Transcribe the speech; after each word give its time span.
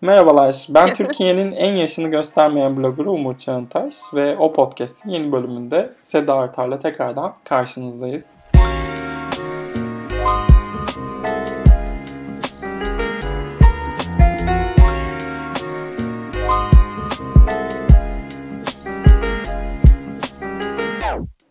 Merhabalar, 0.00 0.66
ben 0.70 0.86
Türkiye'nin 0.94 1.50
en 1.50 1.72
yaşını 1.72 2.08
göstermeyen 2.08 2.76
bloggeru 2.76 3.12
Umut 3.12 3.38
Çağıntaş 3.38 3.94
ve 4.14 4.36
o 4.36 4.52
podcast'in 4.52 5.10
yeni 5.10 5.32
bölümünde 5.32 5.92
Seda 5.96 6.34
Artar'la 6.34 6.78
tekrardan 6.78 7.34
karşınızdayız. 7.44 8.36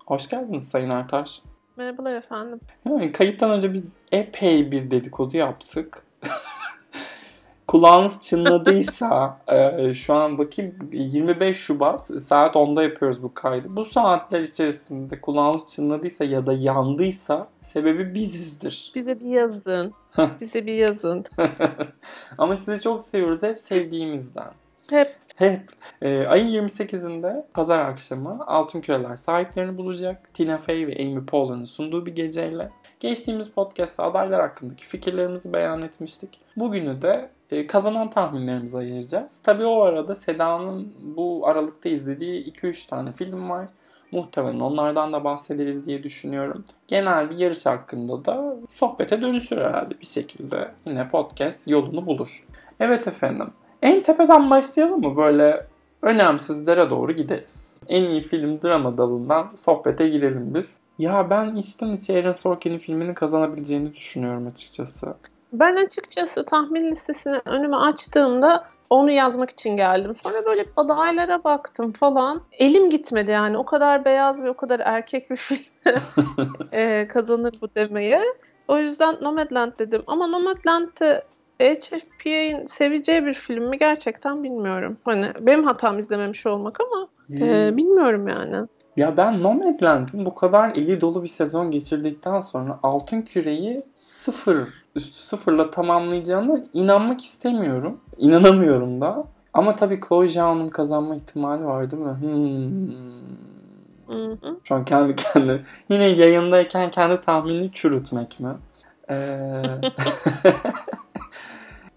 Hoş 0.06 0.30
geldiniz 0.30 0.70
Sayın 0.70 0.90
Artar. 0.90 1.42
Merhabalar 1.78 2.16
efendim. 2.16 2.60
Yani 2.86 3.12
kayıttan 3.12 3.52
önce 3.52 3.74
biz 3.74 3.94
epey 4.12 4.72
bir 4.72 4.92
dedikodu 4.92 5.38
yaptık. 5.38 6.07
Kulağınız 7.68 8.22
çınladıysa 8.22 9.40
e, 9.48 9.94
şu 9.94 10.14
an 10.14 10.38
bakayım 10.38 10.76
25 10.92 11.58
Şubat 11.58 12.06
saat 12.06 12.56
10'da 12.56 12.84
yapıyoruz 12.84 13.24
bu 13.24 13.34
kaydı. 13.34 13.68
Bu 13.76 13.86
saatler 13.86 14.42
içerisinde 14.42 15.22
kulağınız 15.22 15.68
çınladıysa 15.68 16.24
ya 16.24 16.46
da 16.46 16.54
yandıysa 16.54 17.48
sebebi 17.62 18.16
bizizdir. 18.16 18.92
Bize 18.96 19.20
bir 19.20 19.26
yazın. 19.26 19.94
Bize 20.42 20.66
bir 20.66 20.74
yazın. 20.74 21.26
Ama 22.38 22.58
sizi 22.58 22.82
çok 22.82 23.06
seviyoruz 23.06 23.44
hep 23.44 23.60
sevdiğimizden. 23.60 24.52
Hep. 24.90 25.16
Hep. 25.36 25.62
E, 26.02 26.28
ayın 26.28 26.68
28'inde 26.68 27.46
pazar 27.54 27.80
akşamı 27.80 28.48
Altın 28.48 28.82
Küreler 28.82 29.16
sahiplerini 29.16 29.78
bulacak. 29.78 30.34
Tina 30.34 30.58
Fey 30.58 30.88
ve 30.88 30.96
Amy 31.00 31.26
Poehler'ın 31.26 31.66
sunduğu 31.66 32.06
bir 32.06 32.16
geceyle. 32.16 32.70
Geçtiğimiz 33.00 33.50
podcast'ta 33.50 34.04
adaylar 34.04 34.42
hakkındaki 34.42 34.86
fikirlerimizi 34.86 35.54
beyan 35.54 35.82
etmiştik. 35.82 36.40
Bugünü 36.56 37.02
de 37.02 37.30
e, 37.52 37.68
kazanan 37.68 38.10
tahminlerimize 38.10 38.78
ayıracağız. 38.78 39.42
Tabii 39.44 39.66
o 39.66 39.82
arada 39.82 40.16
Seda'nın 40.16 40.94
bu 41.02 41.48
aralıkta 41.48 41.90
izlediği 41.90 42.54
2-3 42.54 42.88
tane 42.88 43.12
film 43.12 43.50
var. 43.50 43.68
Muhtemelen 44.12 44.60
onlardan 44.60 45.14
da 45.14 45.24
bahsederiz 45.24 45.86
diye 45.86 46.04
düşünüyorum. 46.04 46.66
Genel 46.88 47.30
bir 47.30 47.38
yarış 47.38 47.66
hakkında 47.66 48.26
da 48.26 48.56
sohbete 48.70 49.24
dönüşür 49.24 49.58
herhalde 49.58 50.00
bir 50.02 50.06
şekilde. 50.06 50.72
Yine 50.86 51.10
podcast 51.10 51.68
yolunu 51.68 52.06
bulur. 52.06 52.46
Evet 52.80 53.08
efendim. 53.08 53.52
En 53.82 54.04
tepeden 54.04 54.50
başlayalım 54.50 55.02
mı? 55.02 55.18
Böyle 55.18 55.68
önemsizlere 56.02 56.90
doğru 56.90 57.12
gideriz. 57.12 57.82
En 57.88 58.04
iyi 58.04 58.22
film 58.22 58.62
drama 58.62 58.98
dalından 58.98 59.52
sohbete 59.56 60.08
girelim 60.10 60.54
biz. 60.54 60.82
Ya 61.00 61.30
ben 61.30 61.56
içten 61.56 61.88
içe 61.88 62.20
Aaron 62.20 62.32
Sorkin'in 62.32 62.78
filminin 62.78 63.14
kazanabileceğini 63.14 63.94
düşünüyorum 63.94 64.48
açıkçası. 64.48 65.14
Ben 65.54 65.76
açıkçası 65.76 66.46
tahmin 66.46 66.92
listesini 66.92 67.42
önüme 67.46 67.76
açtığımda 67.78 68.68
onu 68.90 69.12
yazmak 69.12 69.50
için 69.50 69.78
geldim. 69.78 70.16
Sonra 70.24 70.46
böyle 70.46 70.66
adaylara 70.76 71.44
baktım 71.44 71.94
falan. 71.94 72.42
Elim 72.52 72.90
gitmedi 72.90 73.32
yani. 73.32 73.58
O 73.58 73.66
kadar 73.66 74.06
beyaz 74.06 74.44
ve 74.44 74.50
o 74.50 74.54
kadar 74.54 74.80
erkek 74.80 75.30
bir 75.30 75.38
film 75.38 75.60
e, 76.72 77.08
kazanır 77.08 77.54
bu 77.62 77.68
demeye. 77.76 78.22
O 78.68 78.78
yüzden 78.78 79.18
Nomadland 79.22 79.72
dedim. 79.80 80.04
Ama 80.08 80.28
Nomadland'ı 80.28 81.24
HFPA'nin 81.60 82.68
seveceği 82.68 83.26
bir 83.26 83.34
film 83.34 83.64
mi 83.64 83.78
gerçekten 83.78 84.44
bilmiyorum. 84.44 84.98
Hani 85.06 85.32
benim 85.42 85.64
hatam 85.64 86.00
izlememiş 86.00 86.46
olmak 86.46 86.78
ama 86.82 87.08
e, 87.42 87.78
bilmiyorum 87.78 88.28
yani. 88.28 88.68
Ya 88.98 89.18
ben 89.18 89.44
Nomadland'ın 89.44 90.26
bu 90.26 90.36
kadar 90.36 90.70
eli 90.70 91.02
dolu 91.02 91.24
bir 91.24 91.28
sezon 91.28 91.72
geçirdikten 91.72 92.42
sonra 92.42 92.80
Altın 92.84 93.22
Küre'yi 93.22 93.84
sıfır, 93.96 94.70
üstü 94.96 95.20
sıfırla 95.20 95.72
tamamlayacağını 95.72 96.68
inanmak 96.74 97.24
istemiyorum. 97.24 98.02
İnanamıyorum 98.18 99.02
da. 99.02 99.24
Ama 99.54 99.76
tabii 99.76 100.00
Chloe 100.08 100.30
Zhao'nun 100.30 100.70
kazanma 100.70 101.16
ihtimali 101.16 101.66
var 101.66 101.92
değil 101.92 102.04
mi? 102.04 102.16
Hmm. 102.22 102.98
Şu 104.64 104.76
an 104.76 104.86
kendi 104.86 105.16
kendi 105.16 105.66
yine 105.90 106.06
yayındayken 106.06 106.92
kendi 106.92 107.22
tahminini 107.22 107.72
çürütmek 107.72 108.40
mi? 108.40 108.54
Ee... 109.10 109.62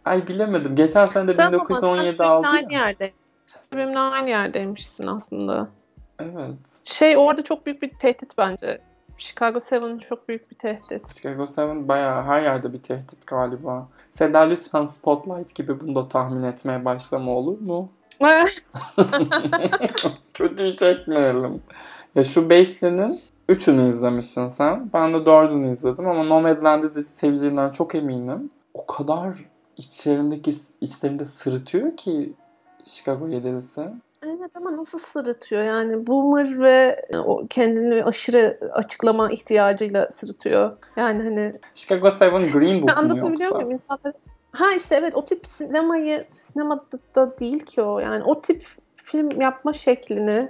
Ay 0.04 0.28
bilemedim. 0.28 0.76
Geçen 0.76 1.06
sene 1.06 1.28
de 1.28 1.36
Tamam, 1.36 1.52
1917 1.52 2.16
sen 2.16 2.24
aldı 2.24 2.46
Aynı 2.50 2.72
ya. 2.72 2.80
yerde. 2.80 3.12
Benimle 3.72 3.98
aynı 3.98 4.28
yerdeymişsin 4.28 5.06
aslında. 5.06 5.68
Evet. 6.22 6.80
Şey 6.84 7.16
orada 7.16 7.44
çok 7.44 7.66
büyük 7.66 7.82
bir 7.82 7.88
tehdit 7.88 8.38
bence. 8.38 8.80
Chicago 9.18 9.58
7 9.72 10.00
çok 10.08 10.28
büyük 10.28 10.50
bir 10.50 10.56
tehdit. 10.56 11.08
Chicago 11.08 11.72
7 11.72 11.88
bayağı 11.88 12.22
her 12.22 12.42
yerde 12.42 12.72
bir 12.72 12.82
tehdit 12.82 13.26
galiba. 13.26 13.88
Seda 14.10 14.38
lütfen 14.38 14.84
Spotlight 14.84 15.54
gibi 15.54 15.80
bunu 15.80 15.94
da 15.94 16.08
tahmin 16.08 16.42
etmeye 16.42 16.84
başlama 16.84 17.32
olur 17.32 17.60
mu? 17.60 17.92
Kötüyü 20.34 20.76
çekmeyelim. 20.76 21.62
Ya 22.14 22.24
şu 22.24 22.50
beşlinin 22.50 23.20
üçünü 23.48 23.88
izlemişsin 23.88 24.48
sen. 24.48 24.90
Ben 24.94 25.14
de 25.14 25.26
dördünü 25.26 25.70
izledim 25.72 26.08
ama 26.08 26.22
Nomadland'i 26.22 26.94
de 26.94 27.04
seveceğinden 27.06 27.70
çok 27.70 27.94
eminim. 27.94 28.50
O 28.74 28.86
kadar 28.86 29.34
içlerindeki 29.76 30.52
içlerinde 30.80 31.24
sırıtıyor 31.24 31.96
ki 31.96 32.32
Chicago 32.84 33.28
yedilisi. 33.28 33.88
Evet 34.40 34.50
ama 34.54 34.76
nasıl 34.76 34.98
sırıtıyor 34.98 35.62
yani 35.62 36.06
boomer 36.06 36.60
ve 36.60 37.06
o 37.26 37.46
kendini 37.50 38.04
aşırı 38.04 38.58
açıklama 38.72 39.30
ihtiyacıyla 39.30 40.08
sırıtıyor. 40.10 40.76
Yani 40.96 41.22
hani 41.22 41.52
Chicago 41.74 42.06
7 42.06 42.52
Green 42.52 42.82
Book 42.82 42.90
mu 42.90 42.96
anlatabiliyor 42.96 43.50
yoksa? 43.50 43.54
muyum 43.54 43.70
insanlar? 43.70 44.14
Ha 44.52 44.72
işte 44.76 44.96
evet 44.96 45.14
o 45.14 45.24
tip 45.24 45.46
sinemayı 45.46 46.24
sinemada 46.28 46.98
da 47.14 47.38
değil 47.38 47.58
ki 47.58 47.82
o 47.82 47.98
yani 47.98 48.24
o 48.24 48.40
tip 48.40 48.66
film 48.96 49.40
yapma 49.40 49.72
şeklini 49.72 50.48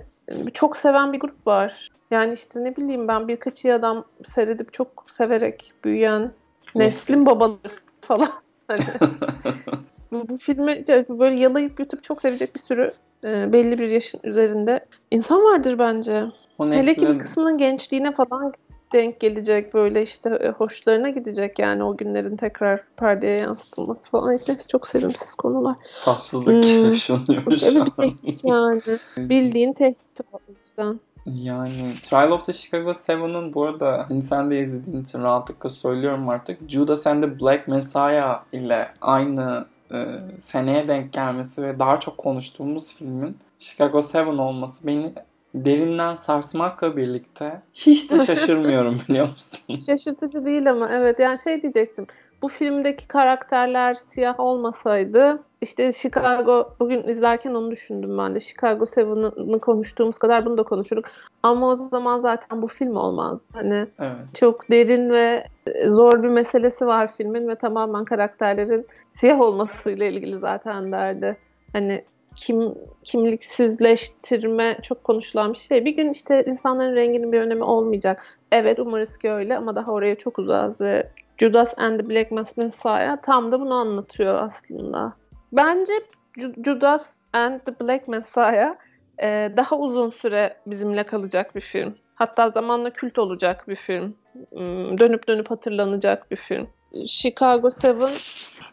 çok 0.55 0.77
seven 0.77 1.13
bir 1.13 1.21
grup 1.21 1.47
var. 1.47 1.89
Yani 2.11 2.33
işte 2.33 2.65
ne 2.65 2.77
bileyim 2.77 3.09
ben 3.09 3.29
birkaç 3.29 3.65
iyi 3.65 3.75
adam 3.75 4.05
seyredip 4.25 4.73
çok 4.73 5.05
severek 5.07 5.73
büyüyen 5.85 6.33
neslin 6.75 7.27
babaları 7.27 7.75
falan. 8.01 8.29
Hani 8.71 8.81
bu, 10.13 10.29
bu 10.29 10.37
filmi 10.37 10.85
böyle 11.09 11.41
yalayıp 11.41 11.81
yutup 11.81 12.05
çok 12.05 12.23
sevecek 12.23 12.55
bir 12.55 12.61
sürü 12.61 12.93
e, 13.25 13.53
belli 13.53 13.79
bir 13.79 13.89
yaşın 13.89 14.21
üzerinde 14.25 14.87
insan 15.11 15.45
vardır 15.45 15.79
bence. 15.79 16.25
O 16.59 16.67
Hele 16.67 16.95
ki 16.95 17.09
bir 17.09 17.19
kısmının 17.19 17.59
gençliğine 17.59 18.15
falan 18.15 18.53
denk 18.93 19.21
gelecek 19.21 19.75
böyle 19.75 20.03
işte 20.03 20.31
e, 20.31 20.49
hoşlarına 20.49 21.11
gidecek 21.11 21.59
yani 21.59 21.85
o 21.85 21.97
günlerin 21.97 22.37
tekrar 22.37 22.85
perdeye 22.97 23.37
yansıtılması 23.39 24.11
falan. 24.11 24.33
Hepsi 24.33 24.69
çok 24.69 24.87
sevimsiz 24.87 25.35
konular. 25.35 25.77
tatsızlık 26.05 26.65
Hmm. 26.65 26.85
yaşanıyor 26.85 27.59
şu 27.59 27.83
an. 27.83 27.87
bir 27.87 27.91
tehdit 27.97 28.45
yani. 28.45 28.83
Bildiğin 29.17 29.73
tehdit 29.73 30.21
o 30.33 30.39
yüzden. 30.49 31.01
Yani 31.27 31.95
Trial 32.03 32.31
of 32.31 32.45
the 32.45 32.53
Chicago 32.53 32.91
7'ın 32.91 33.55
bu 33.55 33.65
arada 33.65 34.07
hani 34.09 34.23
sen 34.23 34.51
de 34.51 34.61
izlediğin 34.61 35.03
için 35.03 35.23
rahatlıkla 35.23 35.69
söylüyorum 35.69 36.29
artık. 36.29 36.71
Judas 36.71 37.07
and 37.07 37.23
the 37.23 37.41
Black 37.41 37.69
Messiah 37.69 38.43
ile 38.53 38.89
aynı 39.01 39.67
e, 39.93 40.19
seneye 40.41 40.89
denk 40.89 41.13
gelmesi 41.13 41.63
ve 41.63 41.79
daha 41.79 42.01
çok 42.01 42.19
konuştuğumuz 42.19 42.95
filmin 42.95 43.39
Chicago 43.59 44.01
7 44.15 44.17
olması 44.29 44.87
beni 44.87 45.13
derinden 45.55 46.15
sarsmakla 46.15 46.97
birlikte 46.97 47.63
hiç 47.75 48.11
de 48.13 48.25
şaşırmıyorum 48.25 48.99
biliyor 49.09 49.29
musun? 49.29 49.79
Şaşırtıcı 49.87 50.45
değil 50.45 50.71
ama 50.71 50.89
evet 50.93 51.19
yani 51.19 51.39
şey 51.39 51.63
diyecektim. 51.63 52.07
Bu 52.43 52.49
filmdeki 52.49 53.09
karakterler 53.09 53.95
siyah 53.95 54.41
olmasaydı 54.41 55.43
işte 55.61 55.93
Chicago 55.93 56.75
bugün 56.81 57.03
izlerken 57.09 57.55
onu 57.55 57.71
düşündüm 57.71 58.19
ben 58.19 58.35
de. 58.35 58.41
Chicago 58.41 58.85
7'ını 58.85 59.61
konuştuğumuz 59.61 60.19
kadar 60.19 60.47
bunu 60.47 60.59
da 60.59 60.63
konuşurduk. 60.63 61.05
Ama 61.43 61.69
o 61.69 61.75
zaman 61.75 62.21
zaten 62.21 62.63
bu 62.63 62.67
film 62.67 62.97
olmaz. 62.97 63.39
Hani 63.53 63.87
Evet. 63.99 64.35
çok 64.35 64.71
derin 64.71 65.11
ve 65.11 65.47
zor 65.87 66.23
bir 66.23 66.29
meselesi 66.29 66.87
var 66.87 67.11
filmin 67.17 67.49
ve 67.49 67.55
tamamen 67.55 68.05
karakterlerin 68.05 68.87
siyah 69.15 69.41
olmasıyla 69.41 70.07
ilgili 70.07 70.39
zaten 70.39 70.93
derdi. 70.93 71.37
Hani 71.73 72.05
kim 72.37 72.75
kimliksizleştirme 73.05 74.79
çok 74.83 75.05
konuşulan 75.05 75.53
bir 75.53 75.59
şey. 75.59 75.85
Bir 75.85 75.97
gün 75.97 76.11
işte 76.11 76.45
insanların 76.47 76.97
renginin 76.97 77.33
bir 77.33 77.41
önemi 77.41 77.65
olmayacak. 77.65 78.39
Evet 78.53 78.79
umarız 78.79 79.19
ki 79.19 79.31
öyle 79.31 79.57
ama 79.57 79.77
daha 79.77 79.93
oraya 79.93 80.15
çok 80.15 80.39
uzağız 80.39 80.81
ve 80.81 81.11
Judas 81.39 81.79
and 81.79 82.01
the 82.01 82.09
Black 82.09 82.31
Messiah 82.57 83.17
tam 83.23 83.53
da 83.53 83.61
bunu 83.61 83.75
anlatıyor 83.75 84.35
aslında. 84.35 85.13
Bence 85.53 85.93
Ju- 86.39 86.65
Judas 86.65 87.21
and 87.33 87.61
the 87.61 87.81
Black 87.81 88.09
Messiah 88.09 88.75
e, 89.23 89.53
daha 89.57 89.79
uzun 89.79 90.11
süre 90.11 90.57
bizimle 90.67 91.03
kalacak 91.03 91.55
bir 91.55 91.61
film. 91.61 91.95
Hatta 92.15 92.51
zamanla 92.51 92.91
kült 92.91 93.19
olacak 93.19 93.69
bir 93.69 93.75
film. 93.75 94.15
Hmm, 94.51 94.99
Dönüp 94.99 95.29
dönüp 95.29 95.51
hatırlanacak 95.51 96.31
bir 96.31 96.37
film. 96.37 96.69
Chicago 97.07 97.69
7 97.85 98.13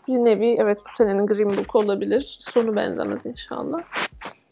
bir 0.07 0.13
nevi 0.13 0.55
evet 0.59 0.79
bu 0.79 0.89
senenin 0.97 1.27
Green 1.27 1.57
Book 1.57 1.75
olabilir. 1.75 2.37
Sonu 2.39 2.75
benzemez 2.75 3.25
inşallah. 3.25 3.83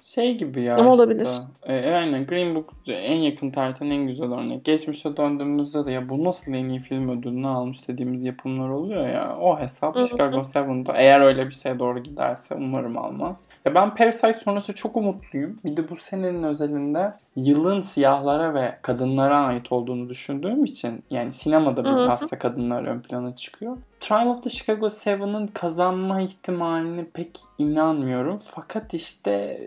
Şey 0.05 0.37
gibi 0.37 0.61
ya 0.61 0.75
Ama 0.77 0.91
işte. 0.91 1.03
olabilir. 1.03 1.27
E, 1.63 1.93
aynen 1.93 2.25
Green 2.25 2.55
Book 2.55 2.73
en 2.87 3.15
yakın 3.15 3.51
tarihten 3.51 3.89
en 3.89 4.07
güzel 4.07 4.31
örnek. 4.31 4.65
Geçmişe 4.65 5.17
döndüğümüzde 5.17 5.85
de 5.85 5.91
ya 5.91 6.09
bu 6.09 6.23
nasıl 6.23 6.53
en 6.53 6.69
iyi 6.69 6.79
film 6.79 7.09
ödülünü 7.09 7.47
almış 7.47 7.87
dediğimiz 7.87 8.23
yapımlar 8.23 8.69
oluyor 8.69 9.07
ya. 9.07 9.37
O 9.41 9.59
hesap. 9.59 10.01
Chicago 10.01 10.37
7'da 10.37 10.93
eğer 10.93 11.21
öyle 11.21 11.45
bir 11.45 11.53
şeye 11.53 11.79
doğru 11.79 11.99
giderse 11.99 12.55
umarım 12.55 12.97
almaz. 12.97 13.47
Ya 13.65 13.75
ben 13.75 13.95
Parasite 13.95 14.33
sonrası 14.33 14.75
çok 14.75 14.95
umutluyum. 14.95 15.59
Bir 15.65 15.77
de 15.77 15.89
bu 15.89 15.95
senenin 15.95 16.43
özelinde 16.43 17.13
yılın 17.35 17.81
siyahlara 17.81 18.53
ve 18.53 18.75
kadınlara 18.81 19.37
ait 19.37 19.71
olduğunu 19.71 20.09
düşündüğüm 20.09 20.63
için 20.63 21.03
yani 21.09 21.33
sinemada 21.33 21.81
hı. 21.81 21.85
bilhassa 21.85 22.39
kadınlar 22.39 22.83
ön 22.83 22.99
plana 22.99 23.35
çıkıyor. 23.35 23.77
Trial 24.05 24.27
of 24.27 24.43
the 24.43 24.49
Chicago 24.49 24.85
7'ın 24.85 25.47
kazanma 25.47 26.21
ihtimalini 26.21 27.05
pek 27.05 27.39
inanmıyorum. 27.57 28.37
Fakat 28.37 28.93
işte 28.93 29.61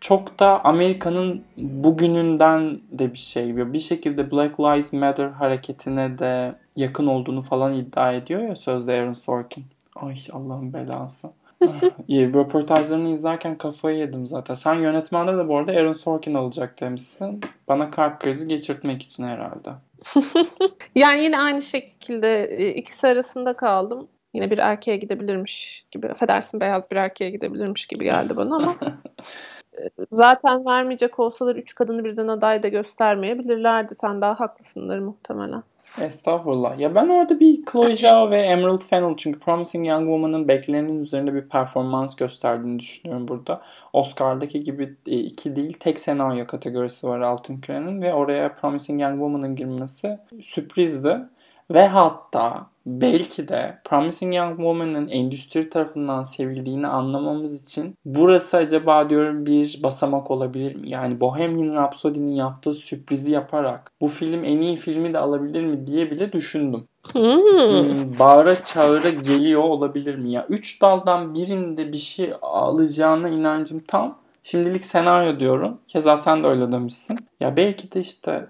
çok 0.00 0.38
da 0.38 0.64
Amerika'nın 0.64 1.44
bugününden 1.56 2.80
de 2.92 3.12
bir 3.12 3.18
şey. 3.18 3.72
Bir 3.72 3.78
şekilde 3.78 4.30
Black 4.30 4.60
Lives 4.60 4.92
Matter 4.92 5.28
hareketine 5.28 6.18
de 6.18 6.54
yakın 6.76 7.06
olduğunu 7.06 7.42
falan 7.42 7.74
iddia 7.74 8.12
ediyor 8.12 8.42
ya 8.42 8.56
sözde 8.56 8.92
Aaron 8.92 9.12
Sorkin. 9.12 9.64
Ay 9.96 10.16
Allah'ın 10.32 10.72
belası. 10.72 11.30
Röportajlarını 12.10 13.08
izlerken 13.08 13.58
kafayı 13.58 13.98
yedim 13.98 14.26
zaten. 14.26 14.54
Sen 14.54 14.74
yönetmende 14.74 15.36
de 15.36 15.48
bu 15.48 15.56
arada 15.56 15.72
Aaron 15.72 15.92
Sorkin 15.92 16.34
alacak 16.34 16.80
demişsin. 16.80 17.40
Bana 17.68 17.90
kalp 17.90 18.20
krizi 18.20 18.48
geçirtmek 18.48 19.02
için 19.02 19.24
herhalde. 19.24 19.70
Yani 20.94 21.24
yine 21.24 21.38
aynı 21.38 21.62
şekilde 21.62 22.44
e, 22.44 22.74
ikisi 22.74 23.06
arasında 23.06 23.56
kaldım. 23.56 24.08
Yine 24.34 24.50
bir 24.50 24.58
erkeğe 24.58 24.96
gidebilirmiş 24.96 25.86
gibi. 25.90 26.08
Affedersin 26.08 26.60
beyaz 26.60 26.90
bir 26.90 26.96
erkeğe 26.96 27.30
gidebilirmiş 27.30 27.86
gibi 27.86 28.04
geldi 28.04 28.36
bana 28.36 28.56
ama 28.56 28.76
e, 29.78 29.82
zaten 30.10 30.66
vermeyecek 30.66 31.18
olsalar 31.18 31.56
üç 31.56 31.74
kadını 31.74 32.04
birden 32.04 32.28
aday 32.28 32.62
da 32.62 32.68
göstermeyebilirlerdi. 32.68 33.94
Sen 33.94 34.20
daha 34.20 34.40
haklısındır 34.40 34.98
muhtemelen. 34.98 35.62
Estağfurullah. 35.98 36.78
Ya 36.78 36.94
ben 36.94 37.08
orada 37.08 37.40
bir 37.40 37.62
Chloe 37.72 37.96
Zhao 37.96 38.30
ve 38.30 38.38
Emerald 38.38 38.82
Fennell 38.82 39.16
çünkü 39.16 39.40
Promising 39.40 39.88
Young 39.88 40.02
Woman'ın 40.02 40.48
beklenenin 40.48 41.00
üzerinde 41.00 41.34
bir 41.34 41.48
performans 41.48 42.16
gösterdiğini 42.16 42.78
düşünüyorum 42.78 43.28
burada. 43.28 43.62
Oscar'daki 43.92 44.62
gibi 44.62 44.96
e, 45.06 45.18
iki 45.18 45.56
değil 45.56 45.76
tek 45.80 45.98
senaryo 45.98 46.46
kategorisi 46.46 47.06
var 47.06 47.20
Altın 47.20 47.60
Küre'nin 47.60 48.02
ve 48.02 48.14
oraya 48.14 48.54
Promising 48.54 49.02
Young 49.02 49.14
Woman'ın 49.14 49.56
girmesi 49.56 50.18
sürprizdi. 50.42 51.18
Ve 51.70 51.88
hatta 51.88 52.66
belki 52.86 53.48
de 53.48 53.78
Promising 53.84 54.34
Young 54.34 54.56
Woman'ın 54.56 55.08
endüstri 55.08 55.68
tarafından 55.68 56.22
sevildiğini 56.22 56.86
anlamamız 56.86 57.64
için 57.64 57.94
burası 58.04 58.56
acaba 58.56 59.10
diyorum 59.10 59.46
bir 59.46 59.80
basamak 59.82 60.30
olabilir 60.30 60.76
mi? 60.76 60.90
Yani 60.90 61.20
Bohemian 61.20 61.74
Rhapsody'nin 61.74 62.32
yaptığı 62.32 62.74
sürprizi 62.74 63.32
yaparak 63.32 63.92
bu 64.00 64.08
film 64.08 64.44
en 64.44 64.60
iyi 64.60 64.76
filmi 64.76 65.12
de 65.12 65.18
alabilir 65.18 65.64
mi 65.64 65.86
diye 65.86 66.10
bile 66.10 66.32
düşündüm. 66.32 66.84
Hmm. 67.12 67.22
Hmm, 67.22 68.18
bağıra 68.18 68.64
çağıra 68.64 69.10
geliyor 69.10 69.62
olabilir 69.62 70.14
mi? 70.14 70.32
Ya 70.32 70.46
üç 70.48 70.82
daldan 70.82 71.34
birinde 71.34 71.92
bir 71.92 71.98
şey 71.98 72.32
alacağına 72.42 73.28
inancım 73.28 73.80
tam. 73.88 74.18
Şimdilik 74.42 74.84
senaryo 74.84 75.40
diyorum. 75.40 75.78
Keza 75.88 76.16
sen 76.16 76.42
de 76.42 76.46
öyle 76.46 76.72
demişsin. 76.72 77.18
Ya 77.40 77.56
belki 77.56 77.92
de 77.92 78.00
işte 78.00 78.46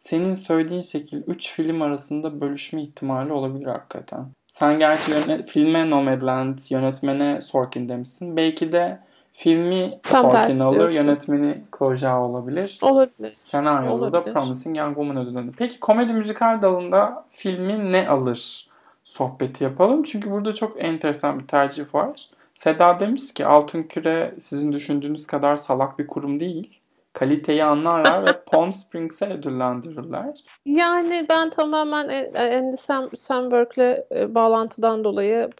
senin 0.00 0.32
söylediğin 0.32 0.80
şekil 0.80 1.22
3 1.26 1.52
film 1.52 1.82
arasında 1.82 2.40
bölüşme 2.40 2.82
ihtimali 2.82 3.32
olabilir 3.32 3.66
hakikaten. 3.66 4.26
Sen 4.48 4.78
gerçi 4.78 5.10
yönet- 5.10 5.46
filme 5.46 5.90
Nomadland, 5.90 6.58
yönetmene 6.70 7.40
Sorkin 7.40 7.88
demişsin. 7.88 8.36
Belki 8.36 8.72
de 8.72 9.00
filmi 9.32 9.98
Tam 10.02 10.22
Sorkin 10.22 10.38
tersi 10.38 10.62
alır, 10.62 10.88
yönetmeni 10.90 11.62
Zhao 11.94 12.24
olabilir. 12.24 12.78
Olabilir. 12.82 13.34
Senaryoda 13.38 14.12
da 14.12 14.18
Olabilir. 14.18 14.34
Promising 14.34 14.78
Young 14.78 14.94
Woman 14.96 15.16
ödülünü. 15.16 15.52
Peki 15.58 15.80
komedi 15.80 16.12
müzikal 16.12 16.62
dalında 16.62 17.24
filmi 17.30 17.92
ne 17.92 18.08
alır 18.08 18.66
sohbeti 19.04 19.64
yapalım. 19.64 20.02
Çünkü 20.02 20.30
burada 20.30 20.52
çok 20.52 20.84
enteresan 20.84 21.40
bir 21.40 21.46
tercih 21.46 21.94
var. 21.94 22.28
Seda 22.54 23.00
demiş 23.00 23.34
ki 23.34 23.46
Altın 23.46 23.82
Küre 23.82 24.34
sizin 24.38 24.72
düşündüğünüz 24.72 25.26
kadar 25.26 25.56
salak 25.56 25.98
bir 25.98 26.06
kurum 26.06 26.40
değil. 26.40 26.79
Kaliteyi 27.12 27.64
anlarlar 27.64 28.26
ve 28.26 28.44
Palm 28.46 28.72
Springs'e 28.72 29.26
ödüllendirirler. 29.26 30.40
Yani 30.66 31.26
ben 31.28 31.50
tamamen 31.50 32.08
e, 32.08 32.56
Andy 32.58 32.76
Sam, 32.76 33.16
Samberg'le 33.16 34.04
e, 34.14 34.34
bağlantıdan 34.34 35.04
dolayı 35.04 35.50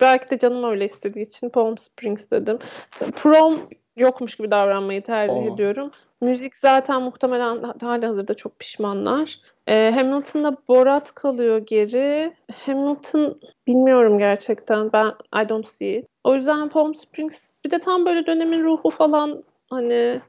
belki 0.00 0.30
de 0.30 0.38
canım 0.38 0.70
öyle 0.70 0.84
istediği 0.84 1.26
için 1.26 1.48
Palm 1.48 1.78
Springs 1.78 2.30
dedim. 2.30 2.58
Prom 3.16 3.60
yokmuş 3.96 4.34
gibi 4.34 4.50
davranmayı 4.50 5.02
tercih 5.02 5.46
Oo. 5.46 5.54
ediyorum. 5.54 5.90
Müzik 6.20 6.56
zaten 6.56 7.02
muhtemelen 7.02 7.62
hali 7.80 8.06
hazırda 8.06 8.34
çok 8.34 8.58
pişmanlar. 8.58 9.40
E, 9.66 9.90
Hamilton'da 9.94 10.56
Borat 10.68 11.14
kalıyor 11.14 11.58
geri. 11.58 12.32
Hamilton 12.52 13.40
bilmiyorum 13.66 14.18
gerçekten. 14.18 14.92
Ben 14.92 15.06
I 15.44 15.48
don't 15.48 15.68
see 15.68 15.98
it. 15.98 16.06
O 16.24 16.34
yüzden 16.34 16.68
Palm 16.68 16.94
Springs 16.94 17.50
bir 17.64 17.70
de 17.70 17.78
tam 17.78 18.06
böyle 18.06 18.26
dönemin 18.26 18.64
ruhu 18.64 18.90
falan 18.90 19.44
hani 19.70 19.92
e, 19.92 20.20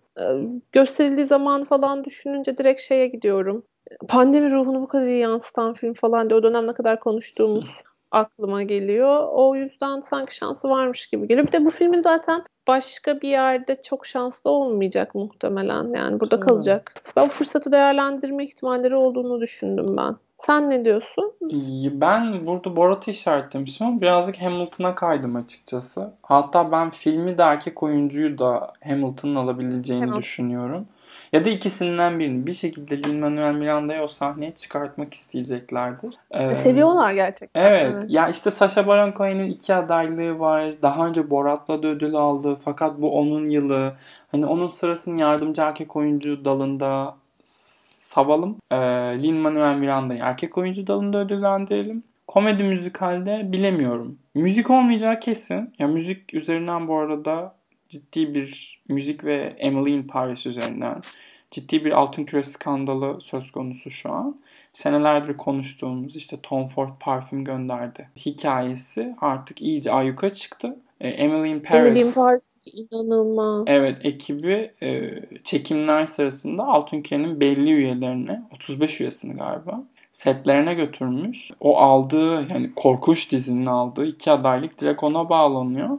gösterildiği 0.72 1.26
zaman 1.26 1.64
falan 1.64 2.06
düşününce 2.06 2.58
direkt 2.58 2.82
şeye 2.82 3.08
gidiyorum. 3.08 3.64
Pandemi 4.08 4.52
ruhunu 4.52 4.82
bu 4.82 4.88
kadar 4.88 5.06
iyi 5.06 5.20
yansıtan 5.20 5.74
film 5.74 5.94
falan 5.94 6.30
diye 6.30 6.40
o 6.40 6.44
dönem 6.44 6.68
ne 6.68 6.74
kadar 6.74 7.00
konuştuğumuz 7.00 7.70
aklıma 8.12 8.64
geliyor. 8.64 9.28
O 9.32 9.56
yüzden 9.56 10.02
sanki 10.02 10.36
şansı 10.36 10.70
varmış 10.70 11.08
gibi 11.08 11.28
geliyor. 11.28 11.48
Bir 11.48 11.52
de 11.52 11.66
bu 11.66 11.70
filmin 11.70 12.02
zaten 12.02 12.44
başka 12.68 13.22
bir 13.22 13.30
yerde 13.30 13.82
çok 13.82 14.06
şanslı 14.06 14.50
olmayacak 14.50 15.16
muhtemelen. 15.16 15.94
Yani 15.94 16.20
burada 16.20 16.40
Tabii. 16.40 16.50
kalacak. 16.50 16.94
Ben 17.16 17.26
bu 17.26 17.32
fırsatı 17.32 17.72
değerlendirme 17.72 18.44
ihtimalleri 18.46 18.96
olduğunu 18.96 19.42
düşündüm 19.42 19.98
ben. 19.98 20.16
Sen 20.40 20.70
ne 20.70 20.86
diyorsun? 20.86 21.34
Ben 22.02 22.46
burada 22.46 22.76
Borat'ı 22.76 23.12
işaretlemişim 23.12 23.88
ama 23.88 24.02
birazcık 24.02 24.42
Hamilton'a 24.42 24.96
kaydım 24.96 25.36
açıkçası. 25.36 26.14
Hatta 26.22 26.72
ben 26.72 26.90
filmi 26.90 27.38
de 27.38 27.42
erkek 27.42 27.84
oyuncuyu 27.84 28.38
da 28.38 28.74
Hamilton'ın 28.88 29.36
alabileceğini 29.36 30.02
Hamilton. 30.02 30.22
düşünüyorum. 30.22 30.86
Ya 31.34 31.46
da 31.46 31.50
ikisinden 31.50 32.20
birini. 32.20 32.48
Bir 32.48 32.54
şekilde 32.54 33.04
Lin-Manuel 33.04 33.54
Miranda'yı 33.54 34.02
o 34.02 34.08
sahneye 34.08 34.56
çıkartmak 34.56 35.14
isteyeceklerdir. 35.14 36.16
Ee, 36.32 36.56
Seviyorlar 36.56 37.12
gerçekten. 37.14 37.62
Evet. 37.66 38.04
Ya 38.08 38.30
işte 38.30 38.52
Sacha 38.52 38.88
Baron 38.88 39.14
Cohen'in 39.18 39.50
iki 39.52 39.76
adaylığı 39.76 40.40
var. 40.40 40.82
Daha 40.82 41.08
önce 41.08 41.30
Borat'la 41.30 41.84
da 41.84 41.88
ödül 41.88 42.16
aldı. 42.16 42.58
Fakat 42.66 43.02
bu 43.02 43.18
onun 43.20 43.46
yılı. 43.46 43.94
Hani 44.32 44.46
onun 44.46 44.68
sırasını 44.68 45.22
yardımcı 45.22 45.62
erkek 45.62 45.96
oyuncu 45.96 46.46
dalında 46.46 47.16
savalım. 48.10 48.58
Ee, 48.72 48.76
Lin-Manuel 49.24 49.76
Miranda'yı 49.76 50.20
erkek 50.24 50.58
oyuncu 50.58 50.88
dalında 50.88 51.18
ödüllendirelim. 51.18 52.04
Komedi 52.28 52.64
müzikalde 52.64 53.52
bilemiyorum. 53.52 54.20
Müzik 54.36 54.70
olmayacağı 54.70 55.20
kesin. 55.20 55.74
Ya 55.80 55.88
müzik 55.88 56.34
üzerinden 56.34 56.88
bu 56.88 56.98
arada 56.98 57.56
ciddi 57.90 58.34
bir 58.34 58.82
müzik 58.88 59.24
ve 59.24 59.56
Emily 59.58 59.96
in 59.96 60.04
Paris 60.04 60.46
üzerinden 60.46 61.02
ciddi 61.52 61.86
bir 61.86 61.92
altın 61.92 62.24
küre 62.24 62.44
skandalı 62.44 63.22
söz 63.22 63.52
konusu 63.52 63.90
şu 63.90 64.12
an. 64.12 64.42
Senelerdir 64.74 65.38
konuştuğumuz 65.38 66.16
işte 66.16 66.38
Tom 66.44 66.68
Ford 66.68 66.90
parfüm 67.00 67.46
gönderdi 67.46 68.10
hikayesi 68.16 69.16
artık 69.22 69.62
iyice 69.62 69.92
ayyuka 69.92 70.30
çıktı. 70.30 70.78
Ee, 71.02 71.08
Emily 71.08 71.52
in 71.52 71.60
Paris, 71.60 71.86
Emily 71.86 72.02
in 72.02 72.14
Paris 72.14 72.49
inanılmaz. 72.74 73.64
evet 73.68 73.98
ekibi 74.04 74.72
e, 74.82 75.12
çekimler 75.44 76.06
sırasında 76.06 76.64
Altın 76.64 77.02
Küre'nin 77.02 77.42
belli 77.42 77.72
üyelerini 77.72 78.42
35 78.54 79.02
üyesini 79.02 79.34
galiba 79.34 79.84
setlerine 80.12 80.74
götürmüş. 80.74 81.52
O 81.60 81.78
aldığı 81.78 82.34
yani 82.34 82.72
korkunç 82.76 83.32
dizinin 83.32 83.66
aldığı 83.66 84.06
iki 84.06 84.32
adaylık 84.32 84.82
direkt 84.82 85.04
ona 85.04 85.30
bağlanıyor. 85.30 85.90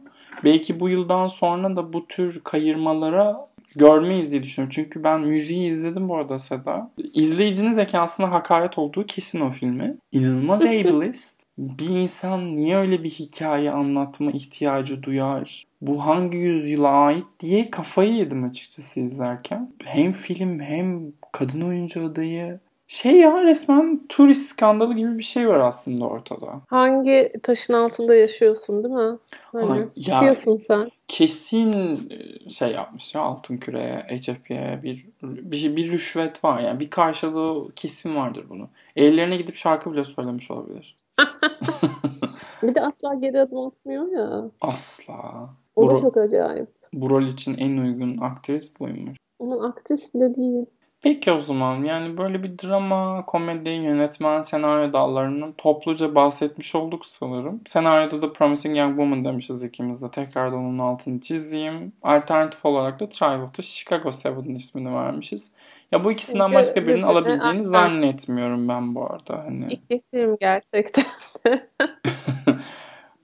Belki 0.45 0.81
bu 0.81 0.89
yıldan 0.89 1.27
sonra 1.27 1.77
da 1.77 1.93
bu 1.93 2.07
tür 2.07 2.41
kayırmalara 2.45 3.49
görmeyiz 3.77 4.31
diye 4.31 4.43
düşünüyorum. 4.43 4.73
Çünkü 4.75 5.05
ben 5.05 5.21
müziği 5.21 5.69
izledim 5.69 6.09
bu 6.09 6.17
arada 6.17 6.39
Seda. 6.39 6.91
İzleyicinin 7.15 7.73
zekasına 7.73 8.31
hakaret 8.31 8.79
olduğu 8.79 9.07
kesin 9.07 9.41
o 9.41 9.51
filmi. 9.51 9.97
İnanılmaz 10.13 10.65
ableist. 10.65 11.40
Bir 11.61 11.89
insan 11.89 12.57
niye 12.57 12.77
öyle 12.77 13.03
bir 13.03 13.11
hikaye 13.11 13.71
anlatma 13.71 14.31
ihtiyacı 14.31 15.03
duyar? 15.03 15.67
Bu 15.81 16.07
hangi 16.07 16.39
yüzyıla 16.39 16.89
ait 16.89 17.25
diye 17.41 17.71
kafayı 17.71 18.13
yedim 18.13 18.45
açıkçası 18.45 19.01
izlerken. 19.01 19.73
Hem 19.85 20.13
film 20.13 20.61
hem 20.61 21.13
kadın 21.33 21.61
oyuncu 21.61 22.07
adayı. 22.07 22.61
Şey 22.87 23.17
ya 23.17 23.43
resmen 23.43 24.01
turist 24.09 24.49
skandalı 24.51 24.95
gibi 24.95 25.19
bir 25.19 25.23
şey 25.23 25.49
var 25.49 25.61
aslında 25.61 26.05
ortada. 26.05 26.61
Hangi 26.67 27.33
taşın 27.43 27.73
altında 27.73 28.15
yaşıyorsun 28.15 28.85
değil 28.85 28.95
mi? 28.95 29.19
Hani 29.53 29.73
Ay, 29.73 29.79
ya- 29.79 29.87
yaşıyorsun 29.97 30.63
sen. 30.67 30.91
kesin 31.09 31.73
e, 32.11 32.51
şey 32.51 32.73
yapmış 32.73 33.15
ya 33.15 33.21
Altın 33.21 33.57
Küre'ye, 33.57 33.95
HFP'ye 34.19 34.81
bir, 34.83 35.07
bir, 35.23 35.77
bir 35.77 35.93
rüşvet 35.93 36.45
var 36.45 36.61
yani 36.61 36.81
bir 36.81 36.91
karşılığı 36.91 37.73
kesin 37.77 38.17
vardır 38.17 38.45
bunu. 38.49 38.69
Ellerine 38.97 39.37
gidip 39.37 39.57
şarkı 39.57 39.93
bile 39.93 40.05
söylemiş 40.05 40.51
olabilir. 40.51 41.00
Bir 42.63 42.75
de 42.75 42.81
asla 42.81 43.15
geri 43.15 43.41
adım 43.41 43.59
atmıyor 43.59 44.13
ya. 44.13 44.51
Asla. 44.61 45.51
O 45.77 45.91
da 45.91 46.01
çok 46.01 46.17
acayip. 46.17 46.69
bu 46.93 47.11
rol 47.11 47.23
için 47.23 47.55
en 47.59 47.77
uygun 47.77 48.19
aktris 48.19 48.81
buymuş. 48.81 49.19
Ama 49.41 49.69
aktris 49.69 50.15
bile 50.15 50.35
değil. 50.35 50.67
Peki 51.03 51.33
o 51.33 51.39
zaman 51.39 51.85
yani 51.85 52.19
böyle 52.19 52.43
bir 52.43 52.59
drama, 52.59 53.25
komedi, 53.27 53.71
yönetmen, 53.71 54.43
senaryo 54.43 54.93
dallarının 54.93 55.53
topluca 55.53 56.15
bahsetmiş 56.15 56.75
olduk 56.75 57.07
sanırım. 57.07 57.61
Senaryoda 57.67 58.23
da 58.23 58.33
Promising 58.33 58.79
Young 58.79 58.91
Woman 58.91 59.25
demişiz 59.25 59.63
ikimiz 59.65 60.03
de. 60.03 60.11
Tekrardan 60.11 60.59
onun 60.59 60.79
altını 60.79 61.21
çizeyim. 61.21 61.93
Alternatif 62.03 62.65
olarak 62.65 63.01
da 63.01 63.09
Trial 63.09 63.43
of 63.43 63.55
the 63.55 63.63
Chicago 63.63 64.09
7'in 64.09 64.55
ismini 64.55 64.95
vermişiz. 64.95 65.53
Ya 65.93 66.05
bu 66.05 66.13
ikisinden 66.13 66.45
Çünkü 66.45 66.55
başka 66.55 66.87
birini 66.87 67.07
alabileceğini 67.07 67.65
zannetmiyorum 67.65 68.69
ben 68.69 68.95
bu 68.95 69.05
arada. 69.05 69.45
Hani 69.45 69.73
İki 69.73 70.03
film 70.11 70.37
gerçekten. 70.41 71.07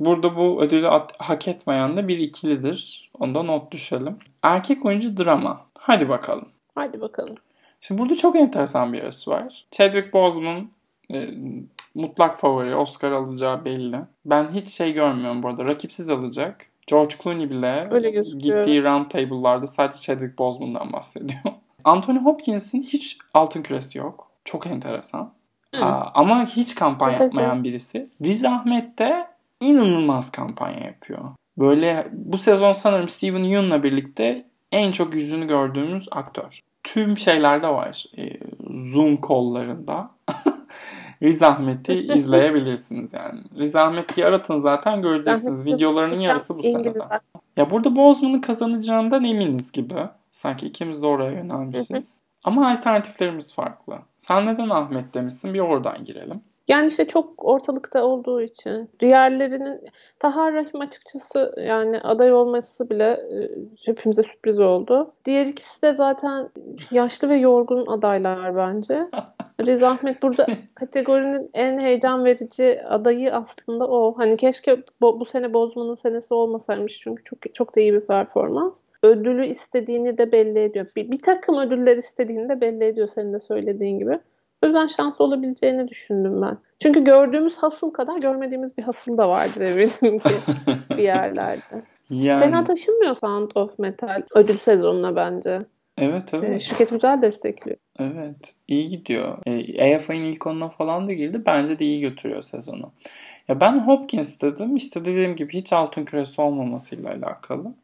burada 0.00 0.36
bu 0.36 0.62
ödülü 0.62 0.88
at- 0.88 1.12
hak 1.18 1.48
etmeyen 1.48 1.96
de 1.96 2.08
bir 2.08 2.18
ikilidir. 2.18 3.10
Onda 3.20 3.42
not 3.42 3.72
düşelim. 3.72 4.18
Erkek 4.42 4.84
oyuncu 4.84 5.16
drama. 5.16 5.60
Hadi 5.78 6.08
bakalım. 6.08 6.48
Hadi 6.74 7.00
bakalım. 7.00 7.36
Şimdi 7.80 8.00
burada 8.00 8.16
çok 8.16 8.36
enteresan 8.36 8.92
bir 8.92 8.98
yarış 8.98 9.28
var. 9.28 9.66
Chadwick 9.70 10.12
Boseman 10.12 10.70
e, 11.12 11.28
mutlak 11.94 12.40
favori. 12.40 12.76
Oscar 12.76 13.12
alacağı 13.12 13.64
belli. 13.64 13.96
Ben 14.24 14.48
hiç 14.54 14.68
şey 14.68 14.92
görmüyorum 14.92 15.42
bu 15.42 15.48
arada. 15.48 15.64
Rakipsiz 15.64 16.10
alacak. 16.10 16.66
George 16.86 17.14
Clooney 17.22 17.50
bile 17.50 17.88
gittiği 18.38 18.84
round 18.84 19.06
table'larda 19.10 19.66
sadece 19.66 19.98
Chadwick 19.98 20.38
Boseman'dan 20.38 20.92
bahsediyor. 20.92 21.40
Anthony 21.86 22.18
Hopkins'in 22.18 22.82
hiç 22.82 23.18
altın 23.34 23.62
küresi 23.62 23.98
yok. 23.98 24.30
Çok 24.44 24.66
enteresan. 24.66 25.32
Hı. 25.74 25.84
Aa, 25.84 26.10
ama 26.14 26.46
hiç 26.46 26.74
kampanya 26.74 27.12
Enteresan. 27.12 27.40
yapmayan 27.40 27.64
birisi. 27.64 28.10
Riz 28.22 28.44
Ahmet 28.44 28.98
de 28.98 29.26
inanılmaz 29.60 30.32
kampanya 30.32 30.84
yapıyor. 30.86 31.20
Böyle 31.58 32.08
bu 32.12 32.38
sezon 32.38 32.72
sanırım 32.72 33.08
Steven 33.08 33.44
Yeun'la 33.44 33.82
birlikte 33.82 34.46
en 34.72 34.92
çok 34.92 35.14
yüzünü 35.14 35.46
gördüğümüz 35.46 36.08
aktör. 36.10 36.60
Tüm 36.84 37.18
şeylerde 37.18 37.68
var. 37.68 38.04
Ee, 38.18 38.30
Zoom 38.92 39.16
kollarında. 39.16 40.10
Riz 41.22 41.42
Ahmet'i 41.42 41.92
izleyebilirsiniz 42.14 43.12
yani. 43.12 43.40
Riz 43.58 43.76
Ahmet'i 43.76 44.26
aratın 44.26 44.60
zaten 44.60 45.02
göreceksiniz. 45.02 45.66
Videolarının 45.66 46.18
yarısı 46.18 46.58
bu 46.58 46.62
senede. 46.62 46.98
Ya 47.56 47.70
burada 47.70 47.96
Bozman'ın 47.96 48.38
kazanacağından 48.38 49.24
eminiz 49.24 49.72
gibi. 49.72 49.94
Sanki 50.32 50.66
ikimiz 50.66 51.02
de 51.02 51.06
oraya 51.06 51.30
yönelmişiz. 51.32 52.22
Ama 52.44 52.70
alternatiflerimiz 52.70 53.54
farklı. 53.54 53.98
Sen 54.18 54.46
neden 54.46 54.68
Ahmet 54.68 55.14
demişsin? 55.14 55.54
Bir 55.54 55.60
oradan 55.60 56.04
girelim. 56.04 56.40
Yani 56.68 56.88
işte 56.88 57.06
çok 57.06 57.44
ortalıkta 57.44 58.04
olduğu 58.04 58.42
için 58.42 58.90
diğerlerinin 59.00 59.80
Tahar 60.18 60.54
Rahim 60.54 60.80
açıkçası 60.80 61.54
yani 61.58 62.00
aday 62.00 62.32
olması 62.32 62.90
bile 62.90 63.04
e, 63.04 63.50
hepimize 63.84 64.22
sürpriz 64.22 64.60
oldu. 64.60 65.12
Diğer 65.24 65.46
ikisi 65.46 65.82
de 65.82 65.94
zaten 65.94 66.48
yaşlı 66.90 67.28
ve 67.28 67.36
yorgun 67.36 67.86
adaylar 67.86 68.56
bence. 68.56 69.02
Riz 69.60 69.82
Ahmet 69.82 70.22
burada 70.22 70.46
kategorinin 70.74 71.50
en 71.54 71.78
heyecan 71.78 72.24
verici 72.24 72.82
adayı 72.84 73.34
aslında 73.34 73.88
o. 73.88 74.18
Hani 74.18 74.36
keşke 74.36 74.72
bo- 74.72 75.20
bu 75.20 75.24
sene 75.24 75.52
Bozman'ın 75.52 75.94
senesi 75.94 76.34
olmasaymış 76.34 77.00
çünkü 77.00 77.24
çok 77.24 77.54
çok 77.54 77.76
da 77.76 77.80
iyi 77.80 77.92
bir 77.92 78.00
performans. 78.00 78.82
Ödülü 79.02 79.46
istediğini 79.46 80.18
de 80.18 80.32
belli 80.32 80.58
ediyor. 80.58 80.86
Bir, 80.96 81.10
bir 81.10 81.18
takım 81.18 81.58
ödüller 81.58 81.96
istediğini 81.96 82.48
de 82.48 82.60
belli 82.60 82.84
ediyor 82.84 83.08
senin 83.08 83.32
de 83.32 83.40
söylediğin 83.40 83.98
gibi. 83.98 84.18
O 84.62 84.66
yüzden 84.66 84.86
şanslı 84.86 85.24
olabileceğini 85.24 85.88
düşündüm 85.88 86.42
ben. 86.42 86.58
Çünkü 86.82 87.04
gördüğümüz 87.04 87.56
hasıl 87.56 87.90
kadar 87.90 88.18
görmediğimiz 88.18 88.78
bir 88.78 88.82
hasıl 88.82 89.18
da 89.18 89.28
vardır 89.28 89.60
eminim 89.60 90.18
ki 90.18 90.34
bir 90.90 91.02
yerlerde. 91.02 91.82
Yani 92.10 92.40
Fena 92.44 92.64
taşınmıyor 92.64 93.14
Sound 93.14 93.50
of 93.54 93.78
Metal 93.78 94.22
ödül 94.34 94.56
sezonuna 94.56 95.16
bence. 95.16 95.60
evet 95.98 96.34
Ee, 96.34 96.36
evet. 96.36 96.62
şirket 96.62 96.90
güzel 96.90 97.22
destekliyor. 97.22 97.76
Evet. 97.98 98.54
iyi 98.68 98.88
gidiyor. 98.88 99.38
E, 99.46 99.52
EFA'nın 99.88 100.24
ilk 100.24 100.46
onuna 100.46 100.68
falan 100.68 101.08
da 101.08 101.12
girdi. 101.12 101.42
Bence 101.46 101.78
de 101.78 101.84
iyi 101.84 102.00
götürüyor 102.00 102.42
sezonu. 102.42 102.92
Ya 103.48 103.60
ben 103.60 103.78
Hopkins 103.78 104.40
dedim. 104.42 104.76
İşte 104.76 105.04
dediğim 105.04 105.36
gibi 105.36 105.52
hiç 105.52 105.72
altın 105.72 106.04
küresi 106.04 106.40
olmamasıyla 106.40 107.10
alakalı. 107.10 107.74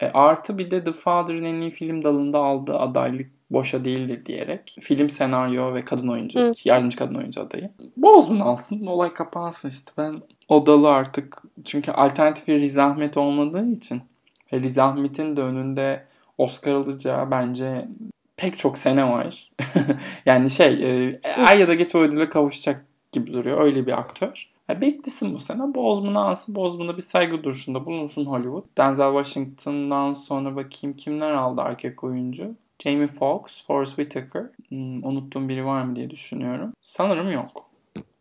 E, 0.00 0.06
artı 0.06 0.58
bir 0.58 0.70
de 0.70 0.84
The 0.84 0.92
Father'ın 0.92 1.44
en 1.44 1.60
iyi 1.60 1.70
film 1.70 2.04
dalında 2.04 2.38
aldığı 2.38 2.78
adaylık 2.78 3.30
boşa 3.50 3.84
değildir 3.84 4.26
diyerek. 4.26 4.76
Film 4.80 5.10
senaryo 5.10 5.74
ve 5.74 5.84
kadın 5.84 6.08
oyuncu, 6.08 6.40
Hı. 6.40 6.52
yardımcı 6.64 6.98
kadın 6.98 7.14
oyuncu 7.14 7.42
adayı. 7.42 7.70
Bozmun 7.96 8.40
alsın, 8.40 8.86
olay 8.86 9.12
kapansın 9.12 9.68
işte. 9.68 9.92
Ben 9.98 10.22
o 10.48 10.66
dalı 10.66 10.90
artık 10.90 11.42
çünkü 11.64 11.90
alternatif 11.92 12.48
bir 12.48 12.60
Riz 12.60 12.78
Ahmet 12.78 13.16
olmadığı 13.16 13.66
için 13.66 14.02
ve 14.52 14.60
Riz 14.60 14.78
Ahmet'in 14.78 15.36
de 15.36 15.42
önünde 15.42 16.04
Oscar 16.38 16.74
alacağı 16.74 17.30
bence 17.30 17.88
pek 18.36 18.58
çok 18.58 18.78
sene 18.78 19.08
var. 19.08 19.50
yani 20.26 20.50
şey 20.50 20.72
e, 20.72 21.20
er 21.22 21.56
ya 21.56 21.68
da 21.68 21.74
geç 21.74 21.94
o 21.94 21.98
ödüle 21.98 22.28
kavuşacak 22.28 22.86
gibi 23.12 23.32
duruyor. 23.32 23.60
Öyle 23.60 23.86
bir 23.86 23.98
aktör. 23.98 24.51
Ya 24.68 24.80
beklesin 24.80 25.34
bu 25.34 25.38
sene. 25.38 25.74
Bozman'ı 25.74 26.20
alsın. 26.20 26.54
Bozman'a 26.54 26.96
bir 26.96 27.02
saygı 27.02 27.44
duruşunda 27.44 27.86
bulunsun 27.86 28.26
Hollywood. 28.26 28.64
Denzel 28.78 29.12
Washington'dan 29.12 30.12
sonra 30.12 30.56
bakayım 30.56 30.96
kimler 30.96 31.32
aldı 31.32 31.62
erkek 31.64 32.04
oyuncu. 32.04 32.54
Jamie 32.82 33.06
Foxx, 33.06 33.66
Forrest 33.66 33.96
Whitaker. 33.96 34.42
Hmm, 34.68 35.04
unuttuğum 35.04 35.48
biri 35.48 35.66
var 35.66 35.82
mı 35.84 35.96
diye 35.96 36.10
düşünüyorum. 36.10 36.72
Sanırım 36.80 37.32
yok. 37.32 37.70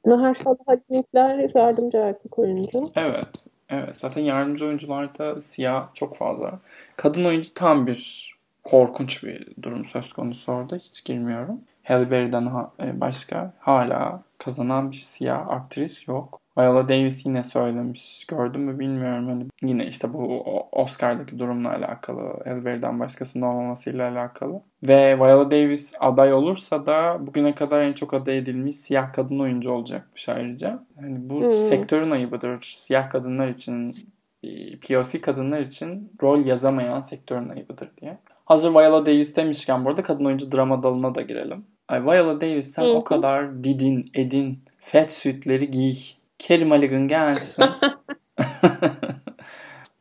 Mahershala 0.05 0.57
Ali'ler 0.67 1.51
yardımcı 1.55 1.97
erkek 1.97 2.39
oyuncu. 2.39 2.89
Evet. 2.95 3.47
Evet. 3.69 3.99
Zaten 3.99 4.21
yardımcı 4.21 4.65
oyuncularda 4.65 5.41
siyah 5.41 5.87
çok 5.93 6.15
fazla. 6.17 6.59
Kadın 6.97 7.25
oyuncu 7.25 7.53
tam 7.53 7.87
bir 7.87 8.31
korkunç 8.63 9.23
bir 9.23 9.47
durum 9.61 9.85
söz 9.85 10.13
konusu 10.13 10.51
orada. 10.51 10.75
Hiç 10.75 11.05
girmiyorum. 11.05 11.61
Halle 11.83 12.11
Berry'den 12.11 12.45
ha- 12.45 12.71
e, 12.83 13.01
başka 13.01 13.53
hala 13.59 14.23
kazanan 14.43 14.91
bir 14.91 14.95
siyah 14.97 15.47
aktris 15.49 16.07
yok. 16.07 16.41
Viola 16.57 16.89
Davis 16.89 17.25
yine 17.25 17.43
söylemiş. 17.43 18.25
Gördün 18.25 18.61
mü 18.61 18.79
bilmiyorum. 18.79 19.27
Hani 19.27 19.45
yine 19.63 19.85
işte 19.87 20.13
bu 20.13 20.43
Oscar'daki 20.71 21.39
durumla 21.39 21.69
alakalı. 21.69 22.21
Halle 22.45 22.65
Berry'den 22.65 22.99
başkasının 22.99 23.45
olmamasıyla 23.45 24.11
alakalı. 24.11 24.61
Ve 24.83 25.17
Viola 25.17 25.51
Davis 25.51 25.95
aday 25.99 26.33
olursa 26.33 26.85
da 26.85 27.17
bugüne 27.27 27.55
kadar 27.55 27.81
en 27.81 27.93
çok 27.93 28.13
aday 28.13 28.37
edilmiş 28.37 28.75
siyah 28.75 29.13
kadın 29.13 29.39
oyuncu 29.39 29.71
olacakmış 29.71 30.29
ayrıca. 30.29 30.83
Hani 31.01 31.29
bu 31.29 31.41
Hmm. 31.41 31.57
sektörün 31.57 32.11
ayıbıdır. 32.11 32.61
Siyah 32.77 33.09
kadınlar 33.09 33.47
için, 33.47 33.95
e, 34.43 34.79
POC 34.79 35.21
kadınlar 35.21 35.59
için 35.59 36.11
rol 36.23 36.45
yazamayan 36.45 37.01
sektörün 37.01 37.49
ayıbıdır 37.49 37.89
diye. 38.01 38.17
Hazır 38.45 38.71
Viola 38.71 39.05
Davis 39.05 39.35
demişken 39.35 39.85
bu 39.85 39.89
arada 39.89 40.03
kadın 40.03 40.25
oyuncu 40.25 40.51
drama 40.51 40.83
dalına 40.83 41.15
da 41.15 41.21
girelim. 41.21 41.65
Ay 41.91 42.05
Viola 42.05 42.41
Davis 42.41 42.71
sen 42.71 42.83
Hı 42.83 42.87
hı. 42.87 42.91
o 42.91 43.03
kadar 43.03 43.63
didin, 43.63 44.05
edin, 44.13 44.59
fat 44.79 45.13
suitleri 45.13 45.71
giy. 45.71 45.95
Carey 46.39 46.65
Mulligan 46.65 47.07
gelsin. 47.07 47.65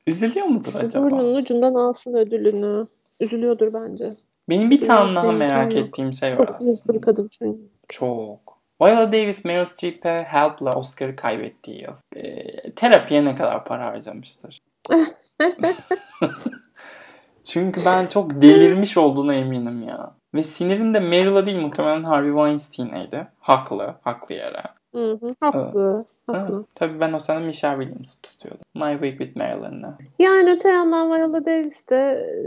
Üzülüyor 0.07 0.47
mudur 0.47 0.75
acaba? 0.75 1.11
Burnunun 1.11 1.35
ucundan 1.35 1.75
alsın 1.75 2.15
ödülünü. 2.15 2.87
Üzülüyordur 3.21 3.75
bence. 3.75 4.13
Benim 4.49 4.71
bir 4.71 4.81
tane 4.81 5.15
daha 5.15 5.33
merak 5.33 5.75
yok. 5.75 5.89
ettiğim 5.89 6.13
şey 6.13 6.31
var 6.31 6.35
Çok 6.35 6.51
aslında. 6.51 7.01
kadın 7.01 7.29
çünkü. 7.39 7.59
Çok. 7.89 8.61
Viola 8.83 9.13
Davis 9.13 9.45
Meryl 9.45 9.65
Streep'e 9.65 10.27
Help'la 10.29 10.75
Oscar'ı 10.75 11.17
kaybettiği 11.17 11.83
yıl. 11.83 11.93
Ee, 12.17 12.71
terapiye 12.71 13.25
ne 13.25 13.35
kadar 13.35 13.65
para 13.65 13.87
harcamıştır? 13.87 14.59
Çünkü 17.45 17.81
ben 17.87 18.07
çok 18.07 18.43
delirmiş 18.43 18.97
olduğuna 18.97 19.35
eminim 19.35 19.83
ya. 19.83 20.15
Ve 20.35 20.43
sinirin 20.43 20.95
de 20.95 21.01
Meryl'a 21.01 21.47
değil 21.47 21.59
muhtemelen 21.59 22.05
Harvey 22.05 22.31
Weinstein'eydi. 22.31 23.27
Haklı. 23.41 23.95
Haklı 24.03 24.35
yere. 24.35 24.63
Hı 24.95 25.19
hı, 25.21 25.35
haklı. 25.41 26.05
Haklı. 26.27 26.57
Evet. 26.57 26.67
Tabii 26.75 27.01
ben 27.01 27.13
o 27.13 27.19
sene 27.19 27.39
Michelle 27.39 27.83
Williams'ı 27.83 28.21
tutuyordum. 28.23 28.65
My 28.75 28.93
Week 28.93 29.19
with 29.19 29.37
Marilyn'le. 29.37 29.95
Yani 30.19 30.51
öte 30.51 30.69
yandan 30.69 31.09
Viola 31.09 31.47
Davis 31.47 31.89
de 31.89 31.97
e, 31.97 32.41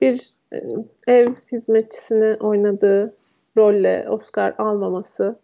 bir 0.00 0.28
e, 0.52 0.58
ev 1.06 1.26
hizmetçisini 1.52 2.34
oynadığı 2.34 3.14
rolle 3.56 4.06
Oscar 4.08 4.54
almaması 4.58 5.38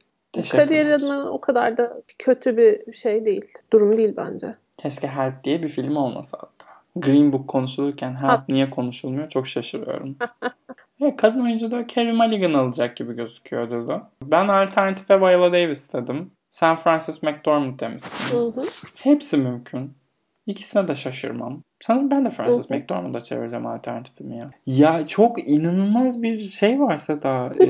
kariyer 0.50 0.86
adına 0.86 1.30
o 1.30 1.40
kadar 1.40 1.76
da 1.76 2.02
kötü 2.18 2.56
bir 2.56 2.92
şey 2.92 3.24
değil. 3.24 3.44
Durum 3.72 3.98
değil 3.98 4.14
bence. 4.16 4.54
Keşke 4.78 5.08
Help 5.08 5.44
diye 5.44 5.62
bir 5.62 5.68
film 5.68 5.96
olmasa 5.96 6.38
hatta. 6.40 6.66
Green 6.96 7.32
Book 7.32 7.48
konuşulurken 7.48 8.14
Help 8.16 8.48
niye 8.48 8.70
konuşulmuyor 8.70 9.28
çok 9.28 9.46
şaşırıyorum. 9.46 10.16
evet, 11.00 11.16
kadın 11.16 11.40
oyuncu 11.40 11.70
da 11.70 11.86
Carey 11.86 12.12
Mulligan 12.12 12.52
alacak 12.52 12.96
gibi 12.96 13.16
gözüküyordu 13.16 13.88
da. 13.88 14.10
Ben 14.22 14.48
alternatife 14.48 15.20
Viola 15.20 15.52
Davis 15.52 15.92
dedim. 15.92 16.30
Sen 16.50 16.76
Frances 16.76 17.22
McDormand 17.22 17.80
demişsin. 17.80 18.36
Hı 18.36 18.40
hı. 18.40 18.64
Hepsi 18.94 19.36
mümkün. 19.36 19.92
İkisine 20.46 20.88
de 20.88 20.94
şaşırmam. 20.94 21.62
Sanırım 21.80 22.10
ben 22.10 22.24
de 22.24 22.30
hı. 22.68 22.74
McDormand'a 22.74 23.20
çevireceğim 23.20 23.66
alternatifimi 23.66 24.36
ya. 24.36 24.50
Ya 24.66 25.06
çok 25.06 25.48
inanılmaz 25.48 26.22
bir 26.22 26.38
şey 26.38 26.80
varsa 26.80 27.22
da 27.22 27.52
e, 27.64 27.66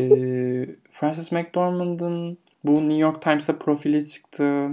Frances 0.90 1.32
McDormand'ın 1.32 2.38
bu 2.64 2.72
New 2.72 2.96
York 2.96 3.22
Times'ta 3.22 3.58
profili 3.58 4.08
çıktı. 4.08 4.68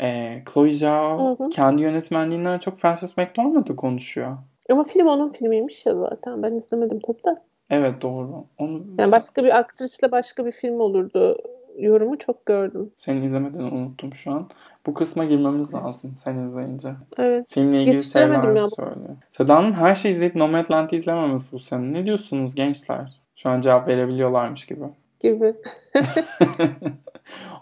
E, 0.00 0.42
Chloe 0.52 0.72
Zhao 0.72 1.36
kendi 1.52 1.82
yönetmenliğinden 1.82 2.58
çok 2.58 2.78
Frances 2.78 3.16
McDormand'ı 3.16 3.76
konuşuyor. 3.76 4.36
Ama 4.70 4.82
film 4.82 5.06
onun 5.06 5.28
filmiymiş 5.28 5.86
ya 5.86 5.94
zaten. 5.94 6.42
Ben 6.42 6.52
izlemedim 6.52 7.00
tabii 7.00 7.24
de. 7.24 7.40
Evet 7.70 8.02
doğru. 8.02 8.44
Onu 8.58 8.82
Yani 8.98 9.12
başka 9.12 9.44
bir 9.44 9.58
aktrisle 9.58 10.12
başka 10.12 10.46
bir 10.46 10.52
film 10.52 10.80
olurdu 10.80 11.36
yorumu 11.78 12.18
çok 12.18 12.46
gördüm. 12.46 12.90
Senin 12.96 13.22
izlemeden 13.22 13.58
unuttum 13.58 14.14
şu 14.14 14.30
an. 14.30 14.48
Bu 14.86 14.94
kısma 14.94 15.24
girmemiz 15.24 15.74
lazım 15.74 16.14
sen 16.18 16.36
izleyince. 16.36 16.88
Evet. 17.18 17.46
Filmle 17.48 17.82
ilgili 17.82 18.04
şeyler 18.04 18.42
söylüyor. 18.42 19.16
Seda'nın 19.30 19.72
her 19.72 19.94
şeyi 19.94 20.12
izleyip 20.12 20.34
Nomadland'ı 20.34 20.96
izlememesi 20.96 21.52
bu 21.52 21.58
sene. 21.58 21.92
Ne 21.92 22.06
diyorsunuz 22.06 22.54
gençler? 22.54 23.20
Şu 23.36 23.48
an 23.48 23.60
cevap 23.60 23.88
verebiliyorlarmış 23.88 24.66
gibi. 24.66 24.84
Gibi. 25.20 25.54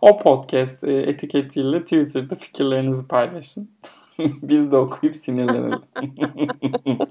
O 0.00 0.18
podcast 0.18 0.84
e, 0.84 0.92
etiketiyle 0.92 1.80
Twitter'da 1.80 2.34
fikirlerinizi 2.34 3.08
paylaşın. 3.08 3.70
Biz 4.18 4.72
de 4.72 4.76
okuyup 4.76 5.16
sinirlenelim. 5.16 5.78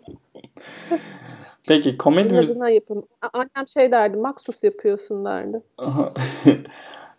Peki 1.67 1.98
komedimiz... 1.98 2.51
Adına 2.51 2.70
yapın. 2.70 3.03
Annem 3.34 3.67
şey 3.67 3.91
derdi. 3.91 4.17
Maksus 4.17 4.63
yapıyorsun 4.63 5.25
derdi. 5.25 5.62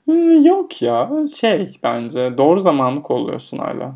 Hmm, 0.04 0.46
Yok 0.46 0.82
ya 0.82 1.10
şey 1.34 1.76
bence 1.82 2.34
doğru 2.38 2.60
zamanlı 2.60 3.02
kolluyorsun 3.02 3.58
hala. 3.58 3.94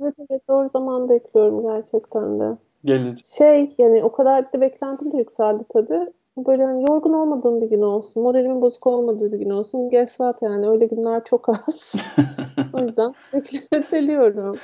Evet 0.00 0.14
evet 0.30 0.48
doğru 0.48 0.70
zaman 0.72 1.08
bekliyorum 1.08 1.62
gerçekten 1.62 2.40
de. 2.40 2.56
Gelecek. 2.84 3.26
Şey 3.38 3.68
yani 3.78 4.04
o 4.04 4.12
kadar 4.12 4.52
da 4.52 4.60
beklentim 4.60 5.12
de 5.12 5.16
yükseldi 5.16 5.64
tabii. 5.72 6.12
Böyle 6.36 6.64
hani 6.64 6.82
yorgun 6.90 7.12
olmadığım 7.12 7.60
bir 7.60 7.70
gün 7.70 7.82
olsun. 7.82 8.22
Moralimin 8.22 8.60
bozuk 8.60 8.86
olmadığı 8.86 9.32
bir 9.32 9.38
gün 9.38 9.50
olsun. 9.50 9.90
Guess 9.90 10.10
what 10.10 10.42
yani 10.42 10.68
öyle 10.68 10.86
günler 10.86 11.24
çok 11.24 11.48
az. 11.48 11.92
o 12.72 12.78
yüzden 12.78 13.12
sürekli 13.12 13.58
öteliyorum. 13.78 14.56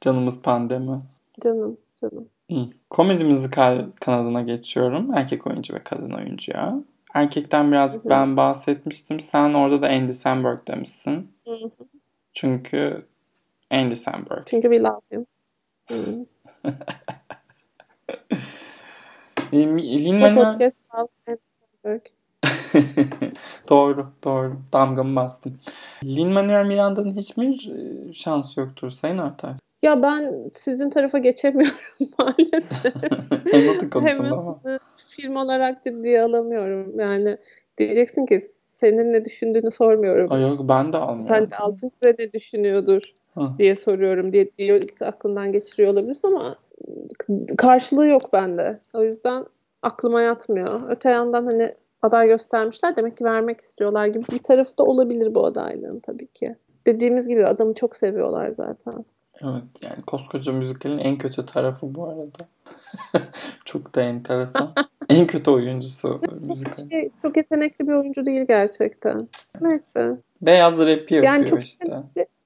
Canımız 0.00 0.42
pandemi. 0.42 1.00
Canım 1.40 1.76
canım. 1.96 2.28
Komedi 2.90 3.24
müzikal 3.24 3.86
kanadına 4.00 4.42
geçiyorum. 4.42 5.14
Erkek 5.14 5.46
oyuncu 5.46 5.74
ve 5.74 5.84
kadın 5.84 6.10
oyuncuya. 6.10 6.74
Erkekten 7.14 7.72
birazcık 7.72 8.04
ben 8.04 8.36
bahsetmiştim. 8.36 9.20
Sen 9.20 9.54
orada 9.54 9.82
da 9.82 9.88
Andy 9.88 10.12
Samberg 10.12 10.66
demişsin. 10.68 11.32
Hı 11.44 11.50
hı. 11.50 11.70
Çünkü 12.32 13.06
Andy 13.70 13.96
Samberg. 13.96 14.46
Çünkü 14.46 14.68
we 14.68 14.80
love 14.80 15.00
him. 15.10 15.26
E, 19.52 19.56
Lin 19.58 20.16
Bu 20.16 20.20
Manuel... 20.20 20.44
podcast 20.44 20.76
Love 20.94 21.08
Sandberg. 21.26 22.02
doğru, 23.68 24.06
doğru. 24.24 24.56
Damgamı 24.72 25.16
bastım. 25.16 25.60
Lin-Manuel 26.04 26.66
Miranda'nın 26.66 27.16
hiçbir 27.16 27.70
e, 27.70 28.12
şansı 28.12 28.60
yoktur 28.60 28.90
Sayın 28.90 29.18
Artay. 29.18 29.54
Ya 29.84 30.02
ben 30.02 30.50
sizin 30.54 30.90
tarafa 30.90 31.18
geçemiyorum 31.18 31.76
maalesef. 32.18 32.94
Hamilton 33.52 33.88
konusunda 33.88 34.36
ama. 34.36 34.46
Hamilton'ı 34.46 34.78
film 35.08 35.36
olarak 35.36 35.84
ciddiye 35.84 36.22
alamıyorum. 36.22 37.00
Yani 37.00 37.38
diyeceksin 37.78 38.26
ki 38.26 38.40
senin 38.50 39.12
ne 39.12 39.24
düşündüğünü 39.24 39.70
sormuyorum. 39.70 40.32
Ay 40.32 40.42
yok 40.42 40.60
ben 40.68 40.92
de 40.92 40.96
almıyorum. 40.96 41.22
Sence 41.28 41.56
Altın 41.56 41.92
Küre 42.00 42.16
ne 42.18 42.32
düşünüyordur 42.32 43.02
Hı. 43.34 43.48
diye 43.58 43.74
soruyorum 43.74 44.32
diye, 44.32 44.50
diye 44.58 44.80
aklından 45.00 45.52
geçiriyor 45.52 45.92
olabilirsin 45.92 46.28
ama 46.28 46.56
karşılığı 47.58 48.06
yok 48.06 48.32
bende. 48.32 48.78
O 48.94 49.04
yüzden 49.04 49.44
aklıma 49.82 50.22
yatmıyor. 50.22 50.80
Öte 50.90 51.10
yandan 51.10 51.46
hani 51.46 51.74
aday 52.02 52.26
göstermişler 52.26 52.96
demek 52.96 53.16
ki 53.16 53.24
vermek 53.24 53.60
istiyorlar 53.60 54.06
gibi 54.06 54.24
bir 54.32 54.38
tarafı 54.38 54.78
da 54.78 54.84
olabilir 54.84 55.34
bu 55.34 55.46
adaylığın 55.46 56.00
tabii 56.00 56.26
ki. 56.26 56.56
Dediğimiz 56.86 57.28
gibi 57.28 57.46
adamı 57.46 57.72
çok 57.72 57.96
seviyorlar 57.96 58.50
zaten. 58.50 59.04
Evet 59.42 59.62
yani 59.84 60.02
koskoca 60.06 60.52
müzikalin 60.52 60.98
en 60.98 61.18
kötü 61.18 61.46
tarafı 61.46 61.94
bu 61.94 62.08
arada. 62.08 62.48
Çok 63.64 63.94
da 63.94 64.02
enteresan. 64.02 64.72
en 65.08 65.26
kötü 65.26 65.50
oyuncusu 65.50 66.20
müzikal. 66.40 66.88
Şey, 66.90 67.10
çok 67.22 67.36
yetenekli 67.36 67.86
bir 67.86 67.92
oyuncu 67.92 68.26
değil 68.26 68.44
gerçekten. 68.48 69.28
Neyse. 69.60 70.16
Beyaz 70.42 70.78
rap 70.78 70.88
yapıyor 70.88 71.22
Yani 71.22 71.46
çok 71.46 71.62
işte. 71.62 72.02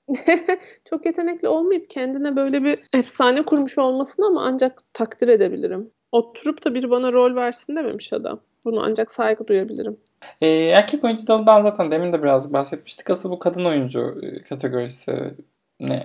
çok 0.90 1.06
yetenekli 1.06 1.48
olmayıp 1.48 1.90
kendine 1.90 2.36
böyle 2.36 2.64
bir 2.64 2.80
efsane 2.92 3.42
kurmuş 3.42 3.78
olmasını 3.78 4.26
ama 4.26 4.42
ancak 4.44 4.78
takdir 4.94 5.28
edebilirim. 5.28 5.90
Oturup 6.12 6.64
da 6.64 6.74
biri 6.74 6.90
bana 6.90 7.12
rol 7.12 7.34
versin 7.34 7.76
dememiş 7.76 8.12
adam. 8.12 8.40
Bunu 8.64 8.82
ancak 8.82 9.12
saygı 9.12 9.46
duyabilirim. 9.46 9.96
Ee, 10.40 10.48
erkek 10.48 11.04
oyuncu 11.04 11.26
dalından 11.26 11.60
zaten 11.60 11.90
demin 11.90 12.12
de 12.12 12.22
birazcık 12.22 12.52
bahsetmiştik. 12.52 13.10
Asıl 13.10 13.30
bu 13.30 13.38
kadın 13.38 13.64
oyuncu 13.64 14.20
e, 14.22 14.42
kategorisi 14.42 15.34
ne 15.80 16.02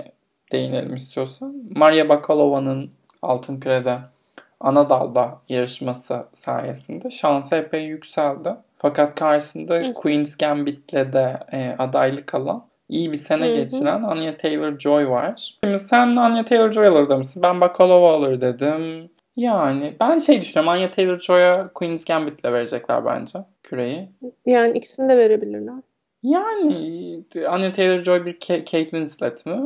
değinelim 0.53 0.95
istiyorsan. 0.95 1.55
Maria 1.75 2.09
Bakalova'nın 2.09 2.89
Altın 3.21 3.59
Küre'de 3.59 3.97
ana 4.59 4.89
dalda 4.89 5.37
yarışması 5.49 6.25
sayesinde 6.33 7.09
şansı 7.09 7.55
epey 7.55 7.83
yükseldi. 7.85 8.49
Fakat 8.77 9.15
karşısında 9.15 9.75
Hı. 9.75 9.93
Queen's 9.93 10.37
Gambit'le 10.37 11.13
de 11.13 11.39
e, 11.51 11.75
adaylık 11.79 12.35
alan 12.35 12.65
iyi 12.89 13.11
bir 13.11 13.17
sene 13.17 13.47
Hı 13.47 13.51
hı. 13.51 13.55
geçiren 13.55 14.03
Anya 14.03 14.31
Taylor-Joy 14.33 15.09
var. 15.09 15.57
Şimdi 15.63 15.79
sen 15.79 16.15
Anya 16.15 16.41
Taylor-Joy 16.43 16.87
alır 16.87 17.09
demişsin. 17.09 17.43
Ben 17.43 17.61
Bakalova 17.61 18.15
alır 18.15 18.41
dedim. 18.41 19.09
Yani 19.35 19.93
ben 19.99 20.17
şey 20.17 20.41
düşünüyorum. 20.41 20.69
Anya 20.69 20.87
Taylor-Joy'a 20.87 21.67
Queen's 21.73 22.05
Gambit'le 22.05 22.45
verecekler 22.45 23.05
bence 23.05 23.39
küreyi. 23.63 24.09
Yani 24.45 24.77
ikisini 24.77 25.09
de 25.09 25.17
verebilirler. 25.17 25.75
Yani 26.23 27.23
Anya 27.49 27.69
Taylor-Joy 27.69 28.25
bir 28.25 28.39
Kate 28.39 28.83
Winslet 28.83 29.45
mi? 29.45 29.59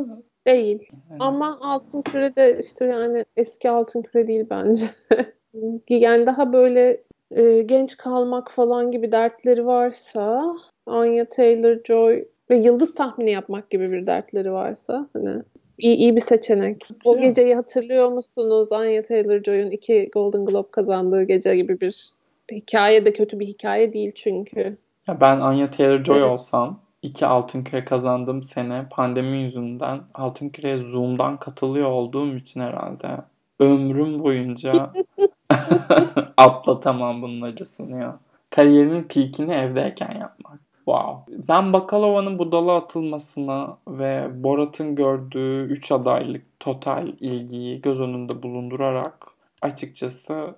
Değil. 0.48 0.90
Yani- 1.10 1.18
Ama 1.20 1.58
Altın 1.62 2.02
Küre 2.02 2.36
de 2.36 2.60
işte 2.64 2.86
yani 2.86 3.26
eski 3.38 3.70
Altın 3.70 4.02
Küre 4.02 4.28
değil 4.28 4.46
bence. 4.50 4.86
yani 5.90 6.26
daha 6.26 6.54
böyle 6.54 7.02
e, 7.32 7.62
genç 7.62 7.98
kalmak 7.98 8.52
falan 8.52 8.92
gibi 8.92 9.12
dertleri 9.12 9.66
varsa 9.66 10.56
Anya 10.86 11.24
Taylor-Joy 11.24 12.26
ve 12.50 12.58
yıldız 12.58 12.96
tahmini 12.96 13.32
yapmak 13.32 13.70
gibi 13.70 13.92
bir 13.92 14.08
dertleri 14.08 14.52
varsa 14.52 15.10
hani 15.14 15.42
iyi, 15.78 15.96
iyi 15.96 16.16
bir 16.16 16.22
seçenek. 16.22 16.88
O 17.06 17.22
geceyi 17.22 17.56
hatırlıyor 17.56 18.12
musunuz? 18.12 18.72
Anya 18.72 19.02
Taylor-Joy'un 19.02 19.72
iki 19.72 20.10
Golden 20.14 20.46
Globe 20.46 20.72
kazandığı 20.72 21.24
gece 21.24 21.56
gibi 21.56 21.82
bir 21.82 22.10
hikaye 22.52 23.06
de 23.06 23.14
kötü 23.14 23.40
bir 23.40 23.48
hikaye 23.48 23.94
değil 23.94 24.12
çünkü. 24.16 24.78
Ya 25.08 25.22
ben 25.22 25.40
Anya 25.40 25.66
Taylor-Joy 25.66 26.18
Evet. 26.18 26.32
olsam 26.32 26.80
iki 27.02 27.26
Altın 27.26 27.64
Küre 27.64 27.86
kazandığım 27.86 28.44
sene 28.44 28.88
pandemi 28.92 29.38
yüzünden 29.38 30.02
Altın 30.14 30.50
Küre'ye 30.50 30.78
Zoom'dan 30.78 31.38
katılıyor 31.38 31.90
olduğum 31.90 32.36
için 32.36 32.62
herhalde 32.62 33.18
ömrüm 33.60 34.24
boyunca 34.24 34.94
atlatamam 36.38 37.22
bunun 37.22 37.42
acısını 37.42 38.00
ya. 38.02 38.20
Kariyerimin 38.50 39.04
peakini 39.04 39.54
evdeyken 39.54 40.20
yapmak. 40.20 40.60
Wow. 40.76 41.38
Ben 41.48 41.74
Bakalova'nın 41.74 42.40
budala 42.40 42.76
atılmasına 42.76 43.78
ve 43.88 44.44
Borat'ın 44.44 44.96
gördüğü 44.96 45.64
3 45.64 45.92
adaylık 45.92 46.60
total 46.60 47.08
ilgiyi 47.20 47.82
göz 47.82 48.02
önünde 48.02 48.44
bulundurarak 48.44 49.28
açıkçası 49.62 50.56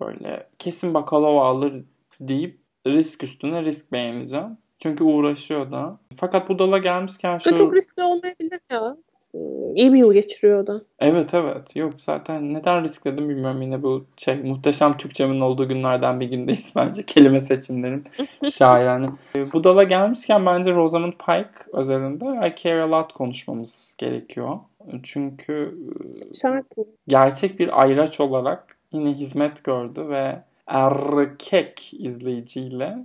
böyle 0.00 0.46
kesin 0.58 0.94
Bakalova 0.94 1.48
alır 1.48 1.84
deyip 2.20 2.60
risk 2.86 3.24
üstüne 3.24 3.62
risk 3.62 3.92
beğeneceğim. 3.92 4.58
Çünkü 4.82 5.04
uğraşıyor 5.04 5.70
da. 5.72 5.96
Fakat 6.16 6.50
gelmişken 6.78 7.34
Bu 7.40 7.44
da 7.44 7.50
şu... 7.50 7.56
çok 7.56 7.74
riskli 7.74 8.02
olmayabilir 8.02 8.60
ya. 8.70 8.96
Hmm, 9.32 9.76
İyi 9.76 9.92
bir 9.92 9.98
yıl 9.98 10.12
geçiriyor 10.12 10.66
da. 10.66 10.82
Evet 10.98 11.34
evet. 11.34 11.76
Yok 11.76 11.92
zaten 11.98 12.54
neden 12.54 12.84
riskledim 12.84 13.28
bilmiyorum. 13.28 13.62
Yine 13.62 13.82
bu 13.82 14.04
şey 14.16 14.36
muhteşem 14.36 14.96
Türkçemin 14.96 15.40
olduğu 15.40 15.68
günlerden 15.68 16.20
bir 16.20 16.26
gündeyiz 16.30 16.72
bence. 16.76 17.02
Kelime 17.02 17.40
seçimlerim 17.40 18.04
şahane. 18.50 19.06
E, 19.36 19.52
Budala 19.52 19.82
gelmişken 19.82 20.46
bence 20.46 20.74
Rosamund 20.74 21.12
Pike 21.12 21.50
özelinde 21.72 22.24
I 22.48 22.54
Care 22.62 22.82
A 22.82 22.90
Lot 22.90 23.12
konuşmamız 23.12 23.94
gerekiyor. 23.98 24.58
Çünkü 25.02 25.74
e, 26.30 26.34
Şarkı. 26.34 26.84
gerçek 27.08 27.60
bir 27.60 27.80
ayraç 27.82 28.20
olarak 28.20 28.76
yine 28.92 29.12
hizmet 29.12 29.64
gördü 29.64 30.08
ve 30.08 30.42
erkek 30.66 31.90
izleyiciyle 31.98 32.98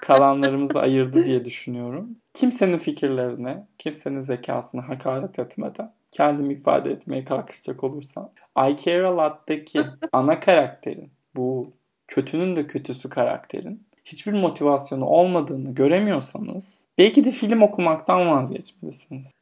kalanlarımızı 0.00 0.80
ayırdı 0.80 1.24
diye 1.24 1.44
düşünüyorum. 1.44 2.16
Kimsenin 2.34 2.78
fikirlerine, 2.78 3.66
kimsenin 3.78 4.20
zekasına 4.20 4.88
hakaret 4.88 5.38
etmeden 5.38 5.92
kendimi 6.10 6.54
ifade 6.54 6.90
etmeye 6.90 7.24
kalkışacak 7.24 7.84
olursam 7.84 8.32
I 8.56 8.76
Care 8.76 9.06
A 9.06 9.16
Lot'taki 9.16 9.82
ana 10.12 10.40
karakterin 10.40 11.10
bu 11.36 11.72
kötünün 12.06 12.56
de 12.56 12.66
kötüsü 12.66 13.08
karakterin 13.08 13.88
hiçbir 14.04 14.32
motivasyonu 14.32 15.04
olmadığını 15.04 15.74
göremiyorsanız 15.74 16.84
belki 16.98 17.24
de 17.24 17.30
film 17.30 17.62
okumaktan 17.62 18.30
vazgeçmelisiniz. 18.30 19.32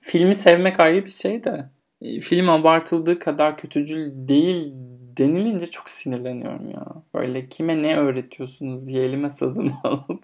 Filmi 0.00 0.34
sevmek 0.34 0.80
ayrı 0.80 1.04
bir 1.04 1.10
şey 1.10 1.44
de 1.44 1.70
e, 2.00 2.20
film 2.20 2.48
abartıldığı 2.48 3.18
kadar 3.18 3.56
kötücül 3.56 4.28
değil 4.28 4.74
denilince 5.16 5.66
çok 5.66 5.90
sinirleniyorum 5.90 6.70
ya. 6.70 6.86
Böyle 7.14 7.48
kime 7.48 7.82
ne 7.82 7.96
öğretiyorsunuz 7.96 8.86
diye 8.86 9.04
elime 9.04 9.30
sazımı 9.30 9.70
alıp 9.84 10.22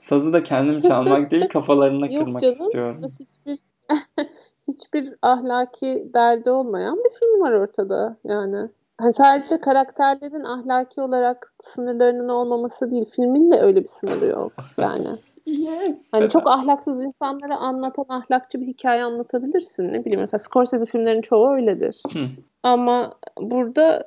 sazı 0.00 0.32
da 0.32 0.42
kendim 0.42 0.80
çalmak 0.80 1.30
değil 1.30 1.48
kafalarına 1.48 2.06
Yok 2.06 2.24
kırmak 2.24 2.40
canım. 2.42 2.54
istiyorum. 2.54 3.02
Hiçbir 3.20 3.58
hiçbir 4.68 5.14
ahlaki 5.22 6.10
derdi 6.14 6.50
olmayan 6.50 6.96
bir 6.98 7.18
film 7.18 7.40
var 7.40 7.52
ortada 7.52 8.16
yani. 8.24 8.68
hani 8.98 9.14
sadece 9.14 9.60
karakterlerin 9.60 10.44
ahlaki 10.44 11.00
olarak 11.00 11.54
sınırlarının 11.62 12.28
olmaması 12.28 12.90
değil. 12.90 13.04
Filmin 13.16 13.50
de 13.50 13.60
öyle 13.60 13.80
bir 13.80 13.88
sınırı 13.88 14.26
yok 14.26 14.52
yani. 14.78 15.08
Yes. 15.48 16.08
Hani 16.12 16.28
çok 16.28 16.46
ahlaksız 16.46 17.02
insanlara 17.02 17.56
anlatan 17.56 18.04
ahlakçı 18.08 18.60
bir 18.60 18.66
hikaye 18.66 19.04
anlatabilirsin. 19.04 19.92
Ne 19.92 20.04
bileyim 20.04 20.20
mesela 20.20 20.38
Scorsese 20.38 20.86
filmlerin 20.86 21.22
çoğu 21.22 21.52
öyledir. 21.52 22.02
Hı. 22.12 22.26
Ama 22.62 23.14
burada 23.40 24.04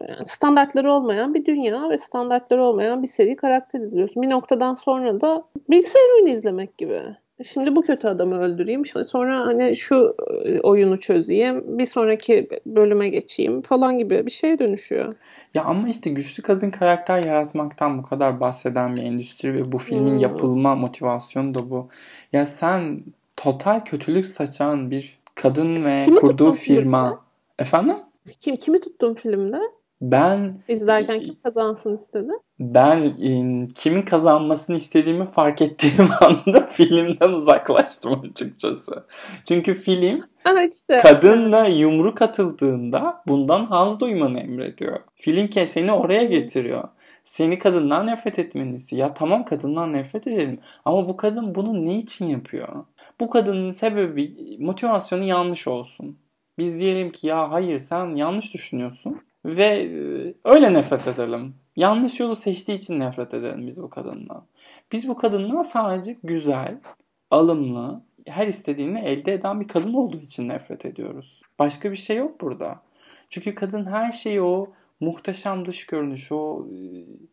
yani 0.00 0.26
standartları 0.26 0.92
olmayan 0.92 1.34
bir 1.34 1.44
dünya 1.44 1.90
ve 1.90 1.98
standartları 1.98 2.64
olmayan 2.64 3.02
bir 3.02 3.08
seri 3.08 3.36
karakter 3.36 3.80
izliyorsun. 3.80 4.22
Bir 4.22 4.30
noktadan 4.30 4.74
sonra 4.74 5.20
da 5.20 5.44
bilgisayar 5.70 6.14
oyunu 6.16 6.28
izlemek 6.28 6.78
gibi. 6.78 7.02
Şimdi 7.44 7.76
bu 7.76 7.82
kötü 7.82 8.08
adamı 8.08 8.40
öldüreyim. 8.40 8.84
Sonra 8.86 9.46
hani 9.46 9.76
şu 9.76 10.16
e, 10.44 10.60
oyunu 10.60 11.00
çözeyim. 11.00 11.78
Bir 11.78 11.86
sonraki 11.86 12.48
bölüme 12.66 13.08
geçeyim 13.08 13.62
falan 13.62 13.98
gibi 13.98 14.26
bir 14.26 14.30
şeye 14.30 14.58
dönüşüyor. 14.58 15.14
Ya 15.54 15.64
ama 15.64 15.88
işte 15.88 16.10
güçlü 16.10 16.42
kadın 16.42 16.70
karakter 16.70 17.24
yaratmaktan 17.24 17.98
bu 17.98 18.02
kadar 18.02 18.40
bahseden 18.40 18.96
bir 18.96 19.02
endüstri 19.02 19.54
ve 19.54 19.72
bu 19.72 19.78
filmin 19.78 20.12
hmm. 20.12 20.18
yapılma 20.18 20.74
motivasyonu 20.74 21.54
da 21.54 21.70
bu. 21.70 21.88
Ya 22.32 22.46
sen 22.46 23.00
total 23.36 23.80
kötülük 23.80 24.26
saçan 24.26 24.90
bir 24.90 25.18
kadın 25.34 25.84
ve 25.84 26.02
Kimi 26.04 26.16
kurduğu 26.16 26.52
firma. 26.52 27.08
Filmde? 27.08 27.20
Efendim? 27.58 27.96
Kim 28.38 28.56
kimi 28.56 28.80
tuttun 28.80 29.14
filmde? 29.14 29.60
Ben 30.00 30.62
izlerken 30.68 31.20
kim 31.20 31.36
kazansın 31.42 31.94
istedi? 31.94 32.32
Ben 32.60 33.02
e, 33.02 33.68
kimin 33.74 34.02
kazanmasını 34.02 34.76
istediğimi 34.76 35.26
fark 35.26 35.62
ettiğim 35.62 36.08
anda 36.20 36.66
filmden 36.66 37.32
uzaklaştım 37.32 38.20
açıkçası. 38.30 39.06
Çünkü 39.48 39.74
film 39.74 40.24
işte. 40.68 40.98
kadınla 40.98 41.64
yumruk 41.64 42.22
atıldığında 42.22 43.22
bundan 43.26 43.66
haz 43.66 44.00
duymanı 44.00 44.40
emrediyor. 44.40 45.00
Film 45.14 45.52
seni 45.52 45.92
oraya 45.92 46.24
getiriyor. 46.24 46.88
Seni 47.24 47.58
kadından 47.58 48.06
nefret 48.06 48.38
etmeni 48.38 48.74
istiyor. 48.74 49.00
Ya 49.00 49.14
tamam 49.14 49.44
kadından 49.44 49.92
nefret 49.92 50.26
edelim. 50.26 50.60
Ama 50.84 51.08
bu 51.08 51.16
kadın 51.16 51.54
bunu 51.54 51.84
ne 51.84 51.96
için 51.96 52.26
yapıyor? 52.26 52.84
Bu 53.20 53.30
kadının 53.30 53.70
sebebi, 53.70 54.56
motivasyonu 54.58 55.24
yanlış 55.24 55.68
olsun. 55.68 56.18
Biz 56.58 56.80
diyelim 56.80 57.12
ki 57.12 57.26
ya 57.26 57.50
hayır 57.50 57.78
sen 57.78 58.16
yanlış 58.16 58.54
düşünüyorsun 58.54 59.20
ve 59.44 59.64
e, 59.64 60.34
öyle 60.44 60.72
nefret 60.72 61.06
edelim. 61.06 61.54
Yanlış 61.76 62.20
yolu 62.20 62.34
seçtiği 62.34 62.78
için 62.78 63.00
nefret 63.00 63.34
edelim 63.34 63.66
biz 63.66 63.82
bu 63.82 63.90
kadından. 63.90 64.44
Biz 64.92 65.08
bu 65.08 65.16
kadından 65.16 65.62
sadece 65.62 66.16
güzel, 66.24 66.78
alımlı, 67.30 68.02
her 68.26 68.46
istediğini 68.46 69.00
elde 69.00 69.32
eden 69.34 69.60
bir 69.60 69.68
kadın 69.68 69.94
olduğu 69.94 70.20
için 70.20 70.48
nefret 70.48 70.84
ediyoruz. 70.84 71.42
Başka 71.58 71.90
bir 71.90 71.96
şey 71.96 72.16
yok 72.16 72.40
burada. 72.40 72.80
Çünkü 73.30 73.54
kadın 73.54 73.86
her 73.86 74.12
şeyi 74.12 74.42
o 74.42 74.70
muhteşem 75.00 75.64
dış 75.64 75.86
görünüş, 75.86 76.32
o 76.32 76.66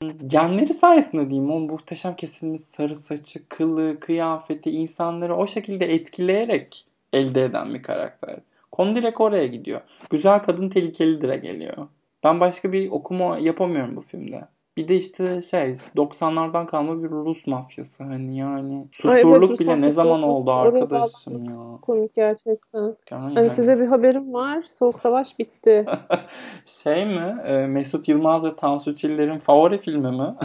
e, 0.02 0.08
genleri 0.28 0.74
sayesinde 0.74 1.30
diyeyim, 1.30 1.52
o 1.52 1.60
muhteşem 1.60 2.16
kesilmiş 2.16 2.62
sarı 2.62 2.96
saçı, 2.96 3.50
kılı, 3.50 4.00
kıyafeti, 4.00 4.72
insanları 4.72 5.36
o 5.36 5.48
şekilde 5.48 5.94
etkileyerek 5.94 6.88
elde 7.14 7.44
eden 7.44 7.74
bir 7.74 7.84
karakter. 7.84 8.40
Konu 8.76 8.96
direkt 8.96 9.22
oraya 9.22 9.48
gidiyor. 9.48 9.82
Güzel 10.10 10.44
kadın 10.44 10.70
tehlikelidir'e 10.70 11.38
geliyor. 11.38 11.88
Ben 12.24 12.40
başka 12.40 12.72
bir 12.72 12.92
okuma 12.92 13.38
yapamıyorum 13.38 13.96
bu 13.96 14.02
filmde. 14.02 14.48
Bir 14.78 14.88
de 14.88 14.96
işte 14.96 15.42
şey 15.42 15.74
90'lardan 15.96 16.66
kalma 16.66 17.04
bir 17.04 17.10
Rus 17.10 17.48
mafyası 17.48 18.04
hani 18.04 18.38
yani 18.38 18.88
susurluk 18.92 19.50
evet, 19.50 19.60
bile 19.60 19.82
ne 19.82 19.92
zaman 19.92 20.24
oldu 20.24 20.52
arkadaşım 20.52 21.46
ya. 21.46 21.80
Komik 21.82 22.16
gerçekten. 22.16 22.96
Yani, 23.12 23.34
hani 23.34 23.50
size 23.50 23.80
bir 23.80 23.86
haberim 23.86 24.34
var. 24.34 24.64
Soğuk 24.64 25.00
Savaş 25.00 25.40
bitti. 25.40 25.86
şey 26.66 27.06
mi? 27.06 27.38
E, 27.46 27.68
Mesut 27.68 28.08
Yılmaz 28.08 28.46
ve 28.46 28.56
Tansu 28.56 28.96
Çiller'in 28.96 29.38
favori 29.38 29.78
filmi 29.78 30.12
mi? 30.12 30.36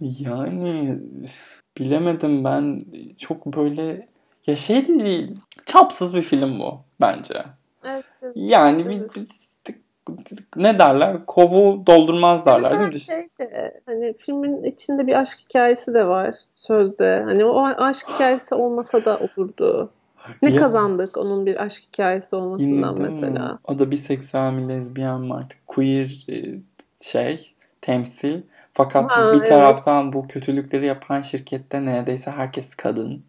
yani 0.00 0.98
bilemedim 1.78 2.44
ben 2.44 2.78
çok 3.18 3.46
böyle 3.46 4.08
ya 4.48 4.56
şey 4.56 4.88
değil. 4.88 5.34
Çapsız 5.66 6.14
bir 6.14 6.22
film 6.22 6.60
bu 6.60 6.80
bence. 7.00 7.42
Evet. 7.84 8.04
Yani 8.34 8.82
evet. 8.82 9.16
bir 9.16 9.38
ne 10.56 10.78
derler? 10.78 11.26
Kovu 11.26 11.86
doldurmaz 11.86 12.46
derler 12.46 12.80
değil 12.80 12.94
mi? 12.94 13.00
Şey 13.00 13.28
de, 13.40 13.80
hani 13.86 14.12
filmin 14.12 14.64
içinde 14.64 15.06
bir 15.06 15.16
aşk 15.16 15.38
hikayesi 15.48 15.94
de 15.94 16.06
var 16.06 16.34
sözde. 16.50 17.22
Hani 17.24 17.44
o 17.44 17.64
aşk 17.64 18.08
hikayesi 18.08 18.54
olmasa 18.54 19.04
da 19.04 19.18
olurdu. 19.18 19.90
Ne 20.42 20.50
ya, 20.50 20.60
kazandık 20.60 21.16
onun 21.16 21.46
bir 21.46 21.62
aşk 21.62 21.82
hikayesi 21.92 22.36
olmasından 22.36 23.00
mesela? 23.00 23.52
Mi? 23.52 23.58
O 23.64 23.78
da 23.78 23.90
biseksüel 23.90 24.52
mi, 24.52 24.68
lezbiyen 24.68 25.20
mi 25.20 25.34
artık? 25.34 25.66
Queer 25.66 26.26
e, 26.28 26.34
şey, 27.02 27.54
temsil. 27.80 28.42
Fakat 28.72 29.10
ha, 29.10 29.32
bir 29.34 29.44
taraftan 29.44 30.04
evet. 30.04 30.14
bu 30.14 30.28
kötülükleri 30.28 30.86
yapan 30.86 31.20
şirkette 31.22 31.84
neredeyse 31.84 32.30
herkes 32.30 32.74
kadın 32.74 33.24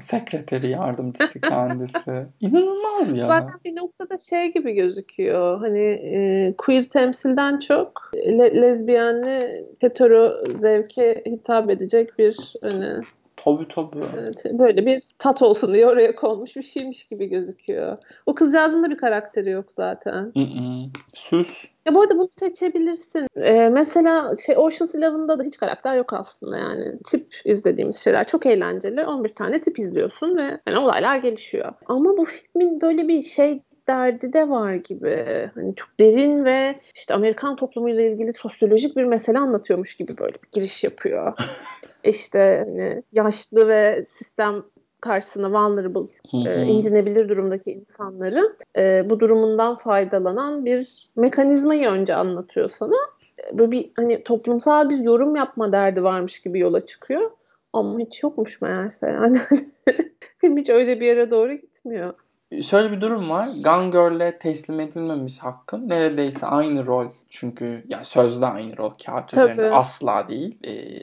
sekreteri 0.00 0.70
yardımcısı 0.70 1.40
kendisi. 1.48 2.26
İnanılmaz 2.40 3.16
ya. 3.16 3.26
Zaten 3.26 3.60
bir 3.64 3.76
noktada 3.76 4.18
şey 4.18 4.52
gibi 4.52 4.72
gözüküyor. 4.72 5.60
Hani 5.60 5.82
e, 5.88 6.54
queer 6.58 6.84
temsilden 6.84 7.58
çok 7.58 8.10
le- 8.16 8.62
lezbiyenli 8.62 9.66
hetero 9.78 10.32
zevke 10.56 11.22
hitap 11.26 11.70
edecek 11.70 12.18
bir 12.18 12.54
hani 12.62 12.94
Tabii 13.36 13.68
tabii. 13.68 14.04
Evet, 14.18 14.44
böyle 14.58 14.86
bir 14.86 15.02
tat 15.18 15.42
olsun 15.42 15.74
diye 15.74 15.86
oraya 15.86 16.14
konmuş 16.14 16.56
bir 16.56 16.62
şeymiş 16.62 17.06
gibi 17.06 17.26
gözüküyor. 17.26 17.98
O 18.26 18.34
kızcağızın 18.34 18.82
da 18.84 18.90
bir 18.90 18.96
karakteri 18.96 19.50
yok 19.50 19.72
zaten. 19.72 20.32
Mm-mm. 20.36 20.92
Süs. 21.14 21.64
Ya 21.86 21.94
bu 21.94 22.00
arada 22.02 22.18
bunu 22.18 22.28
seçebilirsin. 22.38 23.26
Ee, 23.36 23.68
mesela 23.68 24.34
şey 24.46 24.56
Ocean's 24.58 24.94
Eleven'da 24.94 25.38
da 25.38 25.42
hiç 25.42 25.56
karakter 25.56 25.96
yok 25.96 26.12
aslında 26.12 26.58
yani. 26.58 26.98
Tip 27.04 27.26
izlediğimiz 27.44 27.96
şeyler 27.96 28.26
çok 28.26 28.46
eğlenceli. 28.46 29.06
11 29.06 29.28
tane 29.28 29.60
tip 29.60 29.78
izliyorsun 29.78 30.36
ve 30.36 30.58
yani 30.66 30.78
olaylar 30.78 31.16
gelişiyor. 31.16 31.72
Ama 31.86 32.16
bu 32.16 32.24
filmin 32.24 32.80
böyle 32.80 33.08
bir 33.08 33.22
şey 33.22 33.62
derdi 33.88 34.32
de 34.32 34.48
var 34.48 34.74
gibi. 34.74 35.50
Hani 35.54 35.74
çok 35.74 35.88
derin 36.00 36.44
ve 36.44 36.74
işte 36.94 37.14
Amerikan 37.14 37.56
toplumuyla 37.56 38.02
ilgili 38.02 38.32
sosyolojik 38.32 38.96
bir 38.96 39.04
mesele 39.04 39.38
anlatıyormuş 39.38 39.94
gibi 39.94 40.18
böyle 40.18 40.34
bir 40.34 40.48
giriş 40.52 40.84
yapıyor. 40.84 41.32
işte 42.04 42.64
hani 42.68 43.02
yaşlı 43.12 43.68
ve 43.68 44.04
sistem 44.18 44.62
karşısına 45.02 45.50
vulnerable, 45.50 46.10
E, 46.50 46.62
incinebilir 46.62 47.28
durumdaki 47.28 47.72
insanları 47.72 48.56
e, 48.76 49.10
bu 49.10 49.20
durumundan 49.20 49.76
faydalanan 49.76 50.64
bir 50.64 51.08
mekanizmayı 51.16 51.88
önce 51.88 52.14
anlatıyor 52.14 52.70
sana. 52.70 52.96
Böyle 53.52 53.72
bir 53.72 53.90
hani 53.96 54.24
toplumsal 54.24 54.90
bir 54.90 54.98
yorum 54.98 55.36
yapma 55.36 55.72
derdi 55.72 56.04
varmış 56.04 56.40
gibi 56.40 56.58
yola 56.58 56.80
çıkıyor. 56.86 57.30
Ama 57.72 57.98
hiç 57.98 58.22
yokmuş 58.22 58.62
meğerse 58.62 59.06
yani. 59.10 59.38
Film 60.38 60.56
hiç 60.56 60.70
öyle 60.70 61.00
bir 61.00 61.06
yere 61.06 61.30
doğru 61.30 61.52
gitmiyor. 61.52 62.14
Şöyle 62.62 62.92
bir 62.92 63.00
durum 63.00 63.30
var. 63.30 63.48
Gun 63.64 63.90
Girl'e 63.90 64.38
teslim 64.38 64.80
edilmemiş 64.80 65.38
hakkın 65.38 65.88
neredeyse 65.88 66.46
aynı 66.46 66.86
rol. 66.86 67.06
Çünkü 67.28 67.84
yani 67.88 68.04
sözde 68.04 68.46
aynı 68.46 68.76
rol. 68.76 68.90
Kağıt 69.06 69.28
Tabii. 69.28 69.40
üzerinde 69.40 69.74
asla 69.74 70.28
değil. 70.28 70.58
Ee, 70.66 71.02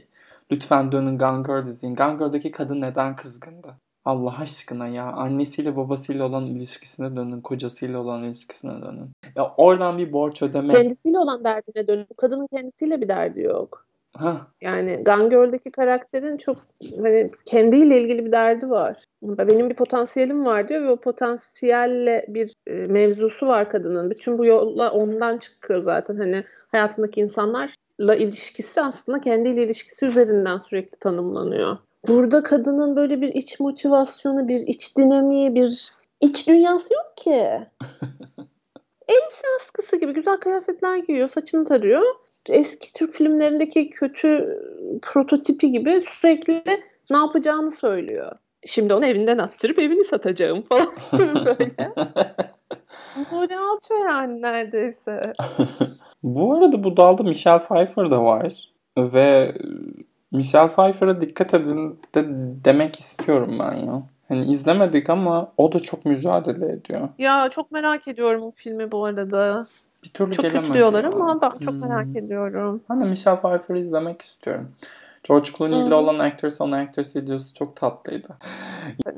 lütfen 0.52 0.92
dönün 0.92 1.18
Gun 1.18 1.44
Girl 1.44 1.68
izleyin. 1.68 1.96
Gun 1.96 2.18
Girl'deki 2.18 2.52
kadın 2.52 2.82
neden 2.82 3.16
kızgındı? 3.16 3.76
Allah 4.10 4.36
aşkına 4.40 4.88
ya. 4.88 5.06
Annesiyle 5.06 5.76
babasıyla 5.76 6.26
olan 6.26 6.46
ilişkisine 6.46 7.16
dönün. 7.16 7.42
Kocasıyla 7.42 8.00
olan 8.00 8.24
ilişkisine 8.24 8.82
dönün. 8.82 9.12
Ya 9.36 9.54
oradan 9.58 9.98
bir 9.98 10.14
borç 10.14 10.42
ödeme. 10.42 10.74
Kendisiyle 10.74 11.20
olan 11.20 11.44
derdine 11.44 11.88
dönün. 11.88 12.06
Bu 12.10 12.14
kadının 12.14 12.48
kendisiyle 12.48 13.02
bir 13.02 13.08
derdi 13.08 13.42
yok. 13.42 13.86
Hah. 14.18 14.48
Yani 14.62 15.04
Gun 15.06 15.30
Girl'deki 15.30 15.72
karakterin 15.72 16.38
çok 16.38 16.58
hani 16.98 17.30
kendiyle 17.46 18.02
ilgili 18.02 18.26
bir 18.26 18.32
derdi 18.32 18.70
var. 18.70 19.04
Benim 19.22 19.70
bir 19.70 19.76
potansiyelim 19.76 20.46
var 20.46 20.70
diyor 20.70 20.82
ve 20.82 20.90
o 20.90 20.96
potansiyelle 20.96 22.26
bir 22.28 22.54
e, 22.68 22.74
mevzusu 22.74 23.48
var 23.48 23.70
kadının. 23.70 24.10
Bütün 24.10 24.38
bu 24.38 24.46
yolla 24.46 24.92
ondan 24.92 25.38
çıkıyor 25.38 25.82
zaten. 25.82 26.18
Hani 26.18 26.44
hayatındaki 26.72 27.22
insanlarla 27.22 28.16
ilişkisi 28.16 28.82
aslında 28.82 29.22
kendiyle 29.22 29.64
ilişkisi 29.64 30.06
üzerinden 30.06 30.58
sürekli 30.58 30.98
tanımlanıyor. 30.98 31.78
Burada 32.08 32.44
kadının 32.44 32.96
böyle 32.96 33.22
bir 33.22 33.36
iç 33.36 33.60
motivasyonu, 33.60 34.48
bir 34.48 34.60
iç 34.68 34.98
dinamiği, 34.98 35.56
bir 35.56 35.92
iç 36.22 36.48
dünyası 36.48 36.94
yok 36.94 37.18
ki. 37.18 37.32
Elbise 39.08 39.48
askısı 39.60 39.98
gibi 39.98 40.14
güzel 40.14 40.38
kıyafetler 40.38 40.98
giyiyor, 40.98 41.28
saçını 41.28 41.66
tarıyor 41.66 42.04
eski 42.50 42.94
Türk 42.94 43.14
filmlerindeki 43.14 43.90
kötü 43.90 44.60
prototipi 45.02 45.72
gibi 45.72 46.02
sürekli 46.02 46.64
ne 47.12 47.18
yapacağını 47.18 47.72
söylüyor. 47.72 48.32
Şimdi 48.68 48.94
onu 48.94 49.06
evinden 49.06 49.38
attırıp 49.38 49.80
evini 49.80 50.04
satacağım 50.04 50.62
falan 50.62 50.88
böyle. 51.14 51.92
Nuri 53.32 53.58
Alço 53.58 53.94
yani 54.08 54.42
neredeyse. 54.42 55.22
bu 56.24 56.54
arada 56.54 56.84
bu 56.84 56.98
dalda 56.98 57.24
Michelle 57.24 57.60
Pfeiffer 57.60 58.12
da 58.12 58.24
var. 58.24 58.72
Ve 58.98 59.54
Michelle 60.32 60.68
Pfeiffer'a 60.68 61.22
dikkat 61.22 61.54
edin 61.54 62.00
de 62.16 62.26
demek 62.66 63.00
istiyorum 63.00 63.58
ben 63.60 63.74
ya. 63.78 64.04
Hani 64.28 64.46
izlemedik 64.46 65.10
ama 65.10 65.52
o 65.58 65.72
da 65.72 65.80
çok 65.80 66.06
mücadele 66.06 66.72
ediyor. 66.72 67.10
Ya 67.18 67.50
çok 67.56 67.72
merak 67.72 68.08
ediyorum 68.08 68.42
bu 68.42 68.54
filmi 68.56 68.92
bu 68.92 69.06
arada. 69.06 69.66
Bir 70.04 70.10
türlü 70.10 70.36
Çok 70.36 70.44
gelemedi. 70.46 71.08
ama 71.08 71.42
bak 71.42 71.60
çok 71.60 71.74
Hmm. 71.74 71.80
merak 71.80 72.08
ediyorum. 72.16 72.82
Ben 72.90 73.02
de 73.02 73.06
Michelle 73.06 73.40
Pfeiffer'ı 73.40 73.80
izlemek 73.80 74.22
istiyorum. 74.22 74.72
George 75.28 75.50
Clooney 75.58 75.82
ile 75.82 75.90
Hı. 75.90 75.96
olan 75.96 76.20
Actors 76.20 76.62
on 76.62 76.72
Actors 76.72 77.16
videosu 77.16 77.54
çok 77.54 77.76
tatlıydı. 77.76 78.28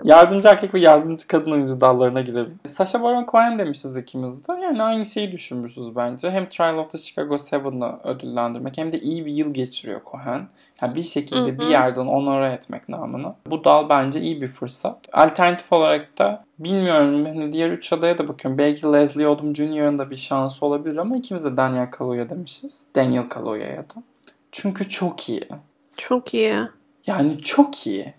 Yardımcı 0.03 0.47
erkek 0.47 0.73
ve 0.73 0.79
yardımcı 0.79 1.27
kadın 1.27 1.51
oyuncu 1.51 1.81
dallarına 1.81 2.21
girelim. 2.21 2.59
Sacha 2.67 3.03
Baron 3.03 3.25
Cohen 3.31 3.59
demişiz 3.59 3.97
ikimiz 3.97 4.47
de. 4.47 4.53
Yani 4.53 4.83
aynı 4.83 5.05
şeyi 5.05 5.31
düşünmüşüz 5.31 5.95
bence. 5.95 6.31
Hem 6.31 6.49
Trial 6.49 6.77
of 6.77 6.89
the 6.91 6.97
Chicago 6.97 7.35
7'ı 7.35 7.99
ödüllendirmek 8.03 8.77
hem 8.77 8.91
de 8.91 8.99
iyi 8.99 9.25
bir 9.25 9.31
yıl 9.31 9.53
geçiriyor 9.53 10.01
Cohen. 10.11 10.47
Yani 10.81 10.95
bir 10.95 11.03
şekilde 11.03 11.39
Hı 11.51 11.55
hı. 11.55 11.59
bir 11.59 11.65
yerden 11.67 12.05
onore 12.05 12.47
etmek 12.47 12.89
namına. 12.89 13.35
Bu 13.47 13.63
dal 13.63 13.89
bence 13.89 14.21
iyi 14.21 14.41
bir 14.41 14.47
fırsat. 14.47 14.97
Alternatif 15.13 15.73
olarak 15.73 16.17
da 16.19 16.43
bilmiyorum 16.59 17.25
hani 17.25 17.53
diğer 17.53 17.69
üç 17.69 17.93
adaya 17.93 18.17
da 18.17 18.27
bakıyorum. 18.27 18.57
Belki 18.57 18.85
Leslie 18.85 19.27
Odom 19.27 19.55
Jr.'ın 19.55 19.97
da 19.97 20.09
bir 20.09 20.15
şansı 20.15 20.65
olabilir 20.65 20.97
ama 20.97 21.17
ikimiz 21.17 21.45
de 21.45 21.57
Daniel 21.57 21.91
Kaluuya 21.91 22.29
demişiz. 22.29 22.85
Daniel 22.95 23.29
Kaluuya'ya 23.29 23.81
da. 23.81 24.03
Çünkü 24.51 24.89
çok 24.89 25.29
iyi. 25.29 25.47
Çok 25.97 26.33
iyi. 26.33 26.57
Yani 27.07 27.37
çok 27.37 27.87
iyi. 27.87 28.13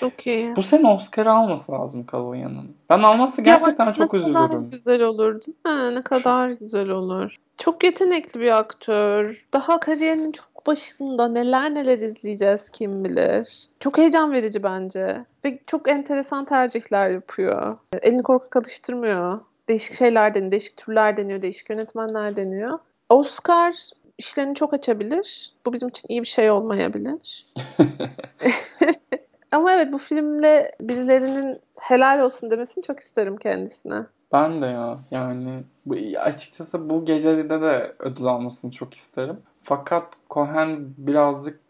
Çok 0.00 0.26
iyi. 0.26 0.56
Bu 0.56 0.62
sene 0.62 0.88
Oscar 0.88 1.26
alması 1.26 1.72
lazım 1.72 2.06
Kaluuya'nın. 2.06 2.76
Ben 2.90 2.98
alması 3.02 3.42
gerçekten 3.42 3.86
Ya 3.86 3.92
çok 3.92 4.12
ne 4.12 4.20
kadar 4.20 4.44
üzülürüm. 4.44 4.70
güzel 4.70 5.02
olur 5.02 5.34
değil 5.34 5.76
mi? 5.76 5.94
Ne 5.94 6.02
kadar 6.02 6.50
güzel 6.50 6.88
olur. 6.88 7.36
Çok 7.58 7.84
yetenekli 7.84 8.40
bir 8.40 8.58
aktör. 8.58 9.44
Daha 9.52 9.80
kariyerinin 9.80 10.32
çok 10.32 10.46
başında 10.66 11.28
neler 11.28 11.74
neler 11.74 11.98
izleyeceğiz 11.98 12.70
kim 12.72 13.04
bilir. 13.04 13.66
Çok 13.80 13.98
heyecan 13.98 14.32
verici 14.32 14.62
bence. 14.62 15.24
Ve 15.44 15.58
çok 15.66 15.88
enteresan 15.88 16.44
tercihler 16.44 17.10
yapıyor. 17.10 17.78
Elini 18.02 18.22
korkak 18.22 18.56
alıştırmıyor. 18.56 19.40
Değişik 19.68 19.94
şeyler 19.94 20.34
deniyor, 20.34 20.50
değişik 20.50 20.76
türler 20.76 21.16
deniyor, 21.16 21.42
değişik 21.42 21.70
yönetmenler 21.70 22.36
deniyor. 22.36 22.78
Oscar 23.08 23.74
işlerini 24.18 24.54
çok 24.54 24.74
açabilir. 24.74 25.52
Bu 25.66 25.72
bizim 25.72 25.88
için 25.88 26.06
iyi 26.08 26.22
bir 26.22 26.26
şey 26.26 26.50
olmayabilir. 26.50 27.46
Ama 29.52 29.72
evet 29.72 29.92
bu 29.92 29.98
filmle 29.98 30.72
birilerinin 30.80 31.60
helal 31.80 32.20
olsun 32.20 32.50
demesini 32.50 32.84
çok 32.84 33.00
isterim 33.00 33.36
kendisine. 33.36 34.06
Ben 34.32 34.62
de 34.62 34.66
ya 34.66 34.98
yani 35.10 35.64
bu, 35.86 35.96
açıkçası 36.18 36.90
bu 36.90 37.04
gecede 37.04 37.60
de 37.60 37.94
ödül 37.98 38.24
almasını 38.24 38.70
çok 38.70 38.94
isterim. 38.94 39.36
Fakat 39.62 40.04
Cohen 40.30 40.78
birazcık 40.98 41.60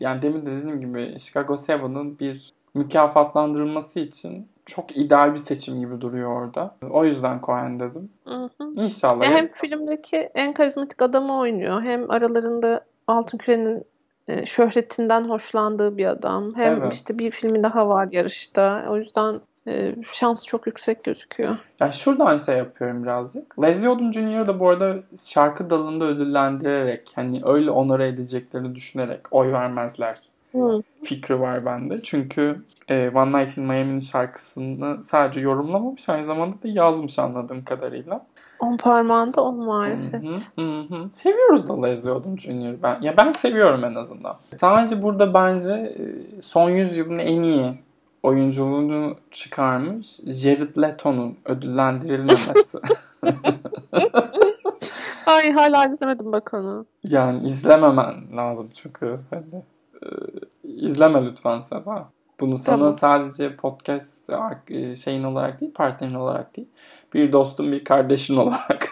yani 0.00 0.22
demin 0.22 0.46
de 0.46 0.50
dediğim 0.50 0.80
gibi 0.80 1.18
Chicago 1.18 1.54
7'ın 1.54 2.18
bir 2.18 2.52
mükafatlandırılması 2.74 4.00
için 4.00 4.48
çok 4.66 4.96
ideal 4.96 5.32
bir 5.32 5.38
seçim 5.38 5.80
gibi 5.80 6.00
duruyor 6.00 6.30
orada. 6.30 6.76
O 6.90 7.04
yüzden 7.04 7.40
Cohen 7.42 7.80
dedim. 7.80 8.10
Hı 8.24 8.50
hı. 8.58 8.72
İnşallah. 8.74 9.24
Ya 9.24 9.30
hem 9.30 9.48
filmdeki 9.52 10.16
en 10.16 10.52
karizmatik 10.52 11.02
adamı 11.02 11.38
oynuyor 11.38 11.82
hem 11.82 12.10
aralarında 12.10 12.84
Altın 13.06 13.38
Küre'nin 13.38 13.84
e, 14.28 14.46
şöhretinden 14.46 15.28
hoşlandığı 15.28 15.96
bir 15.96 16.06
adam. 16.06 16.54
Hem 16.56 16.76
Evet. 16.82 16.92
işte 16.92 17.18
bir 17.18 17.30
filmi 17.30 17.62
daha 17.62 17.88
var 17.88 18.08
yarışta. 18.12 18.86
O 18.90 18.96
yüzden 18.96 19.34
e, 19.68 19.94
şansı 20.12 20.46
çok 20.46 20.66
yüksek 20.66 21.04
gözüküyor. 21.04 21.56
Ya 21.80 21.90
şuradan 21.90 22.36
şey 22.36 22.56
yapıyorum 22.56 23.02
birazcık. 23.02 23.62
Leslie 23.62 23.88
Odom 23.88 24.12
Jr. 24.12 24.46
da 24.46 24.60
bu 24.60 24.68
arada 24.68 24.96
şarkı 25.24 25.70
dalında 25.70 26.04
ödüllendirerek 26.04 27.12
hani 27.14 27.40
öyle 27.44 27.70
onore 27.70 28.08
edeceklerini 28.08 28.74
düşünerek 28.74 29.20
oy 29.30 29.52
vermezler 29.52 30.20
fikri 31.02 31.40
var 31.40 31.64
bende. 31.66 32.02
Çünkü 32.02 32.62
e, 32.88 33.10
One 33.14 33.42
Night 33.42 33.58
in 33.58 33.64
Miami'nin 33.64 33.98
şarkısını 33.98 35.02
sadece 35.02 35.40
yorumlamamış 35.40 36.08
aynı 36.08 36.24
zamanda 36.24 36.56
da 36.56 36.68
yazmış 36.68 37.18
anladığım 37.18 37.64
kadarıyla. 37.64 38.26
On 38.60 38.76
parmağında 38.76 39.42
on 39.42 39.56
maalesef. 39.56 40.22
hı, 40.22 40.62
hı 40.62 40.80
hı. 40.80 41.08
Seviyoruz 41.12 41.68
da 41.68 41.82
Leslie 41.82 42.10
Odom 42.10 42.38
Jr. 42.38 42.82
Ben, 42.82 43.00
ya 43.00 43.16
ben 43.16 43.30
seviyorum 43.30 43.84
en 43.84 43.94
azından. 43.94 44.36
Sadece 44.60 45.02
burada 45.02 45.34
bence 45.34 45.72
e, 45.72 46.42
son 46.42 46.70
yüzyılın 46.70 47.18
en 47.18 47.42
iyi 47.42 47.74
oyunculuğunu 48.24 49.16
çıkarmış 49.30 50.20
Jared 50.26 50.76
Leto'nun 50.82 51.36
ödüllendirilmemesi. 51.44 52.78
Ay 55.26 55.52
hala 55.52 55.86
izlemedim 55.86 56.32
bak 56.32 56.54
onu. 56.54 56.86
yani 57.04 57.48
izlememen 57.48 58.36
lazım 58.36 58.70
çünkü. 58.74 59.14
Hani, 59.30 59.62
e, 60.02 60.06
izleme 60.64 61.24
lütfen 61.24 61.60
Seba. 61.60 62.10
Bunu 62.40 62.58
sana 62.58 62.76
Tamam. 62.76 62.92
sadece 62.92 63.56
podcast 63.56 64.30
e, 64.68 64.96
şeyin 64.96 65.24
olarak 65.24 65.60
değil, 65.60 65.74
partnerin 65.74 66.14
olarak 66.14 66.56
değil. 66.56 66.68
Bir 67.14 67.32
dostun, 67.32 67.72
bir 67.72 67.84
kardeşin 67.84 68.36
olarak 68.36 68.88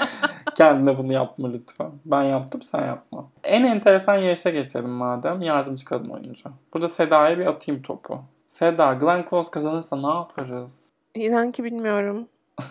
kendine 0.56 0.98
bunu 0.98 1.12
yapma 1.12 1.50
lütfen. 1.50 1.90
Ben 2.04 2.22
yaptım, 2.22 2.62
sen 2.62 2.86
yapma. 2.86 3.28
En 3.44 3.64
enteresan 3.64 4.14
yarışa 4.14 4.50
geçelim 4.50 4.90
madem. 4.90 5.42
Yardımcı 5.42 5.84
kadın 5.84 6.08
oyuncu. 6.08 6.50
Burada 6.74 6.88
Seda'ya 6.88 7.38
bir 7.38 7.46
atayım 7.46 7.82
topu. 7.82 8.20
Seda, 8.48 8.92
Glenn 8.92 9.24
Close 9.30 9.50
kazanırsa 9.50 9.96
ne 9.96 10.14
yaparız? 10.14 10.92
İnan 11.14 11.52
ki 11.52 11.64
bilmiyorum. 11.64 12.28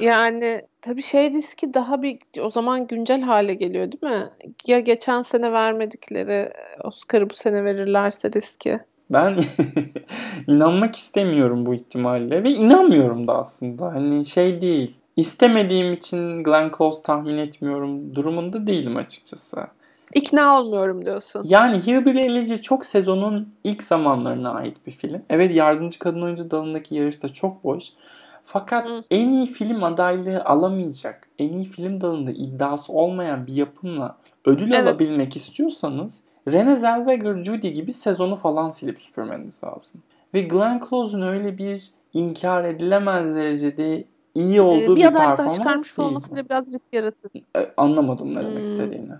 Yani 0.00 0.62
tabii 0.82 1.02
şey 1.02 1.32
riski 1.32 1.74
daha 1.74 2.02
bir 2.02 2.18
o 2.40 2.50
zaman 2.50 2.86
güncel 2.86 3.20
hale 3.20 3.54
geliyor 3.54 3.92
değil 3.92 4.14
mi? 4.14 4.30
Ya 4.66 4.80
geçen 4.80 5.22
sene 5.22 5.52
vermedikleri 5.52 6.52
Oscar'ı 6.84 7.30
bu 7.30 7.34
sene 7.34 7.64
verirlerse 7.64 8.32
riski. 8.32 8.80
Ben 9.10 9.36
inanmak 10.46 10.96
istemiyorum 10.96 11.66
bu 11.66 11.74
ihtimalle 11.74 12.44
ve 12.44 12.50
inanmıyorum 12.50 13.26
da 13.26 13.38
aslında. 13.38 13.86
Hani 13.86 14.26
şey 14.26 14.60
değil. 14.60 14.96
İstemediğim 15.16 15.92
için 15.92 16.42
Glenn 16.44 16.70
Close 16.78 17.02
tahmin 17.02 17.38
etmiyorum 17.38 18.14
durumunda 18.14 18.66
değilim 18.66 18.96
açıkçası. 18.96 19.66
İkna 20.14 20.60
olmuyorum 20.60 21.04
diyorsun. 21.04 21.42
Yani 21.44 21.86
Hillbilly 21.86 22.20
Elegy 22.20 22.54
çok 22.54 22.84
sezonun 22.84 23.54
ilk 23.64 23.82
zamanlarına 23.82 24.50
ait 24.54 24.86
bir 24.86 24.92
film. 24.92 25.22
Evet 25.30 25.54
yardımcı 25.56 25.98
kadın 25.98 26.22
oyuncu 26.22 26.50
dalındaki 26.50 26.94
yarış 26.94 27.22
da 27.22 27.28
çok 27.28 27.64
boş. 27.64 27.84
Fakat 28.44 28.86
Hı. 28.88 29.04
en 29.10 29.32
iyi 29.32 29.46
film 29.46 29.84
adaylığı 29.84 30.44
alamayacak, 30.44 31.28
en 31.38 31.52
iyi 31.52 31.64
film 31.64 32.00
dalında 32.00 32.30
iddiası 32.30 32.92
olmayan 32.92 33.46
bir 33.46 33.52
yapımla 33.54 34.16
ödül 34.44 34.72
Evet. 34.72 34.86
alabilmek 34.88 35.36
istiyorsanız 35.36 36.24
Renée 36.48 36.76
Zellweger, 36.76 37.44
Judy 37.44 37.68
gibi 37.68 37.92
sezonu 37.92 38.36
falan 38.36 38.68
silip 38.68 38.98
süpürmeniz 38.98 39.64
lazım. 39.64 40.02
Ve 40.34 40.42
Glenn 40.42 40.80
Close'un 40.90 41.22
öyle 41.22 41.58
bir 41.58 41.90
inkar 42.12 42.64
edilemez 42.64 43.34
derecede 43.36 44.04
iyi 44.34 44.56
Ee, 44.56 44.60
olduğu 44.60 44.96
bir 44.96 45.00
bir, 45.00 45.06
aday 45.06 45.14
daha 45.26 45.36
performans 45.36 45.56
çıkarmış 45.58 45.98
değil. 45.98 46.08
olması 46.08 46.32
bile 46.36 46.48
biraz 46.48 46.72
risk 46.72 46.92
yaratır. 46.92 47.30
E, 47.56 47.70
Anlamadım 47.76 48.34
ne 48.34 48.40
demek 48.40 48.56
Hmm. 48.56 48.64
istediğini. 48.64 49.10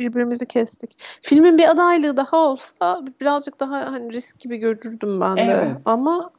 Birbirimizi 0.00 0.46
kestik. 0.46 0.96
Filmin 1.22 1.58
bir 1.58 1.70
adaylığı 1.70 2.16
daha 2.16 2.36
olsa 2.36 3.02
birazcık 3.20 3.60
daha 3.60 3.92
hani 3.92 4.12
risk 4.12 4.40
gibi 4.40 4.56
görürdüm 4.56 5.20
ben 5.20 5.36
de. 5.36 5.42
Evet. 5.42 5.76
Ama 5.84 6.30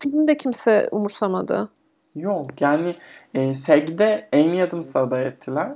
filmde 0.00 0.36
kimse 0.36 0.88
umursamadı. 0.90 1.68
Yok 2.14 2.60
yani 2.60 2.96
e, 3.34 3.54
SEG'de 3.54 4.28
Amy 4.32 4.62
Adams'ı 4.62 4.98
aday 4.98 5.26
ettiler. 5.26 5.68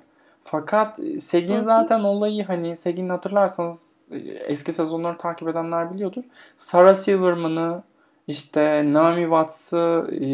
Fakat 0.45 1.01
e, 1.01 1.19
SEG'in 1.19 1.63
zaten 1.63 2.01
olayı 2.01 2.45
hani 2.45 2.77
SEG'in 2.77 3.09
hatırlarsanız 3.09 3.97
e, 4.11 4.17
eski 4.19 4.73
sezonları 4.73 5.19
takip 5.19 5.49
edenler 5.49 5.95
biliyordur. 5.95 6.23
Sarah 6.57 6.95
Silverman'ı 6.95 7.83
işte 8.27 8.93
Naomi 8.93 9.23
Watts'ı 9.23 10.07
e, 10.13 10.27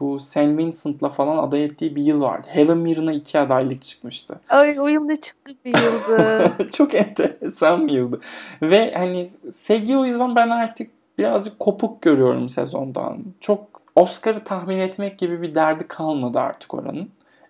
bu 0.00 0.20
St. 0.20 0.36
Vincent'la 0.36 1.08
falan 1.08 1.36
aday 1.36 1.64
ettiği 1.64 1.96
bir 1.96 2.02
yıl 2.02 2.20
vardı. 2.20 2.46
Helen 2.50 2.78
Mirren'a 2.78 3.12
iki 3.12 3.38
adaylık 3.38 3.82
çıkmıştı. 3.82 4.40
Ay 4.48 4.80
o 4.80 4.88
yıl 4.88 5.04
ne 5.04 5.20
çıktı 5.20 5.52
bir 5.64 5.74
yıldı. 5.78 6.52
Çok 6.72 6.94
enteresan 6.94 7.88
bir 7.88 7.92
yıldı. 7.92 8.20
Ve 8.62 8.94
hani 8.94 9.26
SEG'i 9.52 9.96
o 9.96 10.04
yüzden 10.04 10.36
ben 10.36 10.48
artık 10.48 10.90
birazcık 11.18 11.58
kopuk 11.58 12.02
görüyorum 12.02 12.48
sezondan. 12.48 13.24
Çok 13.40 13.82
Oscar'ı 13.96 14.44
tahmin 14.44 14.78
etmek 14.78 15.18
gibi 15.18 15.42
bir 15.42 15.54
derdi 15.54 15.88
kalmadı 15.88 16.40
artık 16.40 16.74
oranın. 16.74 17.08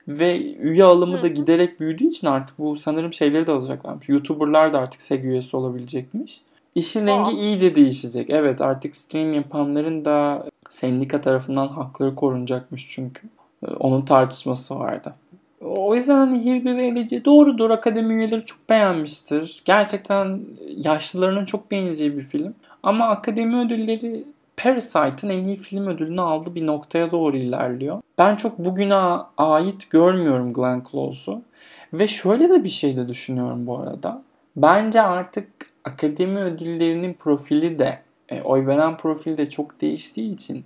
Ve 0.09 0.55
üye 0.55 0.85
alımı 0.85 1.19
Hı 1.19 1.23
da 1.23 1.29
giderek 1.29 1.81
büyüdüğü 1.81 2.05
için 2.05 2.27
artık 2.27 2.59
bu 2.59 2.77
sanırım 2.77 3.13
şeyleri 3.13 3.47
de 3.47 3.53
alacaklarmış. 3.53 4.09
YouTuber'lar 4.09 4.73
da 4.73 4.79
artık 4.79 5.03
SEG 5.03 5.25
üyesi 5.25 5.57
olabilecekmiş. 5.57 6.41
İşin 6.75 7.07
Aa. 7.07 7.11
rengi 7.11 7.31
iyice 7.41 7.75
değişecek. 7.75 8.31
Evet 8.31 8.61
artık 8.61 8.97
stream 8.97 9.33
yapanların 9.33 10.05
da 10.05 10.47
sendika 10.69 11.21
tarafından 11.21 11.69
hakları 11.69 12.15
korunacakmış 12.15 12.89
çünkü. 12.91 13.29
Ee, 13.63 13.71
Onun 13.71 14.03
tartışması 14.03 14.79
vardı. 14.79 15.15
O 15.61 15.95
yüzden 15.95 16.15
hani 16.17 16.45
Hillbilly 16.45 16.87
Elegy 16.89 17.17
doğrudur. 17.25 17.71
Akademi 17.71 18.15
üyeleri 18.15 18.45
çok 18.45 18.69
beğenmiştir. 18.69 19.63
Gerçekten 19.65 20.41
yaşlılarının 20.77 21.45
çok 21.45 21.71
beğeneceği 21.71 22.19
bir 22.19 22.23
film. 22.23 22.55
Ama 22.83 23.09
akademi 23.09 23.57
ödülleri 23.57 24.25
Parasite'ın 24.57 25.31
en 25.31 25.45
iyi 25.45 25.57
film 25.57 25.87
ödülünü 25.87 26.21
aldı 26.21 26.55
bir 26.55 26.67
noktaya 26.67 27.11
doğru 27.11 27.37
ilerliyor. 27.37 28.01
Ben 28.19 28.37
çok 28.37 28.59
bugüne 28.59 28.95
ait 29.39 29.91
görmüyorum 29.91 30.53
Glenn 30.53 30.83
Close'u. 30.91 31.43
Ve 31.93 32.09
şöyle 32.09 32.49
de 32.49 32.65
bir 32.65 32.69
şey 32.69 32.97
de 32.97 33.09
düşünüyorum 33.09 33.67
bu 33.67 33.79
arada. 33.79 34.23
Bence 34.57 35.03
artık 35.03 35.49
akademi 35.85 36.41
ödüllerinin 36.41 37.15
profili 37.15 37.79
de 37.79 37.99
e, 38.29 38.43
oy 38.43 38.67
veren 38.67 38.97
profil 38.97 39.37
de 39.37 39.51
çok 39.51 39.81
değiştiği 39.81 40.35
için 40.35 40.65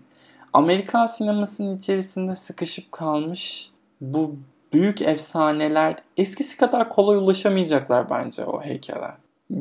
Amerikan 0.53 1.07
sinemasının 1.07 1.77
içerisinde 1.77 2.35
sıkışıp 2.35 2.93
kalmış 2.93 3.71
bu 4.01 4.37
büyük 4.73 5.03
efsaneler 5.03 5.97
eskisi 6.17 6.57
kadar 6.57 6.89
kolay 6.89 7.17
ulaşamayacaklar 7.17 8.11
bence 8.11 8.45
o 8.45 8.63
heykele. 8.63 9.11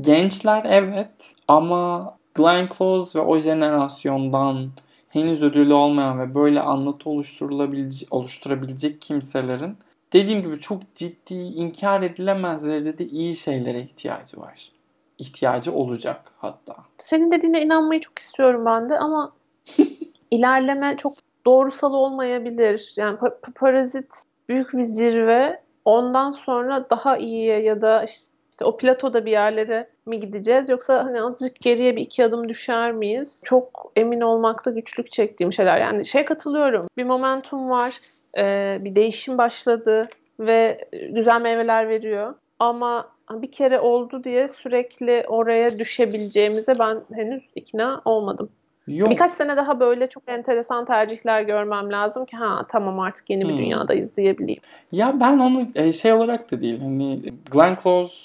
Gençler 0.02 0.64
evet 0.66 1.36
ama 1.48 2.14
Glenn 2.34 2.70
Close 2.78 3.20
ve 3.20 3.24
o 3.24 3.40
jenerasyondan 3.40 4.70
henüz 5.10 5.44
ödülü 5.44 5.74
olmayan 5.74 6.20
ve 6.20 6.36
böyle 6.36 6.62
anlatı 6.62 7.10
oluşturulabilecek, 7.10 8.14
oluşturabilecek 8.14 9.02
kimselerin 9.02 9.78
dediğim 10.14 10.42
gibi 10.42 10.60
çok 10.60 10.96
ciddi, 10.96 11.34
inkar 11.34 12.02
edilemez 12.02 12.66
derecede 12.66 13.08
iyi 13.08 13.36
şeylere 13.36 13.82
ihtiyacı 13.82 14.42
var. 14.42 14.72
İhtiyacı 15.18 15.74
olacak 15.74 16.22
hatta. 16.38 16.76
Senin 17.04 17.32
dediğine 17.32 17.62
inanmayı 17.62 18.02
çok 18.02 18.20
istiyorum 18.20 18.66
ben 18.66 18.90
de 18.90 18.98
ama 19.00 19.34
ilerleme 20.32 20.98
çok 20.98 21.14
doğrusal 21.46 21.94
olmayabilir. 21.94 22.94
Yani 22.98 23.18
pa- 23.18 23.54
parazit 23.56 24.10
büyük 24.50 24.74
bir 24.74 24.84
zirve. 24.84 25.62
Ondan 25.86 26.32
sonra 26.32 26.90
daha 26.90 27.18
iyiye 27.18 27.60
ya 27.62 27.82
da 27.82 28.04
işte 28.04 28.66
o 28.66 28.78
platoda 28.78 29.26
bir 29.26 29.32
yerlere 29.32 29.88
mi 30.06 30.20
gideceğiz 30.20 30.70
yoksa 30.70 31.06
hani 31.06 31.22
azıcık 31.22 31.60
geriye 31.62 31.96
bir 31.96 32.02
iki 32.02 32.26
adım 32.26 32.50
düşer 32.50 32.92
miyiz? 32.92 33.42
Çok 33.46 33.92
emin 33.96 34.22
olmakta 34.22 34.72
güçlük 34.72 35.12
çektiğim 35.12 35.54
şeyler. 35.54 35.78
Yani 35.78 36.06
şey 36.06 36.26
katılıyorum. 36.26 36.88
Bir 36.98 37.04
momentum 37.04 37.70
var. 37.70 37.94
Ee, 38.38 38.78
bir 38.82 38.96
değişim 38.96 39.38
başladı 39.38 40.08
ve 40.40 40.88
güzel 41.10 41.42
meyveler 41.42 41.90
veriyor. 41.90 42.36
Ama 42.60 43.08
bir 43.32 43.52
kere 43.52 43.80
oldu 43.80 44.24
diye 44.24 44.50
sürekli 44.50 45.26
oraya 45.28 45.80
düşebileceğimize 45.80 46.80
ben 46.80 47.02
henüz 47.14 47.44
ikna 47.56 48.02
olmadım. 48.06 48.50
Yok. 48.88 49.10
Birkaç 49.10 49.32
sene 49.32 49.58
daha 49.58 49.80
böyle 49.80 50.10
çok 50.10 50.24
enteresan 50.28 50.86
tercihler 50.86 51.42
görmem 51.42 51.92
lazım 51.92 52.26
ki 52.26 52.38
ha 52.38 52.66
tamam 52.70 53.00
artık 53.00 53.30
yeni 53.30 53.44
bir 53.44 53.54
hmm. 53.54 53.58
dünyadayız 53.58 54.18
diyebileyim. 54.18 54.62
Ya 54.92 55.20
ben 55.20 55.40
onu 55.40 55.68
e, 55.76 55.92
şey 55.92 56.14
olarak 56.14 56.52
da 56.52 56.62
değil 56.62 56.82
hani 56.82 57.20
Glenn 57.52 57.78
Close 57.84 58.16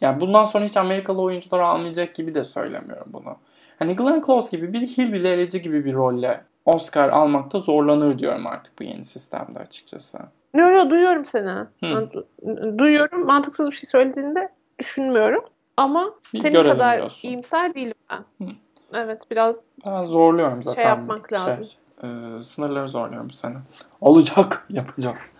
yani 0.00 0.20
bundan 0.20 0.44
sonra 0.44 0.64
hiç 0.64 0.76
Amerikalı 0.76 1.22
oyuncular 1.22 1.58
almayacak 1.58 2.14
gibi 2.14 2.34
de 2.34 2.44
söylemiyorum 2.44 3.06
bunu. 3.06 3.36
Hani 3.78 3.96
Glenn 3.96 4.22
Close 4.26 4.56
gibi 4.56 4.72
bir 4.72 4.86
hillbilly 4.86 5.28
eleci 5.28 5.62
gibi 5.62 5.84
bir 5.84 5.94
rolle 5.94 6.40
Oscar 6.64 7.08
almakta 7.08 7.58
zorlanır 7.58 8.18
diyorum 8.18 8.46
artık 8.46 8.78
bu 8.78 8.84
yeni 8.84 9.04
sistemde 9.04 9.58
açıkçası. 9.58 10.18
Yo 10.54 10.68
yo 10.68 10.90
duyuyorum 10.90 11.24
seni. 11.24 11.64
Du- 11.82 12.78
duyuyorum. 12.78 13.26
Mantıksız 13.26 13.70
bir 13.70 13.76
şey 13.76 13.90
söylediğinde 13.90 14.48
düşünmüyorum. 14.78 15.44
Ama 15.76 16.14
bir 16.34 16.40
senin 16.40 16.64
kadar 16.64 16.96
diyorsun. 16.96 17.28
iyimser 17.28 17.74
değilim 17.74 17.94
ben. 18.10 18.46
Hı. 18.46 18.50
Evet 18.94 19.22
biraz 19.30 19.56
ben 19.86 20.04
zorluyorum 20.04 20.62
zaten. 20.62 20.82
Şey 20.82 20.88
yapmak 20.90 21.28
şey, 21.28 21.38
lazım. 21.38 21.66
E, 22.02 22.42
sınırları 22.42 22.88
zorluyorum 22.88 23.30
seni. 23.30 23.54
Olacak. 24.00 24.66
Yapacağız. 24.70 25.32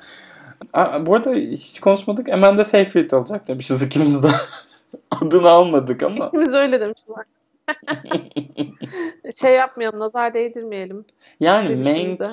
Aa, 0.73 1.07
bu 1.07 1.15
arada 1.15 1.31
hiç 1.35 1.81
konuşmadık. 1.81 2.29
Amanda 2.29 2.65
Seyfried 2.65 3.11
alacak 3.11 3.49
demişiz 3.49 3.83
ikimiz 3.83 4.23
de. 4.23 4.29
Adını 5.11 5.49
almadık 5.49 6.03
ama. 6.03 6.27
İkimiz 6.27 6.55
öyle 6.55 6.81
demişler. 6.81 7.25
şey 9.41 9.55
yapmayalım, 9.55 9.99
nazar 9.99 10.35
değdirmeyelim. 10.35 11.05
Yani 11.41 11.77
Mank, 11.77 12.27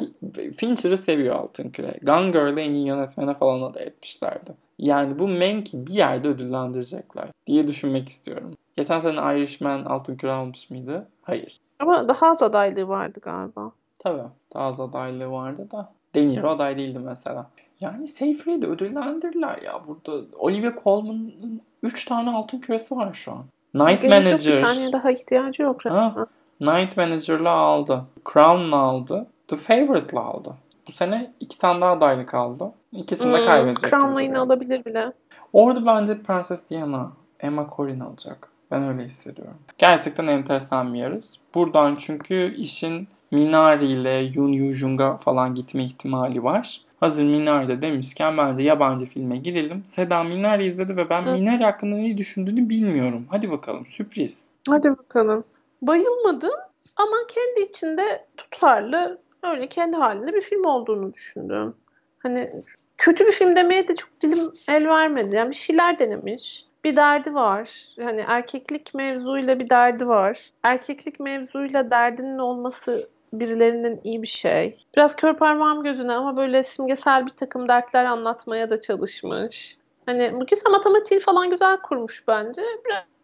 Fincher'ı 0.58 0.98
seviyor 0.98 1.36
Altın 1.36 1.69
Küre. 1.69 2.00
Gone 2.04 2.32
Girl'ı 2.32 2.62
en 2.62 2.71
iyi 2.71 2.88
yönetmene 2.88 3.34
falan 3.34 3.74
da 3.74 3.80
etmişlerdi. 3.80 4.52
Yani 4.80 5.19
bu 5.19 5.28
Mank'i 5.28 5.88
bir 5.88 5.93
yerde 5.93 6.28
ödüllendirecekler 6.28 7.28
diye 7.48 7.67
düşünmek 7.67 8.10
istiyorum. 8.10 8.54
Geçen 8.78 9.00
sene 9.00 9.38
Irishman 9.38 9.86
Altın 9.86 10.15
Küre 10.15 10.32
almış 10.32 10.69
mıydı? 10.69 11.08
Hayır. 11.21 11.58
Ama 11.80 12.08
daha 12.08 12.32
az 12.32 12.41
adaylığı 12.41 12.88
vardı 12.88 13.19
galiba. 13.21 13.71
Tabii. 14.00 14.24
Daha 14.54 14.63
az 14.63 14.80
adaylığı 14.80 15.32
vardı 15.32 15.67
da. 15.71 15.93
De 16.15 16.28
Niro 16.28 16.50
aday 16.50 16.78
değildi 16.78 17.00
mesela. 17.00 17.52
Yani 17.80 18.08
Seyfried'i 18.08 18.67
ödüllendirdiler 18.67 19.62
ya 19.62 19.82
burada. 19.88 20.26
Olivia 20.38 20.74
Colman'ın 20.84 21.62
3 21.84 22.06
tane 22.06 22.30
altın 22.30 22.60
küresi 22.60 22.95
var 22.95 23.13
şu 23.13 23.32
an. 23.32 23.45
Night 23.76 24.02
Gerek 24.02 24.26
Manager. 24.26 24.60
Bir 24.60 24.66
tane 24.66 24.92
daha 24.92 25.12
ihtiyacı 25.12 25.62
yok. 25.62 25.86
Ha, 25.86 26.28
Night 26.62 26.98
Manager'la 26.98 27.50
aldı. 27.50 28.04
Crown'la 28.34 28.78
aldı. 28.78 29.28
The 29.48 29.56
Favorite'la 29.56 30.22
aldı. 30.22 30.54
Bu 30.88 30.92
sene 30.92 31.34
iki 31.40 31.58
tane 31.58 31.82
daha 31.82 31.92
adaylık 31.92 32.34
aldı. 32.34 32.72
İkisini 32.92 33.34
de 33.34 33.38
hmm, 33.38 33.46
kaybedecek. 33.46 33.92
Crown'la 33.92 34.22
yine 34.22 34.40
alabilir 34.40 34.86
bile. 34.86 35.12
Orada 35.54 35.86
bence 35.86 36.22
Prenses 36.22 36.70
Diana 36.70 37.12
Emma 37.40 37.70
Corrin 37.76 38.00
alacak. 38.00 38.50
Ben 38.72 38.84
öyle 38.84 39.04
hissediyorum. 39.04 39.58
Gerçekten 39.78 40.28
enteresan 40.28 40.94
bir 40.94 41.00
yarış. 41.00 41.26
Buradan 41.56 41.96
çünkü 41.96 42.56
işin 42.56 43.08
Minari 43.32 43.88
ile 43.88 44.32
Yun 44.34 44.52
Yu 44.52 44.72
Jung'a 44.72 45.18
falan 45.18 45.56
gitme 45.56 45.84
ihtimali 45.84 46.44
var. 46.44 46.82
Hazır 47.00 47.24
Minari'de 47.24 47.82
demişken 47.82 48.38
bence 48.38 48.64
yabancı 48.64 49.06
filme 49.06 49.38
girelim. 49.38 49.86
Seda 49.86 50.24
Minari 50.24 50.66
izledi 50.66 50.98
ve 50.98 51.10
ben 51.10 51.22
Hı. 51.22 51.32
Minari 51.32 51.64
hakkında 51.64 51.96
ne 51.96 52.18
düşündüğünü 52.18 52.70
bilmiyorum. 52.70 53.28
Hadi 53.30 53.52
bakalım 53.52 53.86
sürpriz. 53.86 54.48
Hadi 54.70 54.90
bakalım. 54.90 55.44
Bayılmadım 55.82 56.54
ama 56.96 57.18
kendi 57.28 57.70
içinde 57.70 58.26
tutarlı 58.38 59.22
öyle 59.44 59.68
kendi 59.68 59.98
halinde 59.98 60.34
bir 60.34 60.42
film 60.42 60.66
olduğunu 60.66 61.14
düşündüm. 61.14 61.74
Hani 62.20 62.50
kötü 62.98 63.28
bir 63.28 63.32
film 63.32 63.56
demeye 63.56 63.88
de 63.88 63.96
çok 63.96 64.10
dilim 64.22 64.52
el 64.68 64.88
vermedi. 64.88 65.36
Yani 65.36 65.50
bir 65.50 65.56
şeyler 65.56 66.00
denemiş. 66.00 66.66
Bir 66.84 66.96
derdi 66.96 67.34
var. 67.34 67.70
Hani 68.00 68.24
erkeklik 68.28 68.94
mevzuyla 68.94 69.60
bir 69.60 69.70
derdi 69.70 70.08
var. 70.08 70.52
Erkeklik 70.64 71.20
mevzuyla 71.20 71.92
derdinin 71.92 72.38
olması 72.38 73.10
birilerinin 73.34 74.02
iyi 74.04 74.22
bir 74.22 74.28
şey. 74.28 74.86
Biraz 74.96 75.16
kör 75.16 75.34
parmağım 75.34 75.84
gözüne 75.84 76.14
ama 76.14 76.38
böyle 76.38 76.64
simgesel 76.64 77.26
bir 77.26 77.32
takım 77.32 77.68
dertler 77.68 78.06
anlatmaya 78.06 78.70
da 78.70 78.82
çalışmış. 78.82 79.78
Hani 80.06 80.32
güzel 80.50 80.72
matematiği 80.72 81.20
falan 81.20 81.50
güzel 81.50 81.78
kurmuş 81.78 82.24
bence. 82.28 82.62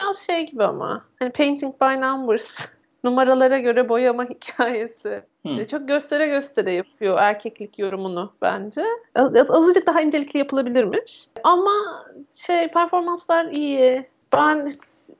Biraz 0.01 0.19
şey 0.19 0.45
gibi 0.45 0.63
ama. 0.63 1.05
Hani 1.19 1.31
painting 1.31 1.81
by 1.81 2.01
numbers. 2.01 2.47
Numaralara 3.03 3.59
göre 3.59 3.89
boyama 3.89 4.23
hikayesi. 4.29 5.21
Hmm. 5.41 5.65
Çok 5.65 5.87
göstere 5.87 6.27
göstere 6.27 6.71
yapıyor 6.71 7.17
erkeklik 7.17 7.79
yorumunu 7.79 8.23
bence. 8.41 8.85
Az, 9.15 9.49
azıcık 9.49 9.87
daha 9.87 10.01
incelikli 10.01 10.37
yapılabilirmiş. 10.37 11.27
Ama 11.43 12.05
şey 12.47 12.67
performanslar 12.67 13.45
iyi. 13.45 14.05
Ben 14.33 14.71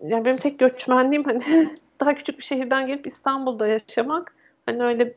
yani 0.02 0.26
benim 0.26 0.38
tek 0.38 0.60
göçmenliğim 0.60 1.24
hani 1.24 1.70
daha 2.00 2.13
küçük 2.13 2.38
bir 2.38 2.44
şehirden 2.44 2.88
gelip 2.88 3.08
İstanbul'da 3.08 3.67
yaşamak 3.67 4.34
Hani 4.65 4.84
öyle 4.84 5.13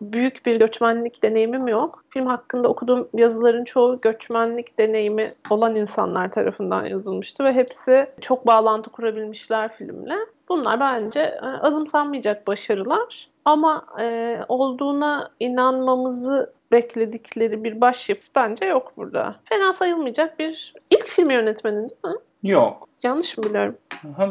büyük 0.00 0.46
bir 0.46 0.56
göçmenlik 0.56 1.22
deneyimim 1.22 1.68
yok. 1.68 2.04
Film 2.10 2.26
hakkında 2.26 2.68
okuduğum 2.68 3.08
yazıların 3.14 3.64
çoğu 3.64 4.00
göçmenlik 4.00 4.78
deneyimi 4.78 5.28
olan 5.50 5.76
insanlar 5.76 6.32
tarafından 6.32 6.86
yazılmıştı 6.86 7.44
ve 7.44 7.52
hepsi 7.52 8.06
çok 8.20 8.46
bağlantı 8.46 8.90
kurabilmişler 8.90 9.76
filmle. 9.76 10.14
Bunlar 10.48 10.80
bence 10.80 11.20
e, 11.20 11.46
azımsanmayacak 11.46 12.46
başarılar 12.46 13.28
ama 13.44 13.84
e, 14.00 14.38
olduğuna 14.48 15.30
inanmamızı 15.40 16.52
bekledikleri 16.72 17.64
bir 17.64 17.80
başyapıt 17.80 18.28
bence 18.36 18.64
yok 18.64 18.92
burada. 18.96 19.36
Fena 19.44 19.72
sayılmayacak 19.72 20.38
bir 20.38 20.74
ilk 20.90 21.08
film 21.08 21.30
yönetmenin 21.30 21.80
değil 21.80 22.14
mi? 22.14 22.20
Yok. 22.42 22.88
Yanlış 23.02 23.38
mı 23.38 23.44
biliyorum? 23.44 23.76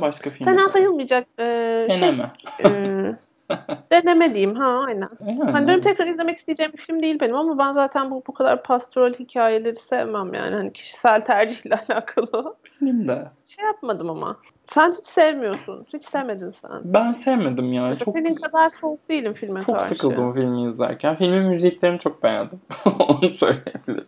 Başka 0.01 0.29
film. 0.29 0.45
Fena 0.45 0.69
sayılmayacak. 0.69 1.27
E, 1.39 1.43
Deneme. 1.89 2.31
Şey, 2.57 2.71
e, 2.71 3.11
Deneme 3.91 4.29
diyeyim 4.33 4.55
ha 4.55 4.85
aynen. 4.87 5.09
Yani. 5.27 5.51
Hani 5.51 5.67
benim 5.67 5.81
tekrar 5.81 6.07
izlemek 6.07 6.37
isteyeceğim 6.37 6.73
bir 6.73 6.81
film 6.81 7.01
değil 7.01 7.19
benim 7.19 7.35
ama 7.35 7.57
ben 7.57 7.71
zaten 7.71 8.11
bu 8.11 8.23
bu 8.27 8.33
kadar 8.33 8.63
pastoral 8.63 9.13
hikayeleri 9.13 9.75
sevmem 9.75 10.33
yani. 10.33 10.55
Hani 10.55 10.73
kişisel 10.73 11.21
tercihle 11.21 11.75
alakalı. 11.89 12.55
Benim 12.81 13.07
de. 13.07 13.27
Şey 13.47 13.65
yapmadım 13.65 14.09
ama. 14.09 14.37
Sen 14.67 14.91
hiç 14.91 15.05
sevmiyorsun. 15.05 15.85
Hiç 15.93 16.05
sevmedin 16.05 16.55
sen. 16.61 16.81
Ben 16.83 17.11
sevmedim 17.11 17.73
ya. 17.73 17.81
Mesela 17.81 18.05
çok 18.05 18.15
senin 18.15 18.35
kadar 18.35 18.71
soğuk 18.81 19.09
değilim 19.09 19.33
filme 19.33 19.61
çok 19.61 19.75
karşı. 19.75 19.89
Çok 19.89 19.97
sıkıldım 19.97 20.33
filmi 20.33 20.63
izlerken. 20.63 21.15
Filmin 21.15 21.43
müziklerini 21.43 21.99
çok 21.99 22.23
beğendim. 22.23 22.61
Onu 22.99 23.29
söyleyebilirim. 23.29 24.07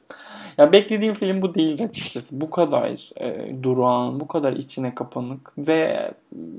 Ya 0.59 0.71
beklediğim 0.71 1.13
film 1.13 1.41
bu 1.41 1.55
değildi 1.55 1.83
açıkçası. 1.83 2.41
Bu 2.41 2.49
kadar 2.49 3.09
e, 3.17 3.55
durağan, 3.63 4.19
bu 4.19 4.27
kadar 4.27 4.53
içine 4.53 4.95
kapanık 4.95 5.51
ve 5.57 6.11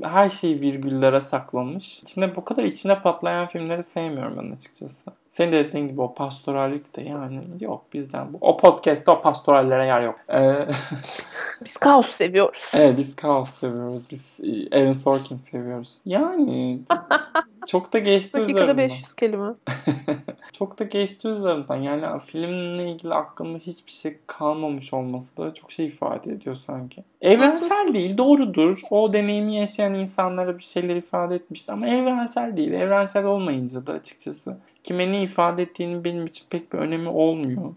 her 0.02 0.28
şey 0.28 0.60
virgüllere 0.60 1.20
saklanmış. 1.20 2.02
İçine 2.02 2.36
bu 2.36 2.44
kadar 2.44 2.62
içine 2.62 3.02
patlayan 3.02 3.46
filmleri 3.46 3.82
sevmiyorum 3.82 4.38
ben 4.38 4.52
açıkçası. 4.52 5.10
Senin 5.28 5.52
de 5.52 5.64
dediğin 5.64 5.88
gibi 5.88 6.00
o 6.00 6.14
pastorallik 6.14 6.96
de 6.96 7.02
yani 7.02 7.40
yok 7.60 7.84
bizden. 7.92 8.32
Bu. 8.32 8.38
O 8.40 8.56
podcast'ta 8.56 9.12
o 9.12 9.22
pastorallere 9.22 9.86
yer 9.86 10.02
yok. 10.02 10.16
Ee, 10.32 10.66
biz 11.64 11.76
kaos 11.76 12.06
seviyoruz. 12.10 12.60
Evet 12.72 12.96
biz 12.96 13.16
kaos 13.16 13.50
seviyoruz. 13.50 14.02
Biz 14.10 14.40
Aaron 14.72 14.92
Sorkin 14.92 15.36
seviyoruz. 15.36 15.98
Yani 16.04 16.80
Çok 17.66 17.92
da 17.92 17.98
geçti 17.98 18.34
Dakikada 18.34 18.62
üzerinden. 18.62 18.76
500 18.76 19.14
kelime. 19.14 19.54
çok 20.52 20.78
da 20.78 20.84
geçti 20.84 21.28
üzerinden. 21.28 21.76
Yani 21.76 22.20
filmle 22.20 22.90
ilgili 22.90 23.14
aklımda 23.14 23.58
hiçbir 23.58 23.92
şey 23.92 24.18
kalmamış 24.26 24.94
olması 24.94 25.36
da 25.36 25.54
çok 25.54 25.72
şey 25.72 25.86
ifade 25.86 26.32
ediyor 26.32 26.54
sanki. 26.54 27.04
Evrensel 27.20 27.94
değil, 27.94 28.18
doğrudur. 28.18 28.80
O 28.90 29.12
deneyimi 29.12 29.54
yaşayan 29.54 29.94
insanlara 29.94 30.58
bir 30.58 30.62
şeyler 30.62 30.96
ifade 30.96 31.34
etmişti 31.34 31.72
ama 31.72 31.88
evrensel 31.88 32.56
değil. 32.56 32.72
Evrensel 32.72 33.24
olmayınca 33.24 33.86
da 33.86 33.92
açıkçası 33.92 34.56
kime 34.84 35.12
ne 35.12 35.22
ifade 35.22 35.62
ettiğini 35.62 36.04
benim 36.04 36.26
için 36.26 36.44
pek 36.50 36.72
bir 36.72 36.78
önemi 36.78 37.08
olmuyor. 37.08 37.74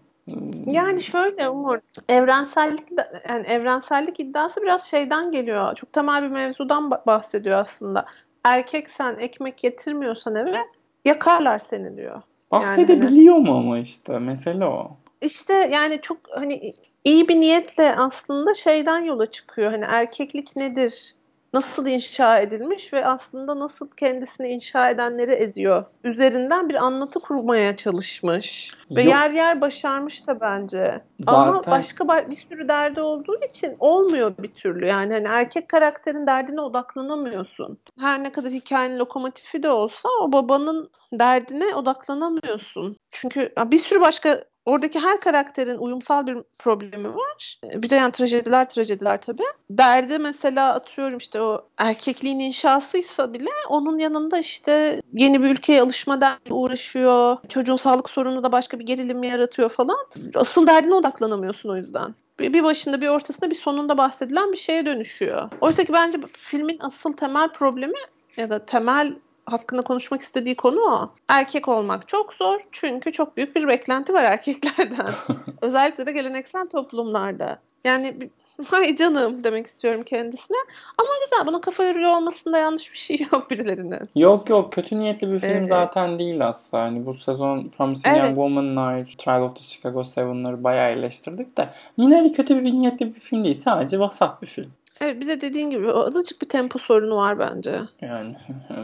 Yani 0.66 1.02
şöyle 1.02 1.48
Umur, 1.48 1.78
evrensellik 2.08 2.84
yani 3.28 3.46
evrensellik 3.46 4.20
iddiası 4.20 4.62
biraz 4.62 4.84
şeyden 4.84 5.32
geliyor. 5.32 5.74
Çok 5.74 5.92
temel 5.92 6.22
bir 6.22 6.28
mevzudan 6.28 6.82
ba- 6.84 7.06
bahsediyor 7.06 7.58
aslında. 7.58 8.06
Erkek 8.44 8.90
sen 8.90 9.16
ekmek 9.18 9.58
getirmiyorsan 9.58 10.34
eve 10.34 10.64
yakarlar 11.04 11.58
seni 11.58 11.96
diyor. 11.96 12.22
Bahsedebiliyor 12.50 13.36
mu 13.36 13.54
ama 13.58 13.78
işte 13.78 14.18
mesele 14.18 14.64
o. 14.64 14.96
İşte 15.20 15.52
yani 15.52 16.00
çok 16.02 16.18
hani 16.30 16.74
iyi 17.04 17.28
bir 17.28 17.36
niyetle 17.36 17.96
aslında 17.96 18.54
şeyden 18.54 18.98
yola 19.00 19.30
çıkıyor. 19.30 19.70
Hani 19.72 19.84
erkeklik 19.84 20.56
nedir? 20.56 21.14
Nasıl 21.54 21.86
inşa 21.86 22.38
edilmiş 22.38 22.92
ve 22.92 23.06
aslında 23.06 23.58
nasıl 23.58 23.88
kendisini 23.96 24.48
inşa 24.48 24.90
edenleri 24.90 25.32
eziyor. 25.32 25.84
Üzerinden 26.04 26.68
bir 26.68 26.74
anlatı 26.74 27.20
kurmaya 27.20 27.76
çalışmış. 27.76 28.70
Ve 28.90 29.02
Yok. 29.02 29.10
yer 29.10 29.30
yer 29.30 29.60
başarmış 29.60 30.26
da 30.26 30.40
bence. 30.40 31.00
Ama 31.26 31.52
Zaten- 31.56 31.72
başka 31.72 32.04
ba- 32.04 32.30
bir 32.30 32.36
sürü 32.36 32.68
derdi 32.68 33.00
olduğu 33.00 33.36
için 33.48 33.76
olmuyor 33.78 34.34
bir 34.38 34.48
türlü. 34.52 34.86
Yani 34.86 35.12
hani 35.12 35.26
erkek 35.28 35.68
karakterin 35.68 36.26
derdine 36.26 36.60
odaklanamıyorsun. 36.60 37.78
Her 38.00 38.22
ne 38.22 38.32
kadar 38.32 38.50
hikayenin 38.50 38.98
lokomotifi 38.98 39.62
de 39.62 39.70
olsa 39.70 40.08
o 40.22 40.32
babanın 40.32 40.90
derdine 41.12 41.74
odaklanamıyorsun. 41.74 42.96
Çünkü 43.12 43.52
bir 43.66 43.78
sürü 43.78 44.00
başka 44.00 44.44
oradaki 44.66 45.00
her 45.00 45.20
karakterin 45.20 45.78
uyumsal 45.78 46.26
bir 46.26 46.38
problemi 46.58 47.08
var. 47.08 47.58
Bir 47.64 47.90
de 47.90 47.94
yani 47.94 48.12
trajediler 48.12 48.68
trajediler 48.68 49.20
tabii. 49.20 49.42
Derdi 49.70 50.18
mesela 50.18 50.74
atıyorum 50.74 51.18
işte 51.18 51.40
o 51.40 51.68
erkekliğin 51.78 52.38
inşasıysa 52.38 53.32
bile 53.32 53.50
onun 53.68 53.98
yanında 53.98 54.38
işte 54.38 55.02
yeni 55.12 55.42
bir 55.42 55.50
ülkeye 55.50 55.82
alışma 55.82 56.20
derdi 56.20 56.52
uğraşıyor. 56.52 57.36
Çocuğun 57.48 57.76
sağlık 57.76 58.10
sorunu 58.10 58.42
da 58.42 58.52
başka 58.52 58.78
bir 58.78 58.86
gerilim 58.86 59.22
yaratıyor 59.22 59.70
falan. 59.70 59.98
Asıl 60.34 60.66
derdine 60.66 60.94
odaklanamıyorsun 60.94 61.68
o 61.68 61.76
yüzden. 61.76 62.14
Bir, 62.38 62.64
başında 62.64 63.00
bir 63.00 63.08
ortasında 63.08 63.50
bir 63.50 63.54
sonunda 63.54 63.98
bahsedilen 63.98 64.52
bir 64.52 64.56
şeye 64.56 64.86
dönüşüyor. 64.86 65.50
Oysa 65.60 65.84
ki 65.84 65.92
bence 65.92 66.18
filmin 66.38 66.78
asıl 66.80 67.12
temel 67.12 67.48
problemi 67.48 67.98
ya 68.36 68.50
da 68.50 68.66
temel 68.66 69.14
hakkında 69.46 69.82
konuşmak 69.82 70.22
istediği 70.22 70.54
konu 70.56 70.80
o. 70.80 71.10
Erkek 71.28 71.68
olmak 71.68 72.08
çok 72.08 72.32
zor 72.32 72.60
çünkü 72.72 73.12
çok 73.12 73.36
büyük 73.36 73.56
bir 73.56 73.68
beklenti 73.68 74.12
var 74.12 74.24
erkeklerden. 74.24 75.12
Özellikle 75.62 76.06
de 76.06 76.12
geleneksel 76.12 76.68
toplumlarda. 76.68 77.58
Yani 77.84 78.30
hay 78.66 78.96
canım 78.98 79.44
demek 79.44 79.66
istiyorum 79.66 80.02
kendisine. 80.02 80.56
Ama 80.98 81.08
güzel 81.24 81.46
buna 81.46 81.60
kafa 81.60 81.84
yoruyor 81.84 82.10
olmasında 82.16 82.58
yanlış 82.58 82.92
bir 82.92 82.98
şey 82.98 83.26
yok 83.32 83.50
birilerinin. 83.50 84.08
Yok 84.14 84.50
yok 84.50 84.72
kötü 84.72 84.98
niyetli 84.98 85.32
bir 85.32 85.40
film 85.40 85.50
Evet. 85.50 85.68
zaten 85.68 86.18
değil 86.18 86.46
aslında. 86.46 86.82
Hani 86.82 87.06
bu 87.06 87.14
sezon 87.14 87.68
Promising 87.68 88.06
Evet. 88.06 88.18
Young 88.18 88.34
Woman'lar, 88.34 89.04
Trial 89.18 89.42
of 89.42 89.56
the 89.56 89.62
Chicago 89.62 90.00
7'ları 90.00 90.64
bayağı 90.64 90.90
eleştirdik 90.90 91.58
de 91.58 91.68
Minari 91.96 92.32
kötü 92.32 92.64
bir 92.64 92.72
niyetli 92.72 93.14
bir 93.14 93.20
film 93.20 93.44
değil. 93.44 93.54
Sadece 93.54 93.98
vasat 94.00 94.42
bir 94.42 94.46
film. 94.46 94.72
Evet 95.00 95.20
bir 95.20 95.26
de 95.26 95.40
dediğin 95.40 95.70
gibi 95.70 95.92
azıcık 95.92 96.42
bir 96.42 96.48
tempo 96.48 96.78
sorunu 96.78 97.16
var 97.16 97.38
bence. 97.38 97.80
Yani 98.00 98.36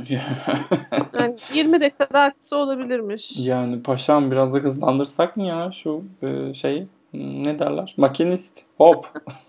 Yani 1.18 1.36
20 1.54 1.80
dakika 1.80 2.08
daha 2.12 2.30
kısa 2.32 2.56
olabilirmiş. 2.56 3.32
yani 3.36 3.82
paşam 3.82 4.30
biraz 4.30 4.54
da 4.54 4.58
hızlandırsak 4.58 5.36
mı 5.36 5.46
ya 5.46 5.70
şu 5.72 6.04
e, 6.22 6.54
şey 6.54 6.86
ne 7.14 7.58
derler? 7.58 7.94
Makinist. 7.96 8.62
Hop. 8.76 9.06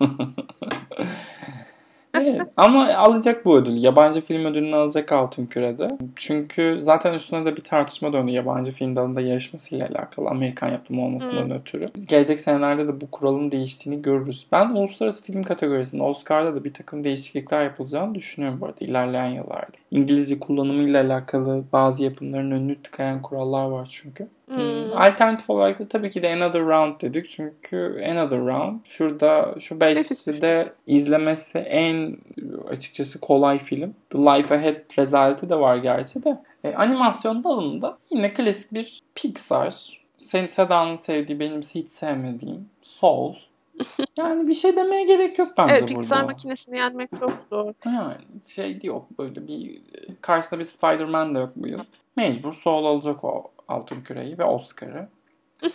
Evet, 2.14 2.42
ama 2.56 2.94
alacak 2.94 3.44
bu 3.44 3.56
ödül. 3.56 3.82
Yabancı 3.82 4.20
film 4.20 4.44
ödülünü 4.44 4.76
alacak 4.76 5.12
Altın 5.12 5.46
Küre'de. 5.46 5.88
Çünkü 6.16 6.78
zaten 6.80 7.14
üstüne 7.14 7.44
de 7.46 7.56
bir 7.56 7.60
tartışma 7.60 8.12
döndü 8.12 8.30
yabancı 8.30 8.72
film 8.72 8.96
dalında 8.96 9.20
yarışmasıyla 9.20 9.88
alakalı. 9.88 10.28
Amerikan 10.28 10.68
yapımı 10.68 11.04
olmasından 11.04 11.50
ötürü. 11.50 11.90
Gelecek 12.08 12.40
senelerde 12.40 12.88
de 12.88 13.00
bu 13.00 13.10
kuralın 13.10 13.50
değiştiğini 13.50 14.02
görürüz. 14.02 14.46
Ben 14.52 14.68
uluslararası 14.68 15.24
film 15.24 15.42
kategorisinde 15.42 16.02
Oscar'da 16.02 16.54
da 16.54 16.64
bir 16.64 16.74
takım 16.74 17.04
değişiklikler 17.04 17.62
yapılacağını 17.64 18.14
düşünüyorum 18.14 18.60
bu 18.60 18.66
arada 18.66 18.84
ilerleyen 18.84 19.26
yıllarda. 19.26 19.81
İngilizce 19.92 20.38
kullanımıyla 20.38 21.04
alakalı 21.04 21.64
bazı 21.72 22.04
yapımların 22.04 22.50
önünü 22.50 22.82
tıkayan 22.82 23.22
kurallar 23.22 23.64
var 23.64 23.88
çünkü. 23.90 24.28
Hmm. 24.46 24.96
Alternatif 24.96 25.50
olarak 25.50 25.78
da 25.78 25.88
tabii 25.88 26.10
ki 26.10 26.22
de 26.22 26.32
Another 26.32 26.62
Round 26.62 27.00
dedik. 27.00 27.30
Çünkü 27.30 28.04
Another 28.10 28.38
Round 28.38 28.80
şurada 28.84 29.54
şu 29.60 29.80
beşlide 29.80 30.72
izlemesi 30.86 31.58
en 31.58 32.16
açıkçası 32.68 33.20
kolay 33.20 33.58
film. 33.58 33.94
The 34.10 34.18
Life 34.18 34.54
Ahead 34.54 34.98
rezaleti 34.98 35.48
de 35.48 35.56
var 35.56 35.76
gerçi 35.76 36.24
de. 36.24 36.42
E, 36.64 36.74
animasyon 36.74 37.44
dalında 37.44 37.98
yine 38.10 38.32
klasik 38.32 38.74
bir 38.74 39.00
Pixar. 39.14 40.02
Sen 40.16 40.46
Seda'nın 40.46 40.94
sevdiği 40.94 41.40
benim 41.40 41.60
hiç 41.60 41.88
sevmediğim 41.88 42.68
Soul. 42.82 43.34
Yani 44.16 44.48
bir 44.48 44.54
şey 44.54 44.76
demeye 44.76 45.04
gerek 45.04 45.38
yok 45.38 45.48
bence 45.58 45.72
Evet 45.72 45.82
burada. 45.82 46.00
Pixar 46.00 46.24
makinesini 46.24 46.76
yenmek 46.78 47.10
çok 47.20 47.32
zor. 47.50 47.74
Yani 47.86 48.14
şey 48.46 48.78
yok 48.82 49.06
böyle 49.18 49.48
bir 49.48 49.82
karşısında 50.20 50.60
bir 50.60 50.64
Spider-Man 50.64 51.34
de 51.34 51.38
yok 51.38 51.52
bu 51.56 51.68
yıl. 51.68 51.80
Mecbur 52.16 52.52
Soul 52.52 52.84
alacak 52.84 53.24
o 53.24 53.50
altın 53.68 54.00
küreyi 54.00 54.38
ve 54.38 54.44
Oscar'ı. 54.44 55.08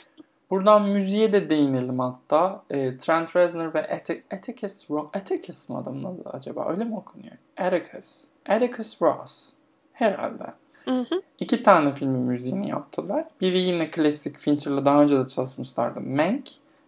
Buradan 0.49 0.89
müziğe 0.89 1.33
de 1.33 1.49
değinelim 1.49 1.99
hatta. 1.99 2.63
E, 2.69 2.97
Trent 2.97 3.35
Reznor 3.35 3.73
ve 3.73 3.79
Atti- 3.81 4.23
Atticus 4.35 4.91
Ross. 4.91 5.05
Atticus 5.13 5.69
mı 5.69 5.77
adamın 5.77 6.03
adı 6.03 6.29
acaba? 6.29 6.69
Öyle 6.71 6.83
mi 6.83 6.95
okunuyor? 6.95 7.35
Atticus. 7.57 8.25
Atticus 8.49 9.01
Ross. 9.01 9.53
Herhalde. 9.93 10.43
Hı 10.85 10.91
hı. 10.91 11.21
İki 11.39 11.63
tane 11.63 11.93
filmin 11.93 12.21
müziğini 12.21 12.69
yaptılar. 12.69 13.25
Biri 13.41 13.57
yine 13.57 13.91
klasik 13.91 14.37
Fincher'la 14.37 14.85
daha 14.85 15.01
önce 15.01 15.19
de 15.19 15.27
çalışmışlardı. 15.27 16.01
Mank. 16.01 16.47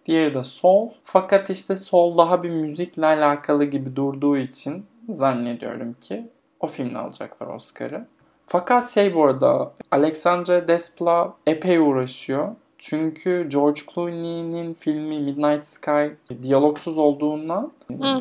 Diğeri 0.10 0.34
de 0.34 0.44
Soul. 0.44 0.90
Fakat 1.04 1.50
işte 1.50 1.76
Soul 1.76 2.18
daha 2.18 2.44
bir 2.44 2.50
müzikle 2.50 3.06
alakalı 3.06 3.66
gibi 3.66 3.96
durduğu 3.96 4.38
için 4.38 4.86
zannediyorum 5.10 5.96
ki 6.02 6.28
o 6.60 6.68
filmle 6.68 6.98
alacaklar 6.98 7.48
Oscar'ı. 7.48 8.06
Fakat 8.48 8.90
şey 8.90 9.16
bu 9.16 9.24
arada 9.24 9.72
Alexandre 9.92 10.68
Desplat 10.68 11.34
epey 11.48 11.78
uğraşıyor. 11.78 12.48
Çünkü 12.78 13.50
George 13.50 13.82
Clooney'nin 13.94 14.74
filmi 14.74 15.20
Midnight 15.20 15.66
Sky 15.66 16.06
diyalogsuz 16.44 16.98
olduğundan 16.98 17.72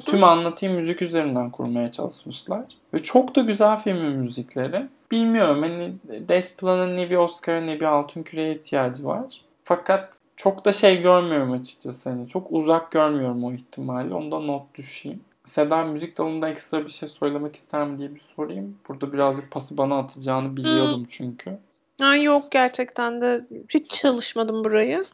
tüm 0.07 0.25
anlatıyı 0.25 0.71
müzik 0.71 1.03
üzerinden 1.03 1.51
kurmaya 1.51 1.91
çalışmışlar. 1.91 2.65
Ve 2.95 3.03
çok 3.03 3.37
da 3.37 3.41
güzel 3.41 3.77
filmin 3.77 4.13
müzikleri. 4.13 4.87
Bilmiyorum 5.11 5.63
hani 5.63 5.93
Desplat'ın 6.29 6.97
ne 6.97 7.11
bir 7.11 7.17
Oscar'a 7.17 7.61
ne 7.61 7.81
bir 7.81 7.85
Altın 7.85 8.23
Küre'ye 8.23 8.55
ihtiyacı 8.55 9.05
var. 9.05 9.43
Fakat 9.65 10.19
çok 10.39 10.65
da 10.65 10.73
şey 10.73 11.03
görmüyorum 11.03 11.53
açıkçası. 11.53 12.11
Hani 12.11 12.29
çok 12.29 12.47
uzak 12.51 12.93
görmüyorum 12.93 13.45
o 13.45 13.53
ihtimali. 13.53 14.15
Ondan 14.15 14.47
not 14.47 14.75
düşeyim. 14.75 15.21
Seda 15.45 15.85
müzik 15.85 16.19
dalında 16.19 16.49
ekstra 16.49 16.85
bir 16.85 16.91
şey 16.91 17.09
söylemek 17.09 17.57
ister 17.57 17.87
mi 17.87 17.99
diye 17.99 18.15
bir 18.15 18.21
sorayım. 18.21 18.79
Burada 18.89 19.13
birazcık 19.13 19.51
pası 19.51 19.77
bana 19.77 19.99
atacağını 19.99 20.57
biliyordum 20.57 21.07
çünkü. 21.09 21.59
Ha, 22.01 22.17
yok 22.17 22.45
gerçekten 22.51 23.21
de 23.21 23.45
hiç 23.69 23.91
çalışmadım 23.91 24.65
burayı. 24.65 25.05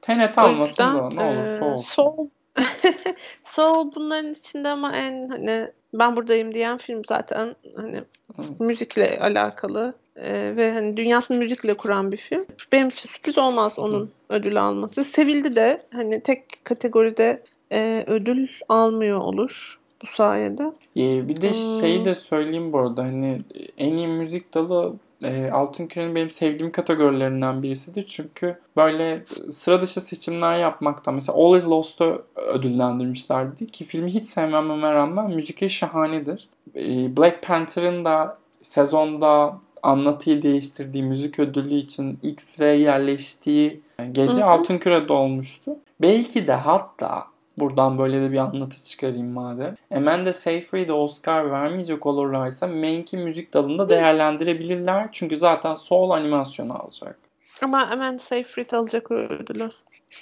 Tenet 0.00 0.38
almasın 0.38 0.82
da 0.82 1.08
ne 1.08 1.24
olursa 1.24 1.56
e, 1.56 1.62
olsun. 1.62 1.92
Soul, 1.94 2.28
Soul 3.44 3.92
bunların 3.94 4.32
içinde 4.32 4.68
ama 4.68 4.96
en 4.96 5.28
hani 5.28 5.70
ben 5.94 6.16
buradayım 6.16 6.54
diyen 6.54 6.78
film 6.78 7.02
zaten 7.08 7.56
hani 7.76 7.96
Hı. 8.36 8.42
müzikle 8.58 9.18
alakalı 9.20 9.94
e, 10.16 10.56
ve 10.56 10.72
hani 10.72 10.96
dünyasını 10.96 11.38
müzikle 11.38 11.74
kuran 11.74 12.12
bir 12.12 12.16
film. 12.16 12.44
Benim 12.72 12.88
için 12.88 13.08
sürpriz 13.08 13.38
olmaz 13.38 13.78
onun 13.78 14.10
ödül 14.28 14.62
alması. 14.62 15.04
Sevildi 15.04 15.56
de 15.56 15.82
hani 15.92 16.20
tek 16.20 16.64
kategoride 16.64 17.42
e, 17.72 18.04
ödül 18.06 18.48
almıyor 18.68 19.20
olur 19.20 19.80
bu 20.02 20.06
sayede. 20.06 20.62
Ee, 20.96 21.28
bir 21.28 21.40
de 21.40 21.48
Hmm. 21.48 21.80
şeyi 21.80 22.04
de 22.04 22.14
söyleyeyim 22.14 22.72
bu 22.72 22.78
arada 22.78 23.02
hani 23.02 23.38
en 23.78 23.96
iyi 23.96 24.08
müzik 24.08 24.54
dalı 24.54 24.94
e, 25.24 25.50
Altın 25.50 25.86
Küre'nin 25.86 26.16
benim 26.16 26.30
sevdiğim 26.30 26.72
kategorilerinden 26.72 27.62
birisidir. 27.62 28.06
Çünkü 28.06 28.58
böyle 28.76 29.24
sıra 29.50 29.80
dışı 29.80 30.00
seçimler 30.00 30.58
yapmaktan 30.58 31.14
mesela 31.14 31.38
All 31.38 31.56
Is 31.56 31.68
Lost'u 31.68 32.24
ödüllendirmişlerdi 32.36 33.66
ki 33.66 33.84
filmi 33.84 34.14
hiç 34.14 34.26
sevmememe 34.26 34.92
rağmen 34.92 35.30
müzikleri 35.30 35.70
şahanedir. 35.70 36.48
E, 36.76 37.16
Black 37.16 37.42
Panther'ın 37.42 38.04
da 38.04 38.38
sezonda 38.62 39.58
anlatıyı 39.82 40.42
değiştirdiği 40.42 41.02
müzik 41.02 41.38
ödülü 41.38 41.74
için 41.74 42.18
X-Ray 42.22 42.80
yerleştiği 42.80 43.80
gece 44.12 44.40
Hı 44.40 44.44
hı. 44.44 44.50
Altın 44.50 44.78
Küre'de 44.78 45.12
olmuştu. 45.12 45.76
Belki 46.00 46.46
de 46.46 46.52
hatta 46.52 47.31
Buradan 47.58 47.98
böyle 47.98 48.22
de 48.22 48.32
bir 48.32 48.38
anlatı 48.38 48.82
çıkarayım 48.82 49.32
madem. 49.32 49.74
Amanda 49.94 50.32
Seyfried'e 50.32 50.92
Oscar 50.92 51.50
vermeyecek 51.50 52.06
olurlarsa 52.06 52.66
Mank'i 52.66 53.16
müzik 53.16 53.54
dalında 53.54 53.88
değerlendirebilirler. 53.88 55.08
Çünkü 55.12 55.36
zaten 55.36 55.74
Soul 55.74 56.10
animasyonu 56.10 56.82
alacak. 56.82 57.18
Ama 57.62 57.90
hemen 57.90 58.16
Seyfried 58.16 58.70
alacak 58.70 59.10
ödülü. 59.10 59.68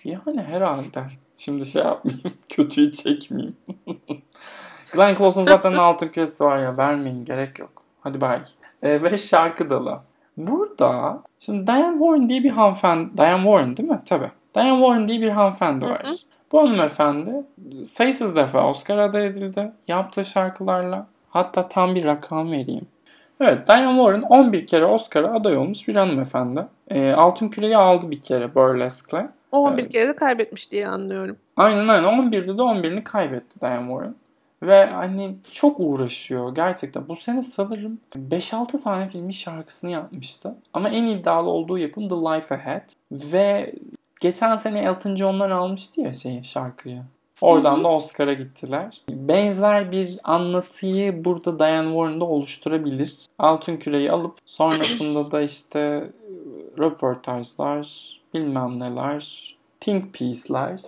Yani 0.04 0.42
herhalde. 0.42 1.04
Şimdi 1.36 1.66
şey 1.66 1.82
yapmayayım. 1.82 2.32
Kötüyü 2.48 2.92
çekmeyeyim. 2.92 3.56
Glenn 4.92 5.14
Close'un 5.14 5.44
zaten 5.44 5.72
altın 5.76 6.08
küresi 6.08 6.44
var 6.44 6.58
ya. 6.58 6.76
Vermeyin. 6.76 7.24
Gerek 7.24 7.58
yok. 7.58 7.82
Hadi 8.00 8.20
bay. 8.20 8.38
E, 8.82 9.02
ve 9.02 9.18
şarkı 9.18 9.70
dalı. 9.70 10.00
Burada 10.36 11.22
şimdi 11.38 11.66
Diane 11.66 11.98
Warren 11.98 12.28
diye 12.28 12.44
bir 12.44 12.50
hanımefendi. 12.50 13.16
Diane 13.18 13.42
Warren 13.42 13.76
değil 13.76 13.88
mi? 13.88 14.02
Tabii. 14.06 14.30
Diane 14.54 14.80
Warren 14.80 15.08
diye 15.08 15.20
bir 15.20 15.30
hanımefendi 15.30 15.86
var. 15.86 16.02
Hı 16.06 16.12
hı. 16.12 16.16
Bu 16.52 16.60
hanımefendi 16.62 17.30
sayısız 17.84 18.36
defa 18.36 18.68
Oscar 18.68 18.98
aday 18.98 19.26
edildi. 19.26 19.72
Yaptığı 19.88 20.24
şarkılarla. 20.24 21.06
Hatta 21.30 21.68
tam 21.68 21.94
bir 21.94 22.04
rakam 22.04 22.52
vereyim. 22.52 22.86
Evet 23.40 23.68
Diane 23.68 23.96
Warren 23.96 24.22
11 24.22 24.66
kere 24.66 24.84
Oscar'a 24.86 25.32
aday 25.34 25.56
olmuş 25.56 25.88
bir 25.88 25.96
hanımefendi. 25.96 26.66
E, 26.88 27.12
altın 27.12 27.48
küreyi 27.48 27.76
aldı 27.76 28.10
bir 28.10 28.22
kere 28.22 28.54
Burlesque'le. 28.54 29.26
O 29.52 29.58
11 29.58 29.82
Evet. 29.82 29.92
kere 29.92 30.08
de 30.08 30.16
kaybetmiş 30.16 30.72
diye 30.72 30.88
anlıyorum. 30.88 31.36
Aynen 31.56 31.88
aynen 31.88 32.08
11'de 32.08 32.58
de 32.58 32.62
11'ini 32.62 33.02
kaybetti 33.04 33.60
Diane 33.60 33.88
Warren. 33.88 34.14
Ve 34.62 34.86
hani 34.86 35.34
çok 35.50 35.80
uğraşıyor 35.80 36.54
gerçekten. 36.54 37.08
Bu 37.08 37.16
sene 37.16 37.42
sanırım 37.42 37.98
5-6 38.30 38.82
tane 38.82 39.08
filmin 39.08 39.30
şarkısını 39.30 39.90
yapmıştı. 39.90 40.54
Ama 40.74 40.88
en 40.88 41.04
iddialı 41.04 41.50
olduğu 41.50 41.78
yapım 41.78 42.08
The 42.08 42.14
Life 42.14 42.54
Ahead. 42.54 42.90
Ve 43.12 43.72
geçen 44.20 44.56
sene 44.56 44.82
Elton 44.82 45.16
John'lar 45.16 45.50
almıştı 45.50 46.00
ya 46.00 46.12
şeyi, 46.12 46.44
şarkıyı. 46.44 47.02
Oradan 47.40 47.84
da 47.84 47.88
Oscar'a 47.88 48.32
gittiler. 48.32 49.00
Benzer 49.10 49.92
bir 49.92 50.18
anlatıyı 50.24 51.24
burada 51.24 51.58
Diane 51.58 51.88
Warren'da 51.88 52.24
oluşturabilir. 52.24 53.26
Altın 53.38 53.76
küreyi 53.76 54.12
alıp 54.12 54.38
sonrasında 54.46 55.30
da 55.30 55.42
işte 55.42 56.10
röportajlar, 56.78 58.20
bilmem 58.34 58.80
neler, 58.80 59.54
think 59.80 60.14
piece'ler 60.14 60.80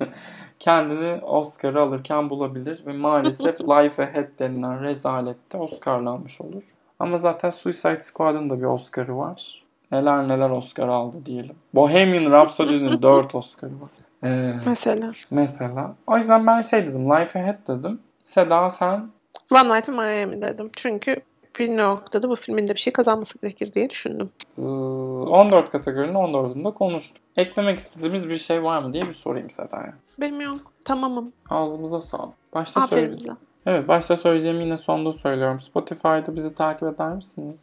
kendini 0.58 1.24
Oscar'ı 1.24 1.82
alırken 1.82 2.30
bulabilir 2.30 2.86
ve 2.86 2.92
maalesef 2.92 3.60
Life 3.68 4.02
Ahead 4.02 4.38
denilen 4.38 4.82
rezalette 4.82 5.58
Oscar'lanmış 5.58 6.40
olur. 6.40 6.62
Ama 6.98 7.18
zaten 7.18 7.50
Suicide 7.50 8.00
Squad'ın 8.00 8.50
da 8.50 8.58
bir 8.58 8.64
Oscar'ı 8.64 9.16
var. 9.16 9.62
Neler 9.92 10.28
neler 10.28 10.50
Oscar 10.50 10.88
aldı 10.88 11.16
diyelim. 11.26 11.56
Bohemian 11.74 12.30
Rhapsody'nin 12.32 13.02
4 13.02 13.34
Oscar'ı 13.34 13.80
var. 13.80 13.90
Ee, 14.24 14.52
Mesela. 14.66 15.12
mesela. 15.30 15.94
O 16.06 16.16
yüzden 16.16 16.46
ben 16.46 16.62
şey 16.62 16.86
dedim. 16.86 17.10
Life 17.10 17.40
Ahead 17.40 17.68
dedim. 17.68 18.00
Seda 18.24 18.70
sen 18.70 19.10
One 19.52 19.74
Night 19.76 19.88
in 19.88 19.94
Miami 19.94 20.42
dedim. 20.42 20.70
Çünkü 20.76 21.16
bir 21.58 21.76
noktada 21.76 22.28
bu 22.28 22.36
filmin 22.36 22.68
de 22.68 22.74
bir 22.74 22.80
şey 22.80 22.92
kazanması 22.92 23.38
gerekir 23.38 23.72
diye 23.74 23.90
düşündüm. 23.90 24.30
Ee, 24.58 24.62
14 24.62 25.70
kategorinin 25.70 26.14
14'ünde 26.14 26.74
konuştuk. 26.74 27.22
Eklemek 27.36 27.78
istediğimiz 27.78 28.28
bir 28.28 28.36
şey 28.36 28.62
var 28.62 28.82
mı 28.82 28.92
diye 28.92 29.02
bir 29.02 29.12
sorayım 29.12 29.50
Seda'ya. 29.50 29.94
Benim 30.20 30.40
yok. 30.40 30.58
Tamamım. 30.84 31.32
Ağzımıza 31.50 32.00
sağlık. 32.02 32.34
Başta 32.54 32.86
söyledim. 32.86 33.36
Evet 33.66 33.88
başta 33.88 34.16
söyleyeceğimi 34.16 34.64
yine 34.64 34.78
sonda 34.78 35.12
söylüyorum. 35.12 35.60
Spotify'da 35.60 36.34
bizi 36.34 36.54
takip 36.54 36.82
eder 36.88 37.12
misiniz? 37.12 37.60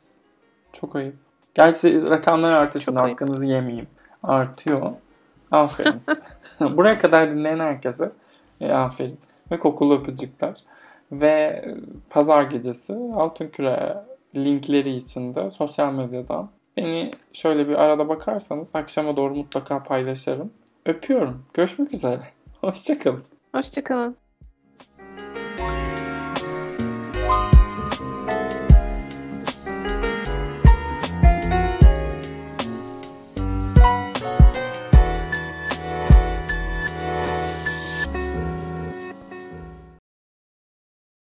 Çok 0.74 0.96
ayıp. 0.96 1.16
Gerçi 1.54 2.10
rakamlar 2.10 2.52
artıyor 2.54 2.84
şimdi 2.84 2.96
Çok 2.96 3.06
ayıp. 3.06 3.22
hakkınızı 3.22 3.46
yemeyeyim. 3.46 3.88
Artıyor. 4.24 4.92
Aferin. 5.52 5.96
Buraya 6.78 6.98
kadar 6.98 7.32
dinleyen 7.32 7.60
herkese 7.60 8.12
e, 8.62 8.72
aferin. 8.72 9.20
Ve 9.52 9.60
kokulu 9.60 10.00
öpücükler. 10.00 10.64
Ve 11.12 11.30
e, 11.32 11.76
pazar 12.10 12.44
gecesi 12.44 12.94
Altın 13.16 13.48
Küre 13.48 13.98
linkleri 14.36 14.90
içinde 14.90 15.50
sosyal 15.50 15.94
medyadan 15.94 16.50
beni 16.78 17.12
şöyle 17.34 17.68
bir 17.70 17.76
arada 17.76 18.10
bakarsanız 18.10 18.76
akşama 18.76 19.16
doğru 19.18 19.36
mutlaka 19.36 19.84
paylaşırım. 19.84 20.52
Öpüyorum. 20.86 21.46
Görüşmek 21.54 21.94
üzere. 21.94 22.20
Hoşçakalın. 22.62 23.24
Hoşçakalın. 23.56 24.23